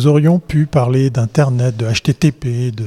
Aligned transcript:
nous 0.00 0.06
aurions 0.06 0.38
pu 0.38 0.64
parler 0.64 1.10
d'Internet, 1.10 1.76
de 1.76 1.84
HTTP, 1.84 2.74
de, 2.74 2.86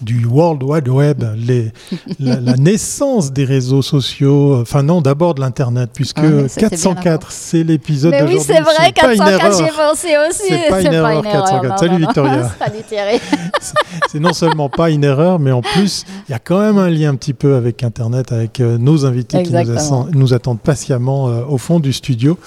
du 0.00 0.24
World 0.26 0.62
Wide 0.62 0.88
Web, 0.88 1.24
les, 1.36 1.72
la, 2.20 2.56
naissance 2.56 3.32
des 3.32 3.44
réseaux 3.44 3.82
sociaux, 3.82 4.60
enfin 4.60 4.84
non, 4.84 5.00
d'abord 5.00 5.34
de 5.34 5.40
l'Internet, 5.40 5.90
puisque 5.92 6.20
404, 6.56 7.32
c'est 7.32 7.64
l'épisode. 7.64 8.12
Mais 8.12 8.22
oui, 8.22 8.38
c'est 8.40 8.60
vrai, 8.60 8.92
404, 8.92 9.58
j'ai 9.58 9.72
pensé 9.72 10.08
aussi. 10.28 10.48
C'est 10.48 10.68
pas, 10.68 10.82
une 10.82 10.92
erreur, 10.92 11.22
404. 11.22 11.78
Salut 11.80 11.98
Victoria. 11.98 12.52
C'est 14.10 14.20
non 14.20 14.32
seulement 14.32 14.68
pas 14.68 14.90
une 14.90 15.04
erreur, 15.04 15.38
mais 15.38 15.52
en 15.52 15.62
plus, 15.62 16.04
il 16.28 16.32
y 16.32 16.34
a 16.34 16.38
quand 16.38 16.60
même 16.60 16.78
un 16.78 16.90
lien 16.90 17.10
un 17.10 17.14
petit 17.16 17.34
peu 17.34 17.54
avec 17.54 17.82
Internet, 17.82 18.30
avec 18.30 18.60
euh, 18.60 18.78
nos 18.78 19.06
invités 19.06 19.42
qui 19.42 19.52
nous, 19.52 20.08
nous, 20.12 20.34
attendent 20.34 20.60
patiemment 20.60 21.28
euh, 21.28 21.42
au 21.48 21.58
fond 21.58 21.80
du 21.80 21.92
studio. 21.92 22.38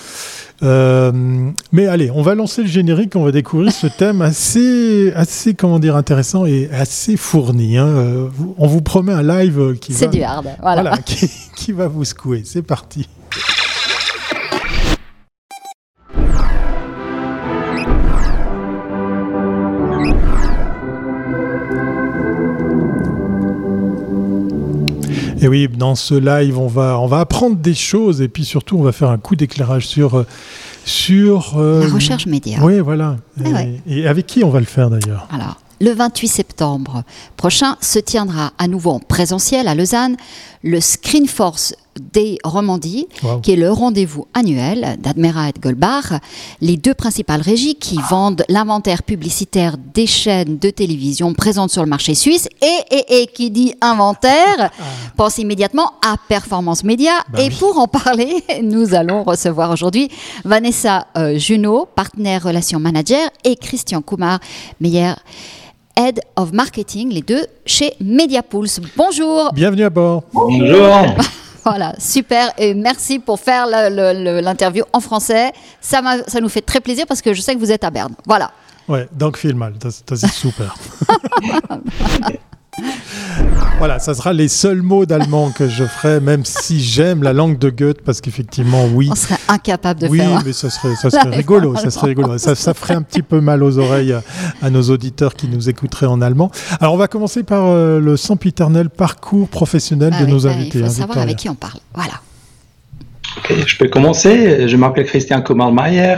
Euh, 0.64 1.12
mais 1.72 1.88
allez, 1.88 2.12
on 2.12 2.22
va 2.22 2.36
lancer 2.36 2.62
le 2.62 2.68
générique, 2.68 3.16
on 3.16 3.24
va 3.24 3.32
découvrir 3.32 3.72
ce 3.72 3.88
thème 3.98 4.22
assez, 4.22 5.12
assez 5.16 5.54
comment 5.54 5.80
dire, 5.80 5.96
intéressant 5.96 6.46
et 6.46 6.70
assez 6.72 7.18
fourni. 7.18 7.78
Hein. 7.78 7.88
Euh, 7.88 8.30
on 8.58 8.68
vous 8.68 8.82
promet 8.82 9.14
un 9.14 9.24
live 9.24 9.78
qui 9.80 9.94
va, 9.94 10.08
du 10.08 10.22
hard, 10.22 10.48
voilà. 10.62 10.98
qui, 10.98 11.30
qui 11.56 11.72
va 11.72 11.88
vous 11.88 12.06
secouer. 12.06 12.44
C'est 12.46 12.64
parti. 12.64 13.08
Et 25.46 25.48
oui, 25.48 25.68
dans 25.68 25.94
ce 25.94 26.16
live, 26.16 26.58
on 26.58 26.66
va, 26.66 27.00
on 27.00 27.06
va 27.06 27.20
apprendre 27.20 27.58
des 27.58 27.76
choses 27.76 28.20
et 28.20 28.28
puis 28.28 28.46
surtout, 28.46 28.80
on 28.80 28.82
va 28.82 28.92
faire 28.92 29.12
un 29.12 29.20
coup 29.20 29.36
d'éclairage 29.36 29.86
sur, 29.86 30.18
euh, 30.18 30.26
sur 30.86 31.60
euh, 31.60 31.86
la 31.86 31.94
recherche 31.94 32.26
média. 32.26 32.58
Oui, 32.64 32.80
voilà. 32.80 33.18
Ah 33.46 33.62
et, 33.86 34.08
avec 34.08 34.26
qui 34.26 34.44
on 34.44 34.50
va 34.50 34.60
le 34.60 34.66
faire 34.66 34.90
d'ailleurs? 34.90 35.28
Alors, 35.32 35.62
le 35.80 35.92
28 35.92 36.28
septembre 36.28 37.04
prochain 37.38 37.78
se 37.80 38.00
tiendra 38.00 38.54
à 38.58 38.68
nouveau 38.68 38.90
en 38.90 39.00
présentiel 39.00 39.68
à 39.68 39.76
Lausanne 39.76 40.18
le 40.64 40.82
Screenforce 40.82 41.76
des 42.00 42.38
Romandie, 42.44 43.08
qui 43.42 43.54
est 43.54 43.56
le 43.56 43.72
rendez-vous 43.72 44.28
annuel 44.34 44.98
d'Admira 45.00 45.50
et 45.50 45.52
de 45.54 45.60
Goldbach, 45.60 46.14
les 46.62 46.78
deux 46.78 46.94
principales 46.94 47.42
régies 47.42 47.76
qui 47.76 47.98
vendent 48.10 48.44
l'inventaire 48.50 49.04
publicitaire 49.04 49.78
des 49.94 50.08
chaînes 50.08 50.58
de 50.58 50.70
télévision 50.70 51.34
présentes 51.34 51.72
sur 51.72 51.84
le 51.84 51.90
marché 51.90 52.16
suisse. 52.16 52.48
Et, 52.62 53.22
et, 53.22 53.28
qui 53.28 53.52
dit 53.52 53.74
inventaire, 53.82 54.58
ah. 54.60 54.84
pense 55.16 55.38
immédiatement 55.38 55.94
à 56.06 56.16
Performance 56.28 56.84
Média. 56.84 57.12
Bah 57.30 57.42
et 57.42 57.50
pour 57.50 57.78
en 57.80 57.88
parler, 57.88 58.44
nous 58.64 58.94
allons 58.94 59.24
recevoir 59.24 59.72
aujourd'hui 59.72 60.10
Vanessa 60.44 61.08
euh, 61.18 61.38
Junot, 61.38 61.88
partenaire 61.96 62.44
relation 62.44 62.80
manager, 62.80 63.30
et 63.44 63.56
Christian 63.56 64.02
Kumar, 64.02 64.40
meilleur 64.80 65.18
Head 65.98 66.20
of 66.36 66.52
Marketing, 66.52 67.10
les 67.10 67.22
deux 67.22 67.46
chez 67.66 67.94
Mediapulse. 68.02 68.82
Bonjour. 68.98 69.52
Bienvenue 69.54 69.84
à 69.84 69.90
bord. 69.90 70.24
Bonjour. 70.34 71.16
Voilà, 71.66 71.96
super. 71.98 72.54
Et 72.60 72.76
merci 72.76 73.18
pour 73.18 73.40
faire 73.40 73.66
l'interview 73.68 74.84
en 74.94 75.00
français. 75.00 75.52
Ça, 75.82 76.02
ça 76.28 76.40
nous 76.40 76.50
fait 76.50 76.62
très 76.62 76.80
plaisir 76.80 77.06
parce 77.08 77.24
que 77.24 77.34
je 77.34 77.42
sais 77.42 77.56
que 77.56 77.60
vous 77.60 77.72
êtes 77.72 77.84
à 77.84 77.90
Berne. 77.90 78.14
Voilà. 78.28 78.52
Ouais, 78.88 79.10
donc 79.12 79.40
viel 79.40 79.56
mal. 79.56 79.74
C'est 79.82 80.28
super. 80.28 80.76
Voilà, 83.78 84.00
ça 84.00 84.14
sera 84.14 84.32
les 84.32 84.48
seuls 84.48 84.82
mots 84.82 85.06
d'allemand 85.06 85.52
que 85.52 85.68
je 85.68 85.84
ferai, 85.84 86.22
même 86.22 86.46
si 86.46 86.82
j'aime 86.82 87.24
la 87.24 87.34
langue 87.34 87.58
de 87.58 87.70
Goethe, 87.70 88.02
parce 88.02 88.22
qu'effectivement, 88.22 88.86
oui. 88.94 89.10
On 89.12 89.16
serait 89.16 89.38
incapable 89.50 90.00
de 90.00 90.08
oui, 90.08 90.20
faire. 90.20 90.32
Oui, 90.38 90.44
mais 90.46 90.54
ça 90.54 90.70
serait, 90.70 90.96
ça 90.96 91.10
serait 91.12 91.36
rigolo. 91.36 91.76
Ça, 91.76 91.92
serait 91.92 92.08
rigolo. 92.08 92.38
Ça, 92.38 92.56
ça, 92.56 92.74
ferait 92.74 92.94
un 92.94 93.02
petit 93.02 93.22
peu 93.22 93.42
mal 93.42 93.64
aux 93.64 93.78
oreilles 93.78 94.16
à, 94.62 94.70
nos 94.70 94.84
auditeurs 94.84 95.36
qui 95.36 95.50
nous 95.50 95.70
écouteraient 95.70 96.06
en 96.06 96.22
allemand. 96.22 96.52
Alors, 96.80 96.94
on 96.94 96.98
va 96.98 97.10
commencer 97.10 97.44
par 97.44 97.66
euh, 97.66 98.00
le 98.00 98.16
sempiternel 98.16 98.90
parcours 98.90 99.50
professionnel 99.50 100.14
ah 100.16 100.24
de 100.24 100.30
nos 100.30 100.48
invités. 100.48 100.80
Il 100.80 100.86
faut 100.86 100.92
hein, 100.92 100.94
savoir 100.94 101.18
avec 101.18 101.36
qui 101.36 101.50
on 101.50 101.56
parle. 101.56 101.80
Voilà 101.94 102.14
je 103.50 103.78
peux 103.78 103.88
commencer. 103.88 104.68
Je 104.68 104.78
m'appelle 104.78 105.06
Christian 105.06 105.42
Kummermeier. 105.42 106.16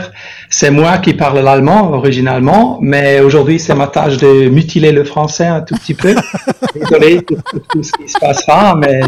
C'est 0.50 0.70
moi 0.70 0.98
qui 0.98 1.14
parle 1.14 1.40
l'allemand 1.40 1.92
originalement, 1.92 2.78
mais 2.80 3.20
aujourd'hui 3.20 3.58
c'est 3.58 3.74
ma 3.74 3.86
tâche 3.86 4.16
de 4.16 4.48
mutiler 4.48 4.92
le 4.92 5.04
français 5.04 5.46
un 5.46 5.60
tout 5.60 5.74
petit 5.74 5.94
peu. 5.94 6.14
Désolé 6.74 7.22
pour, 7.22 7.38
tout 7.70 7.82
ce 7.82 7.92
qui 7.92 8.08
se 8.08 8.18
passera, 8.18 8.74
mais 8.76 9.00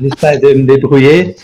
j'essaie 0.00 0.38
de 0.38 0.54
me 0.54 0.64
débrouiller. 0.64 1.36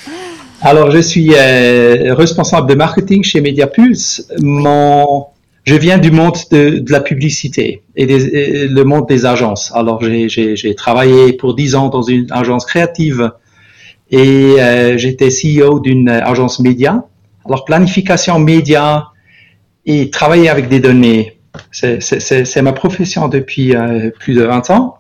Alors, 0.62 0.90
je 0.90 0.98
suis 0.98 1.32
euh, 1.36 2.14
responsable 2.14 2.68
de 2.70 2.74
marketing 2.74 3.22
chez 3.22 3.42
Mediapulse. 3.42 4.26
Mon, 4.40 5.26
je 5.64 5.74
viens 5.74 5.98
du 5.98 6.10
monde 6.10 6.36
de, 6.50 6.78
de 6.78 6.92
la 6.92 7.00
publicité 7.00 7.82
et, 7.96 8.06
des, 8.06 8.68
le 8.68 8.84
monde 8.84 9.06
des 9.06 9.26
agences. 9.26 9.72
Alors, 9.74 10.02
j'ai 10.02 10.74
travaillé 10.74 11.34
pour 11.34 11.54
dix 11.54 11.74
ans 11.74 11.88
dans 11.88 12.02
une 12.02 12.26
agence 12.30 12.64
créative 12.64 13.30
et 14.10 14.56
euh, 14.58 14.96
j'étais 14.98 15.28
CEO 15.28 15.80
d'une 15.80 16.08
agence 16.08 16.60
média. 16.60 17.04
Alors 17.46 17.64
planification 17.64 18.38
média 18.38 19.08
et 19.86 20.10
travailler 20.10 20.48
avec 20.48 20.68
des 20.68 20.80
données, 20.80 21.38
c'est 21.70 22.62
ma 22.62 22.72
profession 22.72 23.28
depuis 23.28 23.74
euh, 23.74 24.10
plus 24.18 24.34
de 24.34 24.42
20 24.42 24.70
ans. 24.70 24.98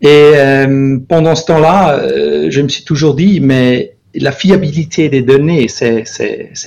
Et 0.00 0.32
euh, 0.34 0.98
pendant 1.08 1.34
ce 1.34 1.46
temps-là, 1.46 1.94
euh, 1.94 2.46
je 2.50 2.60
me 2.60 2.68
suis 2.68 2.84
toujours 2.84 3.14
dit, 3.14 3.40
mais 3.40 3.94
la 4.14 4.32
fiabilité 4.32 5.08
des 5.08 5.22
données, 5.22 5.68
c'est 5.68 6.04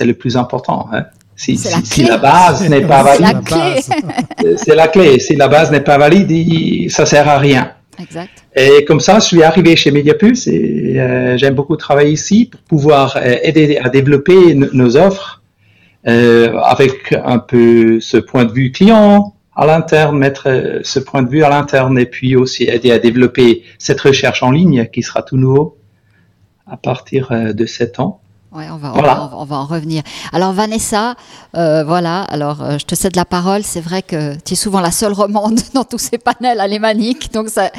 le 0.00 0.12
plus 0.12 0.36
important. 0.36 0.88
Hein. 0.92 1.04
Si, 1.36 1.56
si, 1.56 1.68
si, 1.84 2.04
la 2.04 2.16
base 2.18 2.68
n'est 2.68 2.86
pas 2.86 3.02
valide, 3.02 3.40
c'est 4.56 4.74
la 4.76 4.86
clé. 4.86 5.18
Si 5.18 5.34
la 5.34 5.48
base 5.48 5.72
n'est 5.72 5.80
pas 5.80 5.98
valide, 5.98 6.90
ça 6.92 7.06
sert 7.06 7.28
à 7.28 7.38
rien. 7.38 7.72
Exact. 8.00 8.43
Et 8.56 8.84
comme 8.84 9.00
ça, 9.00 9.18
je 9.18 9.24
suis 9.24 9.42
arrivé 9.42 9.74
chez 9.74 9.90
Mediapulse 9.90 10.46
et 10.46 11.00
euh, 11.00 11.36
j'aime 11.36 11.54
beaucoup 11.54 11.76
travailler 11.76 12.12
ici 12.12 12.46
pour 12.46 12.60
pouvoir 12.60 13.16
euh, 13.16 13.36
aider 13.42 13.78
à 13.78 13.88
développer 13.88 14.54
nos 14.54 14.96
offres 14.96 15.42
euh, 16.06 16.56
avec 16.58 17.12
un 17.12 17.38
peu 17.38 17.98
ce 17.98 18.16
point 18.16 18.44
de 18.44 18.52
vue 18.52 18.70
client 18.70 19.34
à 19.56 19.66
l'interne, 19.66 20.18
mettre 20.18 20.48
euh, 20.48 20.80
ce 20.84 21.00
point 21.00 21.22
de 21.22 21.28
vue 21.28 21.42
à 21.42 21.48
l'interne 21.48 21.98
et 21.98 22.06
puis 22.06 22.36
aussi 22.36 22.64
aider 22.64 22.92
à 22.92 23.00
développer 23.00 23.64
cette 23.78 24.00
recherche 24.00 24.42
en 24.44 24.52
ligne 24.52 24.88
qui 24.92 25.02
sera 25.02 25.22
tout 25.22 25.36
nouveau 25.36 25.76
à 26.66 26.76
partir 26.76 27.30
de 27.30 27.66
7 27.66 28.00
ans. 28.00 28.20
Ouais, 28.54 28.66
on 28.70 28.76
va, 28.76 28.92
on, 28.94 29.44
va, 29.44 29.56
en 29.56 29.64
revenir. 29.64 30.04
Alors 30.32 30.52
Vanessa, 30.52 31.16
euh, 31.56 31.82
voilà, 31.82 32.22
alors 32.22 32.62
euh, 32.62 32.78
je 32.78 32.84
te 32.84 32.94
cède 32.94 33.16
la 33.16 33.24
parole. 33.24 33.64
C'est 33.64 33.80
vrai 33.80 34.00
que 34.00 34.36
tu 34.44 34.52
es 34.52 34.56
souvent 34.56 34.80
la 34.80 34.92
seule 34.92 35.12
romande 35.12 35.58
dans 35.74 35.82
tous 35.82 35.98
ces 35.98 36.18
panels 36.18 36.60
alémaniques. 36.60 37.32
Donc 37.32 37.48
ça, 37.48 37.70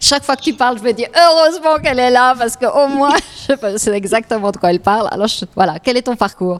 chaque 0.00 0.24
fois 0.24 0.34
que 0.34 0.42
tu 0.42 0.52
parles, 0.52 0.78
je 0.78 0.82
me 0.82 0.92
dis 0.92 1.06
heureusement 1.06 1.76
qu'elle 1.80 2.00
est 2.00 2.10
là 2.10 2.34
parce 2.36 2.56
qu'au 2.56 2.88
moins 2.88 3.14
je 3.48 3.76
sais 3.76 3.92
exactement 3.92 4.50
de 4.50 4.56
quoi 4.56 4.70
elle 4.70 4.80
parle. 4.80 5.06
Alors 5.12 5.28
voilà, 5.54 5.78
quel 5.78 5.96
est 5.96 6.02
ton 6.02 6.16
parcours? 6.16 6.58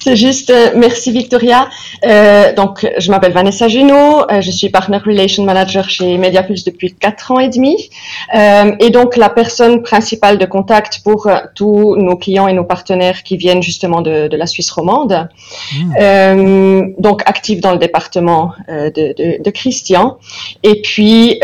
C'est 0.00 0.16
juste, 0.16 0.50
euh, 0.50 0.70
merci 0.76 1.10
Victoria. 1.10 1.68
Euh, 2.04 2.54
donc, 2.54 2.88
je 2.98 3.10
m'appelle 3.10 3.32
Vanessa 3.32 3.68
Junot, 3.68 4.30
euh, 4.30 4.40
je 4.40 4.50
suis 4.50 4.68
Partner 4.68 4.98
Relation 4.98 5.44
Manager 5.44 5.90
chez 5.90 6.18
Mediapulse 6.18 6.64
depuis 6.64 6.94
quatre 6.94 7.32
ans 7.32 7.40
et 7.40 7.48
demi, 7.48 7.90
euh, 8.34 8.72
et 8.78 8.90
donc 8.90 9.16
la 9.16 9.28
personne 9.28 9.82
principale 9.82 10.38
de 10.38 10.46
contact 10.46 11.00
pour 11.02 11.26
euh, 11.26 11.38
tous 11.54 11.96
nos 11.96 12.16
clients 12.16 12.46
et 12.46 12.52
nos 12.52 12.64
partenaires 12.64 13.22
qui 13.22 13.36
viennent 13.36 13.62
justement 13.62 14.00
de, 14.00 14.28
de 14.28 14.36
la 14.36 14.46
Suisse 14.46 14.70
romande. 14.70 15.28
Mmh. 15.74 16.94
donc, 16.98 17.22
active 17.26 17.60
dans 17.60 17.72
le 17.72 17.78
département 17.78 18.52
de, 18.68 18.90
de, 18.90 19.42
de, 19.42 19.50
Christian. 19.50 20.18
Et 20.62 20.80
puis, 20.82 21.38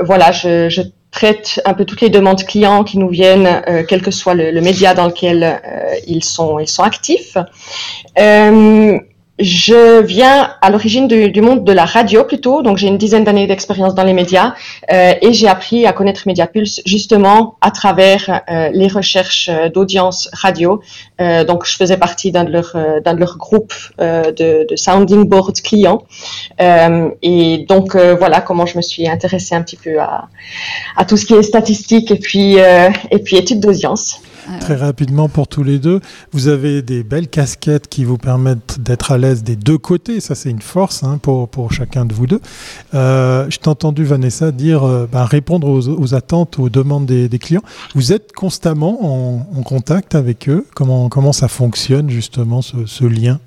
voilà, 0.00 0.32
je, 0.32 0.68
je 0.68 0.82
traite 1.10 1.60
un 1.64 1.74
peu 1.74 1.84
toutes 1.84 2.00
les 2.00 2.10
demandes 2.10 2.44
clients 2.44 2.84
qui 2.84 2.98
nous 2.98 3.08
viennent, 3.08 3.62
euh, 3.68 3.82
quel 3.86 4.02
que 4.02 4.10
soit 4.10 4.34
le, 4.34 4.60
média 4.60 4.94
dans 4.94 5.06
lequel 5.06 5.42
euh, 5.42 5.94
ils 6.06 6.24
sont 6.24 6.58
ils 6.58 6.68
sont 6.68 6.82
actifs. 6.82 7.36
Euh, 8.18 8.98
je 9.40 10.02
viens 10.02 10.54
à 10.60 10.70
l'origine 10.70 11.08
du, 11.08 11.30
du, 11.30 11.40
monde 11.40 11.64
de 11.64 11.72
la 11.72 11.84
radio 11.84 12.24
plutôt, 12.24 12.62
donc 12.62 12.76
j'ai 12.76 12.88
une 12.88 12.98
dizaine 12.98 13.24
d'années 13.24 13.46
d'expérience 13.46 13.94
dans 13.94 14.04
les 14.04 14.12
médias 14.12 14.54
euh, 14.92 15.14
et 15.20 15.32
j'ai 15.32 15.48
appris 15.48 15.86
à 15.86 15.92
connaître 15.92 16.22
Mediapulse 16.26 16.82
justement 16.84 17.56
à 17.60 17.70
travers 17.70 18.42
euh, 18.50 18.70
les 18.72 18.88
recherches 18.88 19.48
euh, 19.48 19.68
d'audience 19.68 20.28
radio. 20.32 20.80
Euh, 21.20 21.44
donc 21.44 21.64
je 21.66 21.76
faisais 21.76 21.96
partie 21.96 22.32
d'un 22.32 22.44
de 22.44 22.50
leurs 22.50 22.72
euh, 22.76 23.00
d'un 23.00 23.14
de 23.14 23.20
leurs 23.20 23.36
groupes 23.36 23.74
euh, 24.00 24.32
de, 24.32 24.66
de, 24.68 24.76
sounding 24.76 25.24
board 25.24 25.60
clients 25.62 26.02
et 27.22 27.64
donc 27.68 27.96
voilà 27.96 28.40
comment 28.40 28.66
je 28.66 28.76
me 28.76 28.82
suis 28.82 29.08
intéressée 29.08 29.54
un 29.54 29.62
petit 29.62 29.76
peu 29.76 29.98
à, 30.00 30.28
à 30.96 31.04
tout 31.04 31.16
ce 31.16 31.24
qui 31.24 31.34
est 31.34 31.42
statistique 31.42 32.10
et 32.10 32.18
puis 32.18 32.56
et 32.56 33.18
puis 33.18 33.36
études 33.36 33.60
d'audience. 33.60 34.20
Très 34.58 34.74
rapidement 34.74 35.28
pour 35.28 35.46
tous 35.48 35.62
les 35.62 35.78
deux, 35.78 36.00
vous 36.32 36.48
avez 36.48 36.82
des 36.82 37.02
belles 37.02 37.28
casquettes 37.28 37.88
qui 37.88 38.04
vous 38.04 38.18
permettent 38.18 38.80
d'être 38.80 39.12
à 39.12 39.18
l'aise 39.18 39.42
des 39.42 39.56
deux 39.56 39.78
côtés. 39.78 40.20
Ça, 40.20 40.34
c'est 40.34 40.50
une 40.50 40.62
force 40.62 41.04
hein, 41.04 41.18
pour, 41.22 41.48
pour 41.48 41.72
chacun 41.72 42.04
de 42.04 42.14
vous 42.14 42.26
deux. 42.26 42.40
Euh, 42.94 43.46
je 43.48 43.58
t'ai 43.58 43.68
entendu, 43.68 44.04
Vanessa, 44.04 44.50
dire 44.50 44.84
euh, 44.84 45.06
ben, 45.10 45.24
répondre 45.24 45.68
aux, 45.68 45.88
aux, 45.88 46.14
attentes, 46.14 46.58
aux 46.58 46.68
demandes 46.68 47.06
des, 47.06 47.28
des, 47.28 47.38
clients. 47.38 47.62
Vous 47.94 48.12
êtes 48.12 48.32
constamment 48.32 48.98
en, 49.04 49.46
en, 49.56 49.62
contact 49.62 50.14
avec 50.14 50.48
eux. 50.48 50.66
Comment, 50.74 51.08
comment 51.08 51.32
ça 51.32 51.48
fonctionne 51.48 52.10
justement 52.10 52.62
ce, 52.62 52.86
ce 52.86 53.04
lien? 53.04 53.38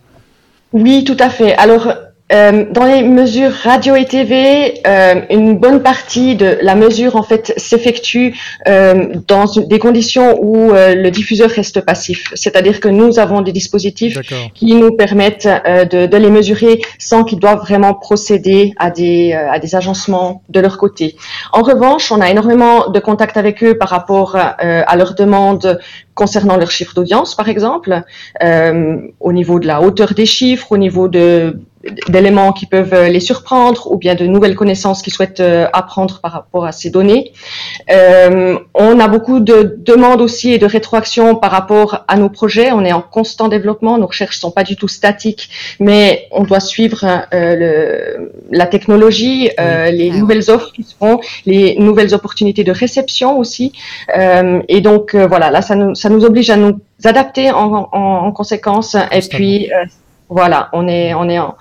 Oui, 0.71 1.03
tout 1.03 1.17
à 1.19 1.29
fait. 1.29 1.55
Alors, 1.55 1.93
euh, 2.33 2.65
dans 2.71 2.85
les 2.85 3.03
mesures 3.03 3.51
radio 3.51 3.95
et 3.95 4.05
TV, 4.05 4.81
euh, 4.87 5.21
une 5.29 5.57
bonne 5.57 5.83
partie 5.83 6.35
de 6.35 6.57
la 6.61 6.73
mesure 6.73 7.15
en 7.15 7.21
fait 7.21 7.53
s'effectue 7.57 8.35
euh, 8.67 9.13
dans 9.27 9.45
des 9.45 9.77
conditions 9.77 10.39
où 10.41 10.71
le 10.73 11.09
diffuseur 11.09 11.49
reste 11.49 11.81
passif. 11.81 12.31
C'est-à-dire 12.33 12.79
que 12.79 12.87
nous 12.87 13.19
avons 13.19 13.41
des 13.41 13.51
dispositifs 13.51 14.17
qui 14.53 14.73
nous 14.73 14.95
permettent 14.95 15.47
de, 15.47 16.05
de, 16.07 16.17
les 16.17 16.29
mesurer 16.29 16.81
sans 16.97 17.23
qu'ils 17.23 17.39
doivent 17.39 17.59
vraiment 17.59 17.93
procéder 17.93 18.73
à 18.77 18.89
des, 18.89 19.33
à 19.33 19.59
des 19.59 19.75
agencements 19.75 20.41
de 20.49 20.59
leur 20.59 20.77
côté. 20.77 21.15
En 21.51 21.61
revanche, 21.61 22.11
on 22.11 22.21
a 22.21 22.29
énormément 22.29 22.89
de 22.89 22.99
contacts 22.99 23.37
avec 23.37 23.63
eux 23.63 23.77
par 23.77 23.89
rapport 23.89 24.35
à 24.35 24.95
leurs 24.95 25.13
demandes 25.13 25.79
concernant 26.15 26.57
leurs 26.57 26.71
chiffres 26.71 26.93
d'audience, 26.95 27.35
par 27.35 27.49
exemple, 27.49 28.01
au 29.19 29.33
niveau 29.33 29.59
de 29.59 29.67
la 29.67 29.81
hauteur 29.81 30.13
des 30.13 30.25
chiffres, 30.25 30.71
au 30.71 30.77
niveau 30.77 31.07
de 31.07 31.59
d'éléments 32.07 32.53
qui 32.53 32.65
peuvent 32.65 33.07
les 33.09 33.19
surprendre 33.19 33.91
ou 33.91 33.97
bien 33.97 34.15
de 34.15 34.25
nouvelles 34.25 34.55
connaissances 34.55 35.01
qu'ils 35.01 35.13
souhaitent 35.13 35.41
euh, 35.41 35.67
apprendre 35.73 36.19
par 36.21 36.31
rapport 36.31 36.65
à 36.65 36.71
ces 36.71 36.89
données. 36.89 37.33
Euh, 37.91 38.57
on 38.73 38.99
a 38.99 39.07
beaucoup 39.07 39.39
de 39.39 39.75
demandes 39.79 40.21
aussi 40.21 40.53
et 40.53 40.57
de 40.57 40.65
rétroactions 40.65 41.35
par 41.35 41.51
rapport 41.51 42.05
à 42.07 42.15
nos 42.15 42.29
projets. 42.29 42.71
On 42.71 42.85
est 42.85 42.93
en 42.93 43.01
constant 43.01 43.49
développement. 43.49 43.97
Nos 43.97 44.07
recherches 44.07 44.39
sont 44.39 44.51
pas 44.51 44.63
du 44.63 44.75
tout 44.75 44.87
statiques, 44.87 45.49
mais 45.79 46.27
on 46.31 46.43
doit 46.43 46.61
suivre 46.61 47.03
euh, 47.33 47.55
le, 47.55 48.31
la 48.51 48.65
technologie, 48.65 49.49
euh, 49.59 49.91
les 49.91 50.11
ah 50.13 50.17
nouvelles 50.17 50.49
offres 50.49 50.71
qui 50.71 50.83
se 50.83 50.95
font, 50.95 51.19
les 51.45 51.75
nouvelles 51.77 52.13
opportunités 52.13 52.63
de 52.63 52.71
réception 52.71 53.37
aussi. 53.37 53.73
Euh, 54.17 54.61
et 54.69 54.79
donc 54.81 55.15
voilà, 55.15 55.51
là 55.51 55.61
ça 55.61 55.75
nous, 55.75 55.95
ça 55.95 56.09
nous 56.09 56.23
oblige 56.23 56.49
à 56.49 56.55
nous 56.55 56.79
adapter 57.03 57.51
en, 57.51 57.89
en, 57.91 58.25
en 58.27 58.31
conséquence. 58.31 58.95
Et 59.11 59.19
puis 59.19 59.69
voilà, 60.33 60.69
on 60.73 60.87
est, 60.87 61.13
on 61.13 61.29
est 61.29 61.39
en, 61.39 61.55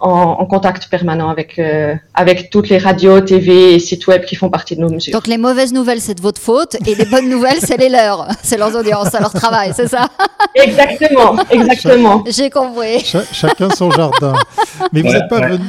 en, 0.00 0.46
contact 0.46 0.88
permanent 0.88 1.28
avec, 1.30 1.58
euh, 1.58 1.94
avec 2.14 2.50
toutes 2.50 2.68
les 2.68 2.78
radios, 2.78 3.20
TV 3.20 3.74
et 3.74 3.78
sites 3.78 4.06
web 4.06 4.24
qui 4.24 4.34
font 4.34 4.50
partie 4.50 4.76
de 4.76 4.80
nos 4.80 4.90
mesures. 4.90 5.12
Donc 5.12 5.26
les 5.26 5.38
mauvaises 5.38 5.72
nouvelles, 5.72 6.00
c'est 6.00 6.14
de 6.14 6.20
votre 6.20 6.40
faute 6.40 6.76
et 6.86 6.94
les 6.94 7.04
bonnes 7.04 7.28
nouvelles, 7.28 7.58
c'est 7.60 7.76
les 7.76 7.88
leurs, 7.88 8.28
c'est 8.42 8.56
leurs 8.56 8.74
audiences, 8.76 9.08
c'est 9.12 9.20
leur 9.20 9.32
travail, 9.32 9.72
c'est 9.74 9.88
ça? 9.88 10.08
Exactement, 10.54 11.36
exactement. 11.50 12.24
J'ai 12.28 12.50
compris. 12.50 13.04
chacun 13.32 13.70
son 13.70 13.90
jardin. 13.90 14.34
Mais 14.92 15.02
vous 15.02 15.12
n'êtes 15.12 15.28
pas 15.28 15.46
venu. 15.48 15.64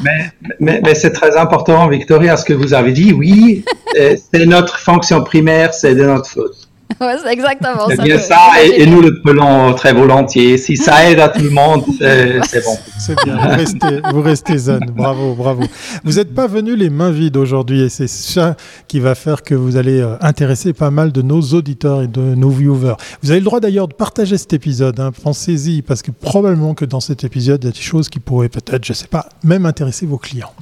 Mais, 0.60 0.82
mais, 0.84 0.96
c'est 0.96 1.12
très 1.12 1.38
important, 1.38 1.88
Victoria, 1.88 2.38
ce 2.38 2.46
que 2.46 2.54
vous 2.54 2.74
avez 2.74 2.92
dit. 2.92 3.14
Oui, 3.14 3.64
euh, 3.98 4.16
c'est 4.34 4.46
notre 4.46 4.80
fonction 4.80 5.24
primaire, 5.24 5.74
c'est 5.74 5.96
de 5.96 6.04
notre 6.04 6.30
faute. 6.30 6.68
c'est 7.00 7.34
exactement 7.34 7.90
ça. 7.90 8.04
bien 8.04 8.20
ça, 8.20 8.52
et, 8.64 8.86
nous 8.86 9.02
le 9.02 9.20
prenons 9.22 9.74
très 9.74 9.94
volontiers. 9.94 10.58
Si 10.58 10.78
ça 10.78 11.10
aide 11.10 11.20
à 11.20 11.30
tout 11.30 11.42
le 11.42 11.50
monde, 11.50 11.84
c'est 12.00 12.64
bon. 12.64 12.78
C'est 13.00 13.16
bien, 13.24 13.36
vous 13.38 13.50
restez, 13.50 14.02
vous 14.14 14.22
restez 14.22 14.58
zen. 14.58 14.86
Bravo, 14.96 15.34
bravo. 15.34 15.64
Vous 16.04 16.14
n'êtes 16.14 16.34
pas 16.34 16.48
venu 16.48 16.76
les 16.76 16.90
mains 16.90 17.12
vides 17.12 17.38
aujourd'hui, 17.38 17.82
et 17.82 17.90
c'est 17.90 18.08
ça 18.08 18.56
qui 18.88 19.00
va 19.00 19.16
faire 19.16 19.44
que 19.44 19.56
vous 19.56 19.78
allez 19.78 20.00
euh, 20.00 20.16
intéresser 20.22 20.74
pas 20.74 20.92
mal 20.92 21.12
de 21.12 21.22
nos 21.22 21.42
auditeurs 21.42 22.04
et 22.04 22.08
de 22.08 22.22
nos 22.22 22.50
viewers. 22.50 22.96
Vous 23.22 23.32
avez 23.32 23.40
le 23.40 23.46
droit 23.46 23.60
d'ailleurs 23.60 23.88
de 23.88 23.94
partager 23.94 24.38
cet 24.38 24.54
épisode, 24.54 25.00
hein. 25.00 25.12
pensez-y, 25.24 25.82
parce 25.82 26.02
que 26.02 26.12
probablement 26.12 26.74
que 26.74 26.86
dans 26.86 27.00
cet 27.00 27.24
épisode, 27.24 27.64
il 27.64 27.68
y 27.68 27.70
a 27.70 27.74
des 27.74 27.82
choses 27.82 28.10
qui 28.10 28.20
pourraient 28.20 28.50
peut-être, 28.50 28.86
je 28.86 28.92
ne 28.92 28.96
sais 28.96 29.08
pas, 29.08 29.28
même 29.44 29.66
intéresser 29.66 30.06
vos 30.06 30.18
clients. 30.18 30.54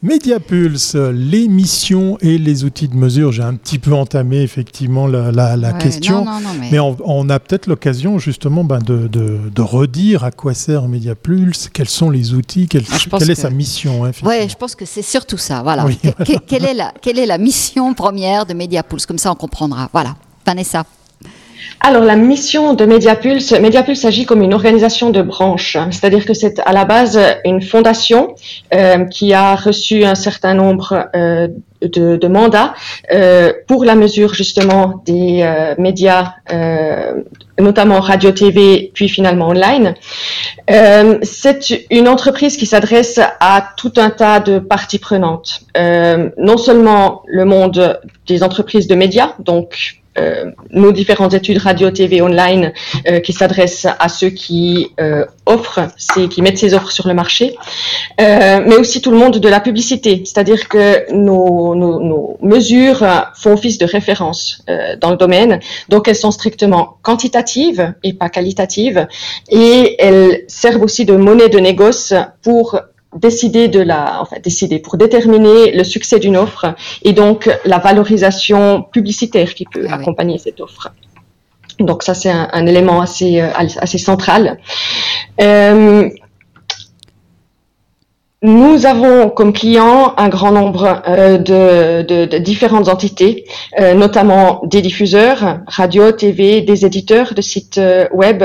Mediapulse, 0.00 0.94
les 0.94 1.48
missions 1.48 2.18
et 2.20 2.38
les 2.38 2.62
outils 2.62 2.86
de 2.86 2.94
mesure. 2.94 3.32
J'ai 3.32 3.42
un 3.42 3.54
petit 3.54 3.80
peu 3.80 3.92
entamé 3.92 4.42
effectivement 4.42 5.08
la, 5.08 5.72
question, 5.72 6.24
mais... 6.70 6.78
on, 6.78 7.28
a 7.28 7.40
peut-être 7.40 7.66
l'occasion 7.66 8.18
justement 8.20 8.62
ben, 8.62 8.78
de, 8.78 9.60
redire 9.60 10.22
à 10.22 10.30
quoi 10.30 10.54
sert 10.54 10.86
Mediapulse, 10.86 11.68
quels 11.72 11.88
sont 11.88 12.10
les 12.10 12.32
outils, 12.32 12.68
quelle, 12.68 12.84
ah, 13.12 13.16
est 13.16 13.34
sa 13.34 13.50
mission. 13.50 14.04
Hein, 14.04 14.12
oui, 14.22 14.48
je 14.48 14.54
pense 14.54 14.76
que 14.76 14.84
c'est 14.84 15.02
surtout 15.02 15.36
ça. 15.36 15.62
Voilà. 15.62 15.84
quelle, 16.46 16.64
est 16.64 16.74
la, 16.74 16.92
quelle 17.02 17.18
est 17.18 17.26
la 17.26 17.38
mission 17.38 17.92
première 17.92 18.46
de 18.46 18.54
Mediapulse? 18.54 19.04
Comme 19.04 19.18
ça, 19.18 19.32
on 19.32 19.34
comprendra. 19.34 19.88
Voilà. 19.92 20.14
Vanessa. 20.46 20.84
Alors, 21.80 22.04
la 22.04 22.16
mission 22.16 22.74
de 22.74 22.84
Mediapulse, 22.84 23.52
Mediapulse 23.52 24.04
agit 24.04 24.26
comme 24.26 24.42
une 24.42 24.54
organisation 24.54 25.10
de 25.10 25.22
branches, 25.22 25.76
c'est-à-dire 25.90 26.24
que 26.26 26.34
c'est 26.34 26.60
à 26.60 26.72
la 26.72 26.84
base 26.84 27.18
une 27.44 27.62
fondation 27.62 28.34
euh, 28.74 29.04
qui 29.04 29.32
a 29.32 29.54
reçu 29.54 30.04
un 30.04 30.14
certain 30.14 30.54
nombre 30.54 31.08
euh, 31.14 31.48
de, 31.82 32.28
mandats 32.28 32.74
euh, 33.12 33.52
pour 33.68 33.84
la 33.84 33.94
mesure 33.94 34.34
justement 34.34 35.00
des 35.06 35.42
euh, 35.42 35.74
médias, 35.78 36.34
notamment 37.58 38.00
radio, 38.00 38.32
TV, 38.32 38.90
puis 38.94 39.08
finalement 39.08 39.48
online. 39.48 39.94
c'est 41.22 41.86
une 41.90 42.08
entreprise 42.08 42.56
qui 42.56 42.66
s'adresse 42.66 43.20
à 43.40 43.68
tout 43.76 43.92
un 43.96 44.10
tas 44.10 44.40
de 44.40 44.58
parties 44.58 44.98
prenantes, 44.98 45.60
non 45.76 46.56
seulement 46.56 47.22
le 47.26 47.44
monde 47.44 48.00
des 48.26 48.42
entreprises 48.42 48.88
de 48.88 48.94
médias, 48.94 49.34
donc 49.38 50.00
nos 50.70 50.92
différentes 50.92 51.34
études 51.34 51.58
radio, 51.58 51.90
TV, 51.90 52.20
online 52.22 52.72
euh, 53.06 53.20
qui 53.20 53.32
s'adressent 53.32 53.86
à 53.98 54.08
ceux 54.08 54.30
qui 54.30 54.92
euh, 55.00 55.24
offrent, 55.46 55.88
qui 56.30 56.42
mettent 56.42 56.58
ces 56.58 56.74
offres 56.74 56.90
sur 56.90 57.08
le 57.08 57.14
marché, 57.14 57.56
mais 58.18 58.76
aussi 58.76 59.00
tout 59.00 59.10
le 59.10 59.18
monde 59.18 59.38
de 59.38 59.48
la 59.48 59.60
publicité. 59.60 60.22
C'est-à-dire 60.24 60.68
que 60.68 61.12
nos, 61.12 61.74
nos, 61.74 62.00
nos, 62.00 62.38
mesures 62.42 63.04
font 63.34 63.52
office 63.52 63.78
de 63.78 63.86
référence 63.86 64.62
dans 65.00 65.10
le 65.10 65.16
domaine, 65.16 65.60
donc 65.88 66.08
elles 66.08 66.16
sont 66.16 66.30
strictement 66.30 66.98
quantitatives 67.02 67.94
et 68.02 68.12
pas 68.12 68.28
qualitatives, 68.28 69.06
et 69.50 69.96
elles 69.98 70.44
servent 70.48 70.82
aussi 70.82 71.04
de 71.04 71.16
monnaie 71.16 71.48
de 71.48 71.58
négoce 71.58 72.14
pour 72.42 72.80
décider 73.16 73.68
de 73.68 73.80
la, 73.80 74.20
enfin 74.20 74.36
décider 74.42 74.78
pour 74.78 74.96
déterminer 74.96 75.72
le 75.72 75.84
succès 75.84 76.18
d'une 76.18 76.36
offre 76.36 76.74
et 77.02 77.12
donc 77.12 77.50
la 77.64 77.78
valorisation 77.78 78.82
publicitaire 78.82 79.54
qui 79.54 79.64
peut 79.64 79.86
ah 79.88 79.94
accompagner 79.94 80.38
cette 80.38 80.60
offre. 80.60 80.92
Donc 81.80 82.02
ça 82.02 82.14
c'est 82.14 82.30
un, 82.30 82.66
élément 82.66 83.00
assez 83.00 83.40
euh, 83.40 83.50
assez 83.54 83.98
central. 83.98 84.58
Euh, 85.40 86.08
nous 88.42 88.86
avons 88.86 89.30
comme 89.30 89.52
clients 89.52 90.14
un 90.16 90.28
grand 90.28 90.52
nombre 90.52 91.02
euh, 91.08 91.38
de, 91.38 92.38
différentes 92.38 92.88
entités, 92.88 93.44
euh, 93.80 93.94
notamment 93.94 94.60
des 94.64 94.80
diffuseurs, 94.80 95.58
radio, 95.66 96.12
TV, 96.12 96.60
des 96.60 96.86
éditeurs 96.86 97.34
de 97.34 97.42
sites 97.42 97.78
euh, 97.78 98.06
web, 98.12 98.44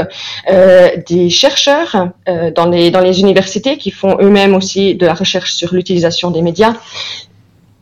des 1.08 1.30
chercheurs 1.30 2.10
dans, 2.56 2.66
les, 2.66 2.92
dans 2.92 3.02
les 3.02 3.20
universités 3.20 3.78
qui 3.78 3.92
font 3.92 4.18
eux-mêmes 4.20 4.56
aussi 4.56 4.96
de 4.96 5.06
la 5.06 5.14
recherche 5.14 5.54
sur 5.54 5.74
l'utilisation 5.74 6.32
des 6.32 6.42
médias, 6.42 6.76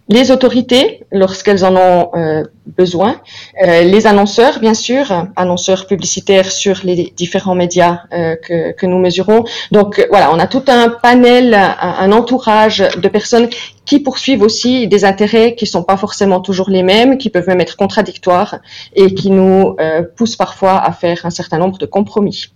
les 0.09 0.31
autorités 0.31 1.03
lorsqu'elles 1.11 1.63
en 1.63 1.75
ont 1.75 2.09
euh, 2.15 2.43
besoin, 2.65 3.21
euh, 3.63 3.83
les 3.83 4.07
annonceurs, 4.07 4.59
bien 4.59 4.73
sûr, 4.73 5.27
annonceurs 5.35 5.87
publicitaires 5.87 6.51
sur 6.51 6.81
les 6.83 7.13
différents 7.15 7.55
médias 7.55 8.01
euh, 8.13 8.35
que, 8.35 8.85
nous 8.85 8.99
mesurons. 8.99 9.45
Donc 9.71 10.05
voilà, 10.09 10.33
on 10.33 10.39
a 10.39 10.47
tout 10.47 10.63
un 10.67 10.89
panel, 10.89 11.53
un, 11.53 12.11
entourage 12.11 12.79
de 12.97 13.07
personnes 13.07 13.47
qui 13.85 13.99
poursuivent 13.99 14.41
aussi 14.41 14.87
des 14.87 15.05
intérêts 15.05 15.55
qui 15.55 15.65
sont 15.65 15.83
pas 15.83 15.97
forcément 15.97 16.41
toujours 16.41 16.69
les 16.69 16.83
mêmes, 16.83 17.17
qui 17.17 17.29
peuvent 17.29 17.47
même 17.47 17.61
être 17.61 17.77
contradictoires 17.77 18.57
et 18.95 19.13
qui 19.13 19.29
nous 19.29 19.77
poussent 20.17 20.35
parfois 20.35 20.83
à 20.83 20.91
faire 20.91 21.25
un 21.25 21.29
certain 21.29 21.57
nombre 21.57 21.77
de 21.77 21.85
compromis. 21.85 22.47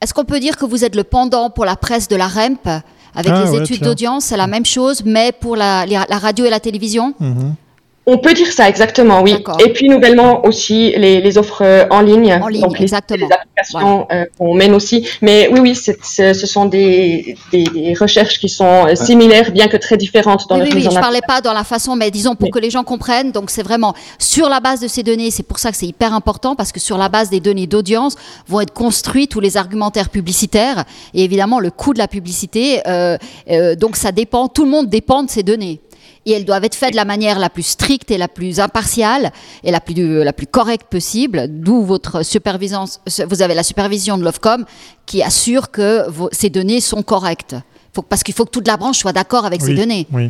Est-ce 0.00 0.14
qu'on 0.14 0.24
peut 0.24 0.40
dire 0.40 0.56
que 0.56 0.64
vous 0.64 0.84
êtes 0.84 0.96
le 0.96 1.04
pendant 1.04 1.50
pour 1.50 1.64
la 1.64 1.76
presse 1.76 2.08
de 2.08 2.16
la 2.16 2.26
REMP? 2.26 2.82
Avec 3.14 3.32
ah 3.34 3.44
les 3.44 3.58
études 3.58 3.82
d'audience, 3.82 4.26
c'est 4.26 4.36
la 4.36 4.46
même 4.46 4.64
chose, 4.64 5.02
mais 5.04 5.32
pour 5.32 5.56
la, 5.56 5.86
la, 5.86 6.18
radio 6.18 6.44
et 6.44 6.50
la 6.50 6.60
télévision 6.60 7.14
mhm. 7.18 7.54
On 8.06 8.16
peut 8.16 8.32
dire 8.32 8.50
ça, 8.50 8.66
exactement, 8.66 9.20
oui. 9.20 9.36
Et 9.64 9.72
puis 9.72 9.88
nouvellement 9.88 10.44
aussi 10.46 10.92
les, 10.96 11.20
les 11.20 11.38
offres 11.38 11.62
euh, 11.62 11.84
en 11.90 12.00
ligne. 12.00 12.32
En 12.42 12.48
ligne, 12.48 12.62
donc 12.62 12.80
exactement. 12.80 13.28
Les 13.28 13.32
applications 13.32 14.06
euh, 14.10 14.24
qu'on 14.38 14.54
mène 14.54 14.74
aussi. 14.74 15.06
Mais 15.20 15.48
oui, 15.52 15.60
oui, 15.60 15.74
ce 15.76 16.32
sont 16.46 16.64
des, 16.64 17.36
des, 17.52 17.94
recherches 18.00 18.38
qui 18.38 18.48
sont 18.48 18.86
euh, 18.86 18.94
similaires, 18.94 19.52
bien 19.52 19.68
que 19.68 19.76
très 19.76 19.98
différentes 19.98 20.46
dans 20.48 20.56
oui, 20.56 20.62
oui, 20.64 20.70
oui, 20.76 20.82
je 20.82 20.88
ne 20.88 20.94
parlais 20.94 21.20
pas 21.20 21.42
dans 21.42 21.52
la 21.52 21.62
façon, 21.62 21.94
mais 21.94 22.10
disons 22.10 22.36
pour 22.36 22.50
que 22.50 22.58
les 22.58 22.70
gens 22.70 22.84
comprennent. 22.84 23.32
Donc 23.32 23.50
c'est 23.50 23.62
vraiment 23.62 23.94
sur 24.18 24.48
la 24.48 24.60
base 24.60 24.80
de 24.80 24.88
ces 24.88 25.02
données, 25.02 25.30
c'est 25.30 25.42
pour 25.42 25.58
ça 25.58 25.70
que 25.70 25.76
c'est 25.76 25.86
hyper 25.86 26.14
important, 26.14 26.56
parce 26.56 26.72
que 26.72 26.80
sur 26.80 26.96
la 26.96 27.10
base 27.10 27.28
des 27.28 27.40
données 27.40 27.66
d'audience 27.66 28.16
vont 28.48 28.62
être 28.62 28.72
construits 28.72 29.28
tous 29.28 29.40
les 29.40 29.58
argumentaires 29.58 30.08
publicitaires 30.08 30.84
et 31.12 31.22
évidemment 31.22 31.60
le 31.60 31.70
coût 31.70 31.92
de 31.92 31.98
la 31.98 32.08
publicité. 32.08 32.80
Euh, 32.88 33.18
donc 33.76 33.96
ça 33.96 34.10
dépend, 34.10 34.48
tout 34.48 34.64
le 34.64 34.70
monde 34.70 34.88
dépend 34.88 35.22
de 35.22 35.30
ces 35.30 35.42
données 35.42 35.80
et 36.26 36.32
elles 36.32 36.44
doivent 36.44 36.64
être 36.64 36.74
faites 36.74 36.92
de 36.92 36.96
la 36.96 37.04
manière 37.04 37.38
la 37.38 37.50
plus 37.50 37.66
stricte 37.66 38.10
et 38.10 38.18
la 38.18 38.28
plus 38.28 38.60
impartiale 38.60 39.32
et 39.64 39.70
la 39.70 39.80
plus, 39.80 40.22
la 40.22 40.32
plus 40.32 40.46
correcte 40.46 40.86
possible, 40.90 41.46
d'où 41.48 41.82
votre 41.82 42.24
supervision, 42.24 42.84
vous 43.28 43.42
avez 43.42 43.54
la 43.54 43.62
supervision 43.62 44.18
de 44.18 44.24
l'OFCOM 44.24 44.64
qui 45.06 45.22
assure 45.22 45.70
que 45.70 46.04
ces 46.32 46.50
données 46.50 46.80
sont 46.80 47.02
correctes. 47.02 47.56
Faut, 47.94 48.02
parce 48.02 48.22
qu'il 48.22 48.34
faut 48.34 48.44
que 48.44 48.50
toute 48.50 48.68
la 48.68 48.76
branche 48.76 48.98
soit 48.98 49.12
d'accord 49.12 49.44
avec 49.44 49.62
ces 49.62 49.74
données. 49.74 50.06
Oui. 50.12 50.28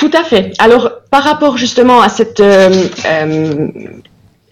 Tout 0.00 0.10
à 0.14 0.24
fait. 0.24 0.52
Alors, 0.58 0.90
par 1.10 1.24
rapport 1.24 1.58
justement 1.58 2.00
à 2.00 2.08
cette 2.08 2.40
euh, 2.40 2.86
euh, 3.04 3.68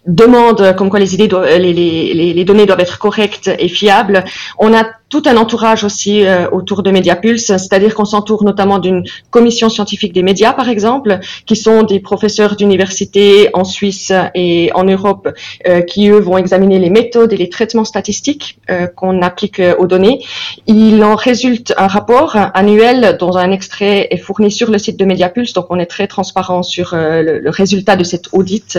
demande 0.07 0.75
comme 0.77 0.91
quoi 0.91 0.99
les, 0.99 1.15
idées 1.15 1.29
les, 1.59 1.73
les, 1.73 2.35
les, 2.35 2.45
données 2.45 2.67
doivent 2.67 2.81
être 2.81 2.99
correctes 2.99 3.51
et 3.59 3.69
fiables, 3.69 4.25
on 4.59 4.75
a 4.75 4.85
tout 5.11 5.23
un 5.27 5.37
entourage 5.37 5.83
aussi 5.83 6.25
euh, 6.25 6.49
autour 6.51 6.85
de 6.85 6.91
Mediapulse, 6.93 7.45
c'est-à-dire 7.45 7.95
qu'on 7.97 8.05
s'entoure 8.05 8.45
notamment 8.45 8.79
d'une 8.79 9.05
commission 9.31 9.69
scientifique 9.69 10.13
des 10.13 10.23
médias, 10.23 10.53
par 10.53 10.69
exemple, 10.69 11.19
qui 11.47 11.57
sont 11.57 11.83
des 11.83 11.99
professeurs 11.99 12.55
d'université 12.55 13.51
en 13.53 13.65
Suisse 13.65 14.13
et 14.37 14.71
en 14.73 14.85
Europe, 14.85 15.29
euh, 15.67 15.83
qui 15.83 16.09
eux 16.09 16.21
vont 16.21 16.39
examiner 16.39 16.79
les 16.79 16.91
méthodes 16.91 17.33
et 17.33 17.37
les 17.37 17.49
traitements 17.49 17.85
statistiques 17.85 18.59
euh, 18.71 18.87
qu'on 18.87 19.21
applique 19.21 19.61
aux 19.79 19.87
données. 19.89 20.25
Il 20.69 21.03
en 21.03 21.17
résulte 21.17 21.75
un 21.77 21.89
rapport 21.89 22.37
annuel 22.55 23.17
dont 23.19 23.37
un 23.37 23.51
extrait 23.51 24.07
est 24.13 24.17
fourni 24.17 24.53
sur 24.53 24.71
le 24.71 24.79
site 24.79 24.97
de 24.97 25.05
Mediapulse, 25.05 25.53
donc 25.55 25.67
on 25.71 25.81
est 25.81 25.87
très 25.87 26.07
transparent 26.07 26.63
sur 26.63 26.91
le, 26.93 27.41
le, 27.41 27.51
résultat 27.51 27.97
de 27.97 28.05
cet 28.05 28.29
audit 28.33 28.79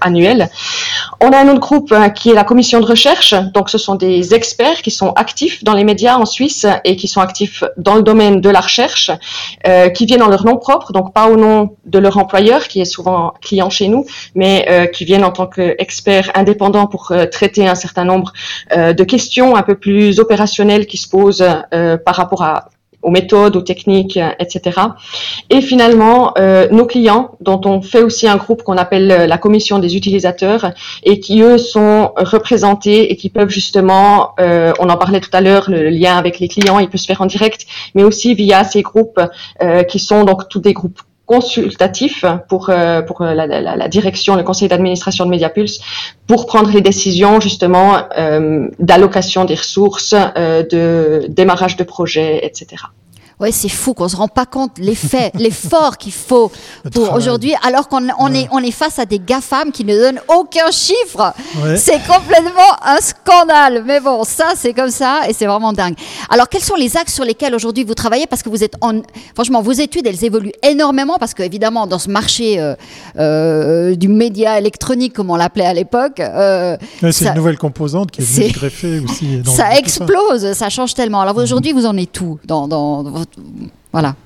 annuel. 0.00 0.48
On 1.20 1.30
a 1.30 1.38
un 1.38 1.48
autre 1.48 1.60
groupe 1.60 1.92
qui 2.14 2.30
est 2.30 2.34
la 2.34 2.44
commission 2.44 2.78
de 2.78 2.86
recherche, 2.86 3.34
donc 3.52 3.68
ce 3.68 3.78
sont 3.78 3.96
des 3.96 4.32
experts 4.32 4.82
qui 4.82 4.92
sont 4.92 5.10
actifs 5.10 5.64
dans 5.64 5.71
les 5.74 5.84
médias 5.84 6.16
en 6.16 6.26
Suisse 6.26 6.66
et 6.84 6.96
qui 6.96 7.08
sont 7.08 7.20
actifs 7.20 7.64
dans 7.76 7.94
le 7.94 8.02
domaine 8.02 8.40
de 8.40 8.50
la 8.50 8.60
recherche, 8.60 9.10
euh, 9.66 9.88
qui 9.88 10.06
viennent 10.06 10.22
en 10.22 10.28
leur 10.28 10.44
nom 10.44 10.56
propre, 10.56 10.92
donc 10.92 11.12
pas 11.12 11.28
au 11.28 11.36
nom 11.36 11.76
de 11.84 11.98
leur 11.98 12.18
employeur, 12.18 12.68
qui 12.68 12.80
est 12.80 12.86
souvent 12.86 13.34
client 13.40 13.70
chez 13.70 13.88
nous, 13.88 14.06
mais 14.34 14.66
euh, 14.68 14.86
qui 14.86 15.04
viennent 15.04 15.24
en 15.24 15.32
tant 15.32 15.46
qu'experts 15.46 16.30
indépendants 16.34 16.86
pour 16.86 17.12
euh, 17.12 17.26
traiter 17.26 17.66
un 17.66 17.74
certain 17.74 18.04
nombre 18.04 18.32
de 18.72 19.04
questions 19.04 19.56
un 19.56 19.62
peu 19.62 19.74
plus 19.74 20.18
opérationnelles 20.18 20.86
qui 20.86 20.96
se 20.96 21.08
posent 21.08 21.44
par 22.04 22.14
rapport 22.14 22.42
à 22.42 22.68
aux 23.02 23.10
méthodes, 23.10 23.56
aux 23.56 23.62
techniques, 23.62 24.16
euh, 24.16 24.30
etc. 24.38 24.80
Et 25.50 25.60
finalement, 25.60 26.32
euh, 26.38 26.68
nos 26.70 26.86
clients, 26.86 27.32
dont 27.40 27.60
on 27.64 27.82
fait 27.82 28.02
aussi 28.02 28.28
un 28.28 28.36
groupe 28.36 28.62
qu'on 28.62 28.76
appelle 28.76 29.10
euh, 29.10 29.26
la 29.26 29.38
commission 29.38 29.78
des 29.78 29.96
utilisateurs, 29.96 30.72
et 31.02 31.20
qui 31.20 31.42
eux 31.42 31.58
sont 31.58 32.12
représentés 32.16 33.10
et 33.10 33.16
qui 33.16 33.28
peuvent 33.30 33.50
justement, 33.50 34.30
euh, 34.40 34.72
on 34.78 34.88
en 34.88 34.96
parlait 34.96 35.20
tout 35.20 35.30
à 35.32 35.40
l'heure, 35.40 35.68
le 35.68 35.90
lien 35.90 36.16
avec 36.16 36.38
les 36.38 36.48
clients, 36.48 36.78
il 36.78 36.88
peut 36.88 36.98
se 36.98 37.06
faire 37.06 37.20
en 37.20 37.26
direct, 37.26 37.66
mais 37.94 38.04
aussi 38.04 38.34
via 38.34 38.64
ces 38.64 38.82
groupes 38.82 39.20
euh, 39.62 39.82
qui 39.82 39.98
sont 39.98 40.24
donc 40.24 40.48
tous 40.48 40.60
des 40.60 40.72
groupes 40.72 41.00
consultatif 41.32 42.26
pour, 42.48 42.68
euh, 42.68 43.00
pour 43.00 43.22
la, 43.22 43.88
direction, 43.88 44.36
le 44.36 44.42
conseil 44.42 44.68
d'administration 44.68 45.24
de 45.24 45.30
Mediapulse, 45.30 45.80
pour 46.26 46.44
prendre 46.44 46.70
les 46.70 46.82
décisions 46.82 47.40
justement 47.40 47.88
euh, 48.18 48.68
d'allocation 48.78 49.46
des 49.46 49.54
ressources, 49.54 50.14
euh, 50.14 50.62
de 50.74 51.26
démarrage 51.28 51.76
de 51.76 51.84
projets, 51.84 52.44
etc. 52.44 52.84
Ouais, 53.42 53.50
c'est 53.50 53.68
fou 53.68 53.92
qu'on 53.92 54.08
se 54.08 54.14
rend 54.14 54.28
pas 54.28 54.46
compte 54.46 54.78
l'effet, 54.78 55.32
l'effort 55.34 55.98
qu'il 55.98 56.12
faut 56.12 56.52
pour 56.92 57.12
aujourd'hui, 57.12 57.54
alors 57.64 57.88
qu'on 57.88 58.06
on 58.20 58.32
est, 58.32 58.46
on 58.52 58.60
est 58.60 58.70
face 58.70 59.00
à 59.00 59.04
des 59.04 59.18
GAFAM 59.18 59.72
qui 59.72 59.84
ne 59.84 59.96
donnent 59.96 60.20
aucun 60.28 60.70
chiffre. 60.70 61.34
C'est 61.76 62.00
complètement 62.06 62.72
un 62.84 62.98
scandale. 63.00 63.82
Mais 63.84 63.98
bon, 63.98 64.22
ça, 64.22 64.52
c'est 64.56 64.72
comme 64.72 64.90
ça 64.90 65.22
et 65.28 65.32
c'est 65.32 65.46
vraiment 65.46 65.72
dingue. 65.72 65.96
Alors, 66.30 66.48
quels 66.48 66.62
sont 66.62 66.76
les 66.76 66.96
axes 66.96 67.14
sur 67.14 67.24
lesquels 67.24 67.52
aujourd'hui 67.52 67.82
vous 67.82 67.94
travaillez? 67.94 68.28
Parce 68.28 68.44
que 68.44 68.48
vous 68.48 68.62
êtes 68.62 68.74
en, 68.80 69.00
franchement, 69.34 69.60
vos 69.60 69.72
études, 69.72 70.06
elles 70.06 70.24
évoluent 70.24 70.52
énormément 70.62 71.18
parce 71.18 71.34
que 71.34 71.42
évidemment, 71.42 71.88
dans 71.88 71.98
ce 71.98 72.10
marché 72.10 72.60
euh, 72.60 72.74
euh, 73.18 73.96
du 73.96 74.06
média 74.06 74.56
électronique, 74.56 75.14
comme 75.14 75.30
on 75.30 75.36
l'appelait 75.36 75.66
à 75.66 75.74
l'époque, 75.74 76.20
euh, 76.20 76.76
c'est 77.10 77.26
une 77.26 77.34
nouvelle 77.34 77.58
composante 77.58 78.12
qui 78.12 78.22
est 78.22 78.24
venue 78.24 78.52
greffer 78.52 79.00
aussi. 79.00 79.38
Dans 79.42 79.50
ça 79.50 79.76
explose, 79.76 80.52
ça. 80.52 80.68
change 80.68 80.94
tellement. 80.94 81.20
Alors 81.20 81.36
aujourd'hui, 81.36 81.72
vous 81.72 81.86
en 81.86 81.96
êtes 81.96 82.12
tout 82.12 82.38
dans, 82.44 82.68
dans 82.68 83.02
votre 83.02 83.31
voilà. 83.92 84.16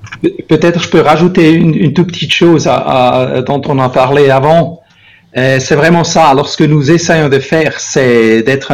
Peut-être 0.48 0.82
je 0.82 0.88
peux 0.88 1.00
rajouter 1.00 1.52
une, 1.52 1.92
toute 1.92 2.08
petite 2.08 2.32
chose 2.32 2.68
à, 2.68 3.42
dont 3.46 3.60
on 3.66 3.78
a 3.78 3.88
parlé 3.88 4.30
avant. 4.30 4.82
Euh, 5.36 5.58
c'est 5.60 5.74
vraiment 5.74 6.04
ça. 6.04 6.26
Alors, 6.26 6.48
ce 6.48 6.56
que 6.56 6.64
nous 6.64 6.90
essayons 6.90 7.28
de 7.28 7.38
faire, 7.38 7.78
c'est 7.78 8.42
d'être 8.42 8.72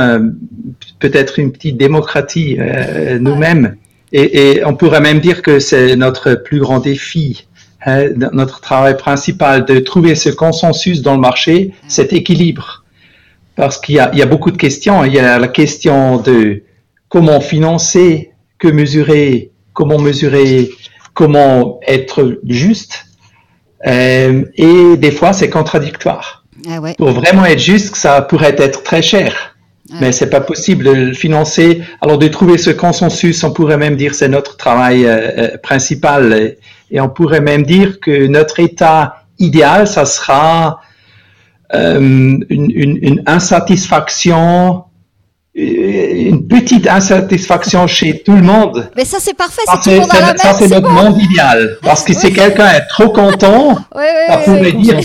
peut-être 1.00 1.38
une 1.38 1.50
petite 1.50 1.76
démocratie 1.76 2.56
euh, 2.60 3.18
nous-mêmes. 3.18 3.76
Et, 4.12 4.62
on 4.66 4.74
pourrait 4.74 5.00
même 5.00 5.20
dire 5.20 5.40
que 5.40 5.58
c'est 5.58 5.96
notre 5.96 6.34
plus 6.34 6.60
grand 6.60 6.80
défi, 6.80 7.46
hein, 7.86 8.10
notre 8.32 8.60
travail 8.60 8.96
principal, 8.96 9.64
de 9.64 9.78
trouver 9.78 10.14
ce 10.14 10.28
consensus 10.28 11.00
dans 11.00 11.14
le 11.14 11.20
marché, 11.20 11.72
cet 11.88 12.12
équilibre. 12.12 12.84
Parce 13.56 13.78
qu'il 13.78 13.94
y 13.94 13.98
a 14.00 14.26
beaucoup 14.26 14.50
de 14.50 14.58
questions. 14.58 15.04
Il 15.04 15.14
y 15.14 15.18
a 15.18 15.38
la 15.38 15.48
question 15.48 16.18
de 16.18 16.62
comment 17.08 17.40
financer, 17.40 18.32
que 18.58 18.68
mesurer, 18.68 19.51
comment 19.72 19.98
mesurer, 19.98 20.70
comment 21.14 21.80
être 21.86 22.40
juste. 22.46 23.06
Euh, 23.86 24.44
et 24.54 24.96
des 24.96 25.10
fois, 25.10 25.32
c'est 25.32 25.50
contradictoire. 25.50 26.44
Ah 26.68 26.80
Pour 26.96 27.10
vraiment 27.10 27.44
être 27.44 27.58
juste, 27.58 27.96
ça 27.96 28.22
pourrait 28.22 28.54
être 28.58 28.82
très 28.82 29.02
cher. 29.02 29.56
Ah 29.90 29.96
mais 30.00 30.12
c'est 30.12 30.30
pas 30.30 30.40
possible 30.40 30.84
de 30.84 30.90
le 30.90 31.14
financer. 31.14 31.82
Alors 32.00 32.18
de 32.18 32.28
trouver 32.28 32.56
ce 32.56 32.70
consensus, 32.70 33.42
on 33.42 33.52
pourrait 33.52 33.76
même 33.76 33.96
dire 33.96 34.14
c'est 34.14 34.28
notre 34.28 34.56
travail 34.56 35.04
euh, 35.04 35.30
euh, 35.38 35.58
principal. 35.58 36.54
Et, 36.90 37.00
on 37.00 37.08
pourrait 37.08 37.40
même 37.40 37.64
dire 37.64 38.00
que 38.00 38.26
notre 38.26 38.60
état 38.60 39.24
idéal, 39.38 39.88
ça 39.88 40.04
sera 40.04 40.80
une, 41.72 42.44
une, 42.50 42.98
une, 43.00 43.22
insatisfaction 43.24 44.84
une 46.32 46.46
petite 46.46 46.88
insatisfaction 46.88 47.86
chez 47.86 48.22
tout 48.22 48.32
le 48.32 48.42
monde. 48.42 48.90
Mais 48.96 49.04
ça, 49.04 49.18
c'est 49.20 49.36
parfait. 49.36 49.62
Ça, 49.66 49.78
c'est 49.82 50.68
notre 50.68 50.88
monde 50.88 51.20
idéal. 51.20 51.76
Parce 51.82 52.02
que 52.04 52.14
si 52.14 52.32
quelqu'un 52.32 52.68
est 52.72 52.86
trop 52.88 53.10
content, 53.10 53.76
ça 54.28 54.38
pourrait 54.38 54.72
dire 54.72 54.96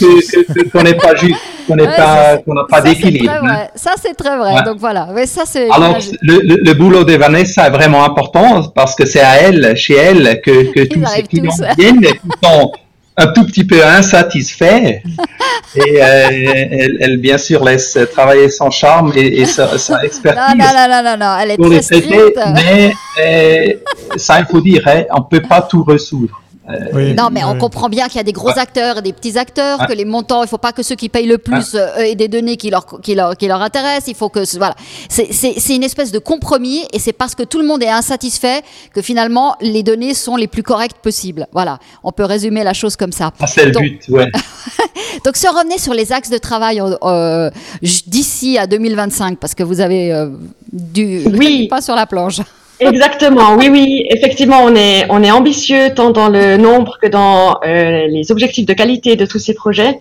qu'on 0.72 0.84
n'est 0.84 0.94
pas 0.94 1.16
juste, 1.16 1.40
qu'on 1.68 1.76
n'est 1.76 1.86
pas, 1.86 2.38
qu'on 2.38 2.54
n'a 2.54 2.64
pas 2.70 2.82
d'équilibre. 2.82 3.34
Ça, 3.76 3.92
c'est 4.02 4.14
très 4.14 4.38
vrai. 4.38 4.64
Donc 4.64 4.78
voilà. 4.80 5.10
Mais 5.14 5.26
ça, 5.26 5.44
c'est. 5.46 5.70
Alors, 5.70 5.98
le, 6.22 6.40
le, 6.64 6.74
boulot 6.74 7.04
de 7.04 7.14
Vanessa 7.14 7.68
est 7.68 7.72
vraiment 7.72 8.06
important 8.06 8.64
parce 8.74 8.96
que 8.96 9.06
c'est 9.06 9.20
à 9.20 9.36
elle, 9.42 9.76
chez 9.76 9.96
elle, 9.96 10.42
que, 10.42 10.72
que 10.72 10.88
tous 10.88 11.06
ces 11.06 11.24
clients 11.24 11.52
viennent, 11.78 12.02
qui 12.02 12.20
sont 12.44 12.72
un 13.18 13.28
tout 13.28 13.46
petit 13.46 13.66
peu 13.66 13.84
insatisfait 13.84 15.02
et 15.76 16.02
euh, 16.02 16.28
elle, 16.32 16.98
elle, 17.00 17.18
bien 17.18 17.38
sûr 17.38 17.64
laisse 17.64 17.98
travailler 18.14 18.50
son 18.50 18.70
charme 18.70 19.12
et, 19.16 19.42
et 19.42 19.46
sa, 19.46 19.78
sa, 19.78 20.02
expertise. 20.06 20.56
Non, 20.58 20.66
non, 20.66 20.88
non, 20.88 21.04
non, 21.04 21.18
non, 21.18 21.38
elle 21.42 21.52
est 21.52 21.58
très 21.58 21.82
stricte. 21.82 22.40
Mais 22.54 22.94
euh, 23.20 23.74
ça, 24.16 24.40
il 24.40 24.46
faut 24.46 24.62
dire, 24.62 24.84
hein, 24.86 25.04
on 25.12 25.20
ne 25.20 25.26
peut 25.30 25.42
pas 25.42 25.62
tout 25.62 25.84
résoudre. 25.84 26.40
Euh, 26.70 27.14
non, 27.14 27.30
mais 27.32 27.44
on 27.44 27.58
comprend 27.58 27.88
bien 27.88 28.08
qu'il 28.08 28.18
y 28.18 28.20
a 28.20 28.24
des 28.24 28.34
gros 28.34 28.58
acteurs 28.58 28.98
et 28.98 29.02
des 29.02 29.14
petits 29.14 29.38
acteurs, 29.38 29.88
que 29.88 29.94
les 29.94 30.06
montants, 30.06 30.42
il 30.42 30.46
ne 30.46 30.50
faut 30.50 30.58
pas 30.58 30.74
que 30.74 30.84
ceux 30.84 30.96
qui 30.96 31.10
payent 31.10 31.28
le 31.28 31.38
plus 31.38 31.76
euh, 31.76 31.96
aient 31.98 32.16
des 32.16 32.28
données 32.28 32.58
qui 32.58 32.70
leur, 32.70 32.86
qui 33.02 33.16
leur, 33.16 33.38
qui 33.38 33.48
leur 33.48 33.62
intéressent. 33.62 34.08
Il 34.08 34.16
faut 34.16 34.30
que. 34.30 34.40
Voilà. 34.58 34.76
C'est 35.10 35.76
une 35.76 35.84
espèce 35.84 36.12
de 36.12 36.20
compromis 36.20 36.86
et 36.94 37.00
c'est 37.00 37.14
parce 37.14 37.36
que 37.36 37.44
tout 37.44 37.60
le 37.60 37.66
monde 37.66 37.84
est 37.84 37.90
insatisfait 37.90 38.62
que 38.94 39.02
finalement 39.02 39.56
les 39.62 39.84
données 39.84 40.14
sont 40.14 40.36
les 40.36 40.48
plus 40.48 40.64
correctes 40.64 40.98
possibles. 41.02 41.48
Voilà. 41.54 41.80
On 42.04 42.12
peut 42.12 42.26
résumer 42.26 42.64
la 42.64 42.74
chose 42.74 42.96
comme 42.96 43.12
ça. 43.12 43.32
Ah, 43.40 43.48
c'est 43.48 43.66
le 43.66 43.72
but, 43.72 44.08
ouais. 44.10 44.30
Donc, 45.26 45.38
si 45.38 45.48
on 45.48 45.52
revenait 45.52 45.78
sur 45.78 45.94
les 45.94 46.12
axes 46.12 46.30
de 46.30 46.38
travail 46.38 46.82
euh, 46.82 47.50
d'ici 47.82 48.58
à 48.58 48.68
2025, 48.68 49.38
parce 49.40 49.56
que 49.56 49.64
vous 49.64 49.80
avez 49.80 50.28
du. 50.72 51.24
Oui. 51.28 51.68
Pas 51.70 51.82
sur 51.82 51.96
la 51.96 52.06
planche. 52.06 52.40
Exactement, 52.80 53.56
oui, 53.56 53.70
oui, 53.72 54.06
effectivement, 54.10 54.60
on 54.64 54.76
est, 54.76 55.06
on 55.10 55.24
est 55.24 55.32
ambitieux 55.32 55.94
tant 55.96 56.12
dans 56.12 56.30
le 56.30 56.58
nombre 56.58 56.98
que 57.02 57.08
dans 57.08 57.60
euh, 57.66 58.08
les 58.08 58.32
objectifs 58.32 58.66
de 58.66 58.74
qualité 58.74 59.16
de 59.16 59.26
tous 59.26 59.40
ces 59.40 59.54
projets. 59.54 60.00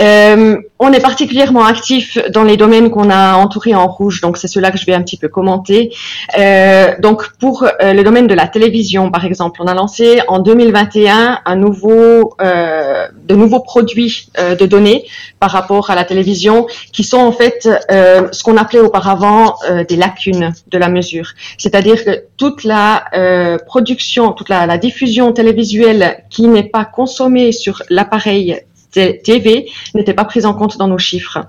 Euh, 0.00 0.56
on 0.78 0.92
est 0.92 1.00
particulièrement 1.00 1.64
actif 1.64 2.18
dans 2.30 2.42
les 2.42 2.56
domaines 2.56 2.90
qu'on 2.90 3.10
a 3.10 3.36
entourés 3.36 3.74
en 3.74 3.86
rouge, 3.86 4.20
donc 4.20 4.36
c'est 4.36 4.48
cela 4.48 4.70
que 4.70 4.78
je 4.78 4.84
vais 4.84 4.92
un 4.92 5.02
petit 5.02 5.16
peu 5.16 5.28
commenter. 5.28 5.92
Euh, 6.38 6.92
donc 7.00 7.32
pour 7.38 7.64
euh, 7.64 7.92
le 7.94 8.02
domaine 8.02 8.26
de 8.26 8.34
la 8.34 8.46
télévision, 8.46 9.10
par 9.10 9.24
exemple, 9.24 9.60
on 9.62 9.66
a 9.66 9.74
lancé 9.74 10.20
en 10.28 10.38
2021 10.38 11.40
un 11.44 11.56
nouveau, 11.56 12.34
euh, 12.42 13.06
de 13.24 13.34
nouveaux 13.34 13.60
produits 13.60 14.28
euh, 14.38 14.54
de 14.54 14.66
données 14.66 15.06
par 15.40 15.50
rapport 15.50 15.90
à 15.90 15.94
la 15.94 16.04
télévision, 16.04 16.66
qui 16.92 17.04
sont 17.04 17.18
en 17.18 17.32
fait 17.32 17.68
ce 17.88 18.42
qu'on 18.42 18.56
appelait 18.56 18.80
auparavant 18.80 19.54
des 19.88 19.96
lacunes 19.96 20.52
de 20.68 20.78
la 20.78 20.88
mesure, 20.88 21.30
c'est-à-dire 21.58 22.04
que 22.04 22.24
toute 22.36 22.64
la 22.64 23.04
production, 23.66 24.32
toute 24.32 24.48
la 24.48 24.78
diffusion 24.78 25.32
télévisuelle 25.32 26.24
qui 26.30 26.48
n'est 26.48 26.64
pas 26.68 26.84
consommée 26.84 27.52
sur 27.52 27.82
l'appareil 27.90 28.60
TV 29.22 29.66
n'était 29.94 30.14
pas 30.14 30.24
prise 30.24 30.46
en 30.46 30.54
compte 30.54 30.78
dans 30.78 30.88
nos 30.88 30.98
chiffres. 30.98 31.46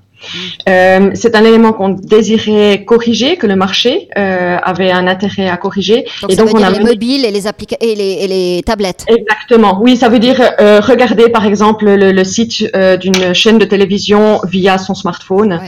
Euh, 0.67 1.11
c'est 1.13 1.35
un 1.35 1.43
élément 1.43 1.73
qu'on 1.73 1.89
désirait 1.89 2.83
corriger, 2.85 3.37
que 3.37 3.47
le 3.47 3.55
marché 3.55 4.09
euh, 4.17 4.57
avait 4.61 4.91
un 4.91 5.07
intérêt 5.07 5.47
à 5.47 5.57
corriger. 5.57 6.05
Donc 6.21 6.31
et 6.31 6.35
donc 6.35 6.49
on 6.53 6.63
a 6.63 6.69
les 6.69 6.79
mobiles 6.79 7.25
et 7.25 7.31
les, 7.31 7.45
et 7.45 7.95
les, 7.95 8.11
et 8.21 8.27
les 8.27 8.63
tablettes. 8.63 9.05
Exactement. 9.07 9.79
Oui, 9.81 9.95
ça 9.95 10.09
veut 10.09 10.19
dire 10.19 10.41
euh, 10.59 10.79
regarder 10.81 11.29
par 11.29 11.45
exemple 11.45 11.85
le, 11.85 12.11
le 12.11 12.23
site 12.23 12.65
d'une 12.99 13.33
chaîne 13.33 13.57
de 13.57 13.65
télévision 13.65 14.41
via 14.43 14.77
son 14.77 14.95
smartphone. 14.95 15.59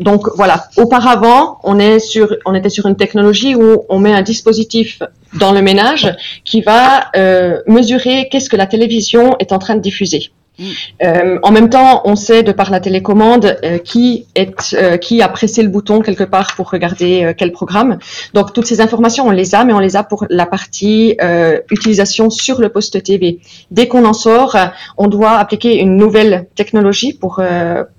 Donc 0.00 0.28
voilà. 0.36 0.68
Auparavant, 0.76 1.58
on 1.62 1.78
est 1.78 1.98
sur, 1.98 2.34
on 2.44 2.54
était 2.54 2.70
sur 2.70 2.86
une 2.86 2.96
technologie 2.96 3.54
où 3.54 3.84
on 3.88 3.98
met 3.98 4.12
un 4.12 4.22
dispositif 4.22 5.02
dans 5.34 5.52
le 5.52 5.62
ménage 5.62 6.14
qui 6.44 6.62
va 6.62 7.10
mesurer 7.66 8.28
qu'est-ce 8.30 8.48
que 8.48 8.56
la 8.56 8.66
télévision 8.66 9.36
est 9.38 9.52
en 9.52 9.58
train 9.58 9.76
de 9.76 9.80
diffuser. 9.80 10.30
Mm. 10.58 11.38
en 11.42 11.50
même 11.50 11.68
temps, 11.68 12.02
on 12.04 12.16
sait 12.16 12.42
de 12.42 12.52
par 12.52 12.70
la 12.70 12.80
télécommande 12.80 13.58
qui 13.84 14.26
est 14.34 14.76
qui 15.00 15.22
a 15.22 15.28
pressé 15.28 15.62
le 15.62 15.68
bouton 15.68 16.00
quelque 16.00 16.24
part 16.24 16.54
pour 16.56 16.70
regarder 16.70 17.34
quel 17.36 17.52
programme. 17.52 17.98
Donc 18.34 18.52
toutes 18.52 18.66
ces 18.66 18.80
informations, 18.80 19.26
on 19.26 19.30
les 19.30 19.54
a, 19.54 19.64
mais 19.64 19.72
on 19.72 19.78
les 19.78 19.96
a 19.96 20.02
pour 20.02 20.26
la 20.30 20.46
partie 20.46 21.16
utilisation 21.70 22.30
sur 22.30 22.60
le 22.60 22.68
poste 22.68 23.02
TV. 23.02 23.40
Dès 23.70 23.88
qu'on 23.88 24.04
en 24.04 24.12
sort, 24.12 24.56
on 24.96 25.08
doit 25.08 25.32
appliquer 25.32 25.78
une 25.78 25.96
nouvelle 25.96 26.46
technologie 26.54 27.12
pour 27.12 27.42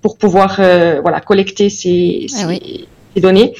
pour 0.01 0.17
pouvoir 0.17 0.55
voilà 0.55 1.21
collecter 1.21 1.69
ces, 1.69 2.25
ah 2.35 2.49
ces 3.13 3.21
données. 3.21 3.53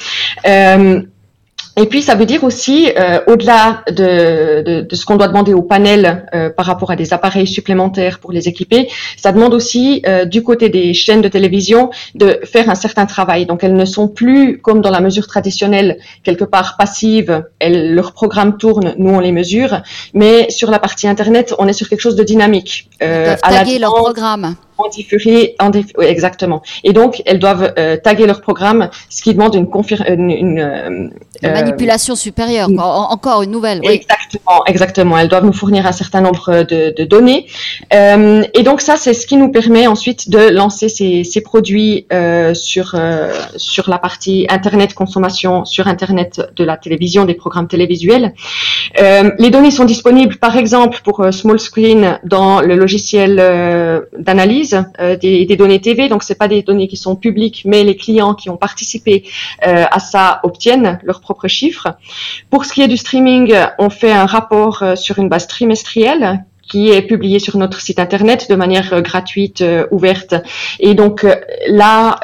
Et 1.80 1.86
puis, 1.86 2.02
ça 2.02 2.16
veut 2.16 2.26
dire 2.26 2.42
aussi, 2.42 2.90
euh, 2.98 3.20
au-delà 3.28 3.84
de, 3.88 4.62
de, 4.62 4.80
de, 4.80 4.96
ce 4.96 5.06
qu'on 5.06 5.14
doit 5.14 5.28
demander 5.28 5.54
au 5.54 5.62
panel 5.62 6.26
euh, 6.34 6.50
par 6.50 6.66
rapport 6.66 6.90
à 6.90 6.96
des 6.96 7.12
appareils 7.12 7.46
supplémentaires 7.46 8.18
pour 8.18 8.32
les 8.32 8.48
équiper, 8.48 8.88
ça 9.16 9.30
demande 9.30 9.54
aussi, 9.54 10.02
euh, 10.04 10.24
du 10.24 10.42
côté 10.42 10.70
des 10.70 10.92
chaînes 10.92 11.20
de 11.20 11.28
télévision, 11.28 11.90
de 12.16 12.40
faire 12.42 12.68
un 12.68 12.74
certain 12.74 13.06
travail. 13.06 13.46
Donc, 13.46 13.62
elles 13.62 13.76
ne 13.76 13.84
sont 13.84 14.08
plus, 14.08 14.58
comme 14.58 14.80
dans 14.80 14.90
la 14.90 15.00
mesure 15.00 15.28
traditionnelle, 15.28 15.98
quelque 16.24 16.42
part 16.42 16.76
passives. 16.76 17.44
Elles, 17.60 17.94
leur 17.94 18.12
programme 18.12 18.56
tourne, 18.56 18.94
nous, 18.98 19.10
on 19.10 19.20
les 19.20 19.32
mesure. 19.32 19.82
Mais 20.14 20.50
sur 20.50 20.72
la 20.72 20.80
partie 20.80 21.06
Internet, 21.06 21.54
on 21.60 21.68
est 21.68 21.72
sur 21.72 21.88
quelque 21.88 22.00
chose 22.00 22.16
de 22.16 22.24
dynamique. 22.24 22.90
Euh, 23.02 23.36
à 23.40 23.52
taguer 23.52 23.78
leur 23.78 23.94
programme 23.94 24.56
en 24.78 25.70
oui, 25.98 26.04
exactement. 26.06 26.62
Et 26.84 26.92
donc, 26.92 27.22
elles 27.26 27.38
doivent 27.38 27.74
euh, 27.78 27.96
taguer 27.96 28.26
leur 28.26 28.40
programme, 28.40 28.90
ce 29.08 29.22
qui 29.22 29.34
demande 29.34 29.54
une, 29.54 29.68
une, 30.06 30.30
une 30.30 30.60
euh, 31.44 31.52
manipulation 31.52 32.14
supérieure, 32.14 32.68
encore 32.78 33.42
une 33.42 33.50
nouvelle. 33.50 33.80
Oui. 33.84 34.06
Exactement. 34.66 35.18
Elles 35.18 35.28
doivent 35.28 35.44
nous 35.44 35.52
fournir 35.52 35.86
un 35.86 35.92
certain 35.92 36.20
nombre 36.20 36.62
de, 36.62 37.04
données. 37.04 37.46
Euh, 37.94 38.42
et 38.54 38.62
donc 38.62 38.80
ça, 38.80 38.96
c'est 38.96 39.14
ce 39.14 39.26
qui 39.26 39.36
nous 39.36 39.50
permet 39.50 39.86
ensuite 39.86 40.30
de 40.30 40.50
lancer 40.50 40.88
ces, 40.88 41.40
produits 41.40 42.06
euh, 42.12 42.52
sur 42.52 42.94
euh, 42.94 43.32
sur 43.56 43.88
la 43.88 43.98
partie 43.98 44.46
Internet 44.50 44.94
consommation, 44.94 45.64
sur 45.64 45.86
Internet 45.86 46.50
de 46.56 46.64
la 46.64 46.76
télévision, 46.76 47.24
des 47.24 47.34
programmes 47.34 47.68
télévisuels. 47.68 48.34
les 48.98 49.50
données 49.50 49.70
sont 49.70 49.84
disponibles, 49.84 50.36
par 50.36 50.56
exemple, 50.56 51.00
pour 51.04 51.24
Small 51.32 51.60
Screen 51.60 52.18
dans 52.24 52.60
le 52.60 52.74
logiciel 52.74 53.36
d'analyse 54.18 54.84
euh, 55.00 55.16
des, 55.16 55.56
données 55.56 55.80
TV. 55.80 56.08
Donc, 56.08 56.22
c'est 56.22 56.34
pas 56.34 56.48
des 56.48 56.62
données 56.62 56.88
qui 56.88 56.96
sont 56.96 57.16
publiques, 57.16 57.62
mais 57.64 57.84
les 57.84 57.96
clients 57.96 58.34
qui 58.34 58.50
ont 58.50 58.56
participé 58.56 59.24
à 59.62 59.98
ça 59.98 60.40
obtiennent 60.42 60.98
leurs 61.02 61.20
propres 61.20 61.48
chiffres. 61.48 61.88
Pour 62.50 62.64
ce 62.64 62.72
qui 62.72 62.82
est 62.82 62.88
du 62.88 62.96
streaming, 62.96 63.54
on 63.78 63.90
fait 63.90 64.12
un 64.18 64.26
rapport 64.26 64.82
euh, 64.82 64.96
sur 64.96 65.18
une 65.18 65.28
base 65.28 65.46
trimestrielle 65.46 66.44
qui 66.68 66.90
est 66.90 67.02
publié 67.02 67.38
sur 67.38 67.56
notre 67.56 67.80
site 67.80 67.98
internet 67.98 68.50
de 68.50 68.54
manière 68.54 69.00
gratuite, 69.00 69.64
ouverte. 69.90 70.34
Et 70.80 70.94
donc 70.94 71.26
là, 71.66 72.20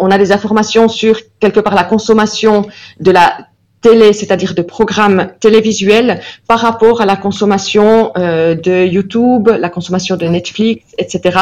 on 0.00 0.10
a 0.10 0.16
des 0.16 0.32
informations 0.32 0.88
sur 0.88 1.20
quelque 1.38 1.60
part 1.60 1.74
la 1.74 1.84
consommation 1.84 2.66
de 3.00 3.10
la 3.10 3.36
télé, 3.84 4.14
c'est-à-dire 4.14 4.54
de 4.54 4.62
programmes 4.62 5.28
télévisuels, 5.40 6.20
par 6.48 6.60
rapport 6.60 7.02
à 7.02 7.06
la 7.06 7.16
consommation 7.16 8.12
euh, 8.16 8.54
de 8.54 8.86
YouTube, 8.86 9.48
la 9.48 9.68
consommation 9.68 10.16
de 10.16 10.26
Netflix, 10.26 10.82
etc. 10.96 11.38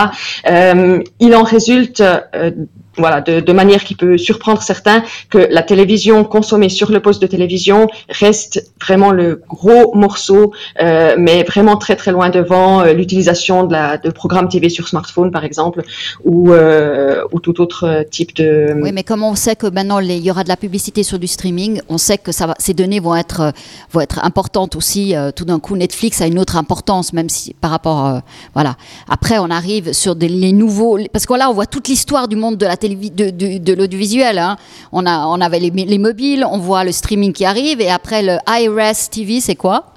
Euh, 0.51 1.01
il 1.21 1.37
en 1.37 1.45
résulte 1.45 2.01
euh, 2.01 2.51
voilà, 2.97 3.21
de, 3.21 3.41
de, 3.41 3.53
manière 3.53 3.85
qui 3.85 3.95
peut 3.95 4.19
surprendre 4.19 4.63
certains, 4.63 5.03
que 5.31 5.39
la 5.51 5.63
télévision 5.63 6.25
consommée 6.25 6.69
sur 6.69 6.91
le 6.91 7.01
poste 7.01 7.23
de 7.23 7.27
télévision 7.27 7.89
reste 8.09 8.71
vraiment 8.81 9.11
le 9.11 9.43
gros 9.49 9.95
morceau, 9.95 10.53
euh, 10.81 11.15
mais 11.19 11.43
vraiment 11.45 11.77
très 11.77 11.97
très 11.97 12.13
loin 12.13 12.31
devant 12.31 12.81
euh, 12.81 12.93
l'utilisation 12.93 13.65
de, 13.65 14.03
de 14.03 14.11
programmes 14.11 14.49
TV 14.49 14.69
sur 14.69 14.89
smartphone 14.89 15.31
par 15.31 15.45
exemple, 15.45 15.83
ou, 16.25 16.53
euh, 16.53 17.23
ou 17.33 17.41
tout 17.41 17.61
autre 17.61 18.05
type 18.11 18.35
de... 18.37 18.75
Oui, 18.83 18.93
mais 18.93 19.05
comme 19.05 19.23
on 19.23 19.35
sait 19.35 19.57
que 19.57 19.67
maintenant 19.67 20.01
il 20.01 20.19
y 20.19 20.31
aura 20.31 20.45
de 20.45 20.49
la 20.49 20.57
publicité 20.57 21.03
sur 21.03 21.19
du 21.19 21.27
streaming, 21.27 21.81
on 21.89 21.99
sait 21.99 22.19
que 22.19 22.33
ça 22.33 22.47
va, 22.47 22.55
ces 22.59 22.75
données 22.75 23.01
vont 23.01 23.17
être, 23.17 23.53
vont 23.91 24.01
être 24.01 24.25
importantes 24.25 24.77
aussi. 24.77 25.15
Euh, 25.15 25.31
tout 25.31 25.45
d'un 25.45 25.61
coup, 25.61 25.77
Netflix 25.77 26.21
a 26.21 26.27
une 26.27 26.39
autre 26.39 26.57
importance, 26.57 27.13
même 27.13 27.29
si 27.29 27.55
par 27.55 27.71
rapport... 27.71 28.07
Euh, 28.07 28.19
voilà. 28.55 28.77
Après, 29.09 29.39
on 29.39 29.51
arrive 29.51 29.93
sur 29.93 30.17
des, 30.17 30.29
les 30.29 30.53
nouveaux... 30.53 30.99
Parce 31.13 31.27
que 31.27 31.35
là, 31.35 31.51
on 31.51 31.55
voit 31.55 31.67
toute 31.67 31.89
l'histoire 31.89 32.29
du 32.29 32.37
monde 32.37 32.57
de 32.57 32.67
la 32.67 32.77
de, 32.89 33.73
l'audiovisuel. 33.75 34.39
Hein. 34.39 34.57
On, 34.93 35.07
a, 35.07 35.27
on 35.27 35.41
avait 35.41 35.61
les, 35.61 35.71
les, 35.71 35.99
mobiles, 35.99 36.45
on 36.49 36.59
voit 36.59 36.85
le 36.85 36.93
streaming 36.93 37.33
qui 37.33 37.45
arrive, 37.45 37.81
et 37.81 37.91
après 37.91 38.23
le 38.23 38.39
iRes 38.49 39.09
TV, 39.11 39.41
c'est 39.41 39.57
quoi? 39.57 39.92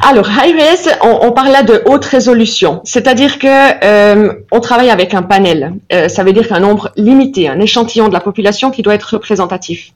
Alors, 0.00 0.28
high-res, 0.28 0.98
on, 1.02 1.28
on, 1.28 1.32
parle 1.32 1.52
là 1.52 1.62
de 1.62 1.82
haute 1.86 2.04
résolution, 2.04 2.80
c'est-à-dire 2.84 3.38
que 3.38 3.46
euh, 3.46 4.32
on 4.50 4.60
travaille 4.60 4.90
avec 4.90 5.14
un 5.14 5.22
panel. 5.22 5.74
Euh, 5.92 6.08
ça 6.08 6.24
veut 6.24 6.32
dire 6.32 6.48
qu'un 6.48 6.60
nombre 6.60 6.90
limité, 6.96 7.48
un 7.48 7.60
échantillon 7.60 8.08
de 8.08 8.12
la 8.12 8.20
population 8.20 8.70
qui 8.70 8.82
doit 8.82 8.94
être 8.94 9.14
représentatif. 9.14 9.92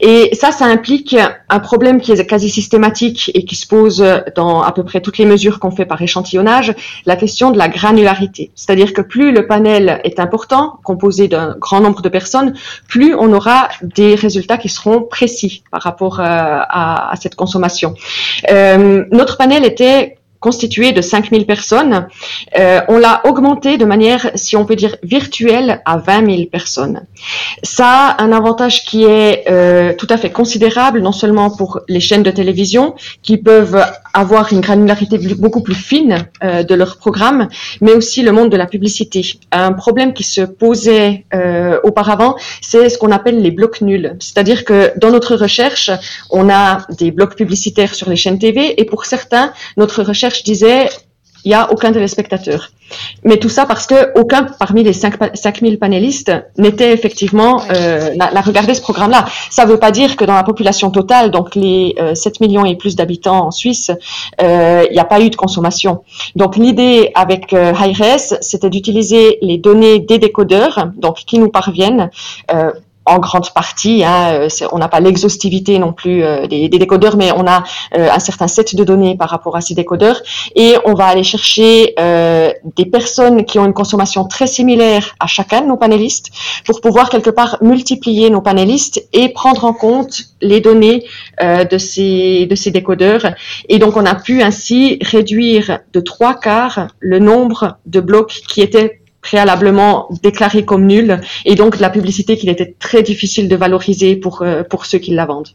Et 0.00 0.30
ça, 0.34 0.52
ça 0.52 0.64
implique 0.64 1.16
un 1.48 1.58
problème 1.60 2.00
qui 2.00 2.12
est 2.12 2.26
quasi 2.26 2.50
systématique 2.50 3.30
et 3.34 3.44
qui 3.44 3.56
se 3.56 3.66
pose 3.66 4.04
dans 4.34 4.62
à 4.62 4.72
peu 4.72 4.84
près 4.84 5.00
toutes 5.00 5.18
les 5.18 5.26
mesures 5.26 5.60
qu'on 5.60 5.70
fait 5.70 5.86
par 5.86 6.00
échantillonnage, 6.00 6.74
la 7.06 7.16
question 7.16 7.50
de 7.50 7.58
la 7.58 7.68
granularité. 7.68 8.50
C'est-à-dire 8.54 8.92
que 8.92 9.02
plus 9.02 9.32
le 9.32 9.46
panel 9.46 10.00
est 10.04 10.20
important, 10.20 10.78
composé 10.84 11.28
d'un 11.28 11.56
grand 11.58 11.80
nombre 11.80 12.02
de 12.02 12.08
personnes, 12.08 12.54
plus 12.88 13.14
on 13.14 13.32
aura 13.32 13.68
des 13.82 14.14
résultats 14.14 14.58
qui 14.58 14.68
seront 14.68 15.02
précis 15.02 15.62
par 15.70 15.82
rapport 15.82 16.20
euh, 16.20 16.24
à, 16.24 17.14
cette 17.20 17.34
consommation. 17.34 17.94
Notre 19.10 19.36
panel 19.36 19.64
était 19.64 20.18
constitué 20.42 20.92
de 20.92 21.00
5000 21.00 21.46
personnes. 21.46 22.08
Euh, 22.58 22.80
on 22.88 22.98
l'a 22.98 23.22
augmenté 23.24 23.78
de 23.78 23.86
manière, 23.86 24.30
si 24.34 24.56
on 24.56 24.66
peut 24.66 24.76
dire, 24.76 24.96
virtuelle 25.02 25.80
à 25.86 25.96
20 25.96 26.26
000 26.26 26.42
personnes. 26.50 27.06
Ça 27.62 27.86
a 28.08 28.22
un 28.22 28.32
avantage 28.32 28.84
qui 28.84 29.04
est 29.04 29.44
euh, 29.48 29.94
tout 29.96 30.08
à 30.10 30.18
fait 30.18 30.30
considérable, 30.30 31.00
non 31.00 31.12
seulement 31.12 31.48
pour 31.48 31.80
les 31.88 32.00
chaînes 32.00 32.24
de 32.24 32.32
télévision, 32.32 32.94
qui 33.22 33.36
peuvent 33.38 33.82
avoir 34.12 34.52
une 34.52 34.60
granularité 34.60 35.16
beaucoup 35.44 35.62
plus 35.62 35.76
fine 35.76 36.26
euh, 36.42 36.64
de 36.64 36.74
leur 36.74 36.98
programme, 36.98 37.48
mais 37.80 37.92
aussi 37.92 38.22
le 38.22 38.32
monde 38.32 38.50
de 38.50 38.56
la 38.56 38.66
publicité. 38.66 39.22
Un 39.52 39.72
problème 39.72 40.12
qui 40.12 40.24
se 40.24 40.42
posait 40.42 41.24
auparavant, 41.84 42.36
c'est 42.60 42.88
ce 42.88 42.98
qu'on 42.98 43.12
appelle 43.12 43.40
les 43.40 43.52
blocs 43.52 43.80
nuls. 43.80 44.16
C'est-à-dire 44.18 44.64
que 44.64 44.92
dans 44.98 45.10
notre 45.10 45.36
recherche, 45.36 45.90
on 46.30 46.50
a 46.50 46.86
des 46.98 47.10
blocs 47.12 47.36
publicitaires 47.36 47.94
sur 47.94 48.10
les 48.10 48.16
chaînes 48.16 48.38
TV, 48.38 48.80
et 48.80 48.84
pour 48.84 49.04
certains, 49.04 49.52
notre 49.76 50.02
recherche 50.02 50.31
je 50.34 50.42
disais, 50.42 50.88
il 51.44 51.48
n'y 51.48 51.54
a 51.54 51.70
aucun 51.72 51.92
téléspectateur. 51.92 52.70
Mais 53.24 53.38
tout 53.38 53.48
ça 53.48 53.66
parce 53.66 53.86
que 53.86 54.18
aucun 54.18 54.44
parmi 54.44 54.82
les 54.82 54.92
5, 54.92 55.34
5000 55.34 55.78
panélistes 55.78 56.32
n'était 56.58 56.92
effectivement 56.92 57.62
euh, 57.70 58.14
n'a 58.14 58.40
regardé 58.40 58.74
ce 58.74 58.82
programme-là. 58.82 59.24
Ça 59.50 59.64
ne 59.64 59.70
veut 59.70 59.78
pas 59.78 59.90
dire 59.90 60.16
que 60.16 60.24
dans 60.24 60.34
la 60.34 60.44
population 60.44 60.90
totale, 60.90 61.30
donc 61.30 61.54
les 61.54 61.96
7 62.14 62.34
euh, 62.40 62.46
millions 62.46 62.64
et 62.64 62.76
plus 62.76 62.96
d'habitants 62.96 63.46
en 63.46 63.50
Suisse, 63.50 63.90
euh, 64.40 64.84
il 64.88 64.92
n'y 64.92 65.00
a 65.00 65.04
pas 65.04 65.20
eu 65.20 65.30
de 65.30 65.36
consommation. 65.36 66.02
Donc 66.36 66.56
l'idée 66.56 67.10
avec 67.14 67.52
euh, 67.52 67.72
HiRes, 67.72 68.36
c'était 68.40 68.70
d'utiliser 68.70 69.38
les 69.42 69.58
données 69.58 69.98
des 69.98 70.18
décodeurs, 70.18 70.88
donc 70.96 71.16
qui 71.26 71.38
nous 71.38 71.48
parviennent 71.48 72.10
en 73.06 73.18
grande 73.18 73.50
partie. 73.50 74.04
Hein, 74.04 74.32
euh, 74.32 74.48
on 74.72 74.78
n'a 74.78 74.88
pas 74.88 75.00
l'exhaustivité 75.00 75.78
non 75.78 75.92
plus 75.92 76.22
euh, 76.22 76.46
des, 76.46 76.68
décodeurs, 76.68 77.16
mais 77.16 77.32
on 77.32 77.46
a 77.46 77.64
euh, 77.96 78.08
un 78.10 78.18
certain 78.18 78.48
set 78.48 78.74
de 78.74 78.84
données 78.84 79.16
par 79.16 79.28
rapport 79.28 79.56
à 79.56 79.60
ces 79.60 79.74
décodeurs. 79.74 80.20
Et 80.54 80.76
on 80.84 80.94
va 80.94 81.06
aller 81.06 81.24
chercher 81.24 81.94
des 82.76 82.86
personnes 82.86 83.44
qui 83.44 83.58
ont 83.58 83.64
une 83.64 83.72
consommation 83.72 84.24
très 84.24 84.46
similaire 84.46 85.14
à 85.20 85.26
chacun 85.26 85.62
de 85.62 85.66
nos 85.66 85.76
panélistes 85.76 86.30
pour 86.64 86.80
pouvoir 86.80 87.10
quelque 87.10 87.30
part 87.30 87.58
multiplier 87.60 88.30
nos 88.30 88.40
panélistes 88.40 89.06
et 89.12 89.28
prendre 89.30 89.64
en 89.64 89.72
compte 89.72 90.22
les 90.40 90.60
données 90.60 91.04
de, 91.40 91.78
ces, 91.78 92.46
de 92.46 92.54
ces 92.54 92.70
décodeurs. 92.70 93.26
Et 93.68 93.78
donc, 93.78 93.96
on 93.96 94.06
a 94.06 94.14
pu 94.14 94.42
ainsi 94.42 94.98
réduire 95.02 95.80
de 95.92 96.00
trois 96.00 96.34
quarts 96.34 96.88
le 97.00 97.18
nombre 97.18 97.78
de 97.86 98.00
blocs 98.00 98.42
qui 98.48 98.60
étaient 98.60 99.01
préalablement 99.22 100.08
déclaré 100.22 100.64
comme 100.64 100.86
nul 100.86 101.20
et 101.44 101.54
donc 101.54 101.78
la 101.78 101.90
publicité 101.90 102.36
qu'il 102.36 102.50
était 102.50 102.74
très 102.78 103.02
difficile 103.02 103.48
de 103.48 103.56
valoriser 103.56 104.16
pour, 104.16 104.42
euh, 104.42 104.62
pour 104.62 104.84
ceux 104.84 104.98
qui 104.98 105.12
la 105.12 105.24
vendent. 105.24 105.48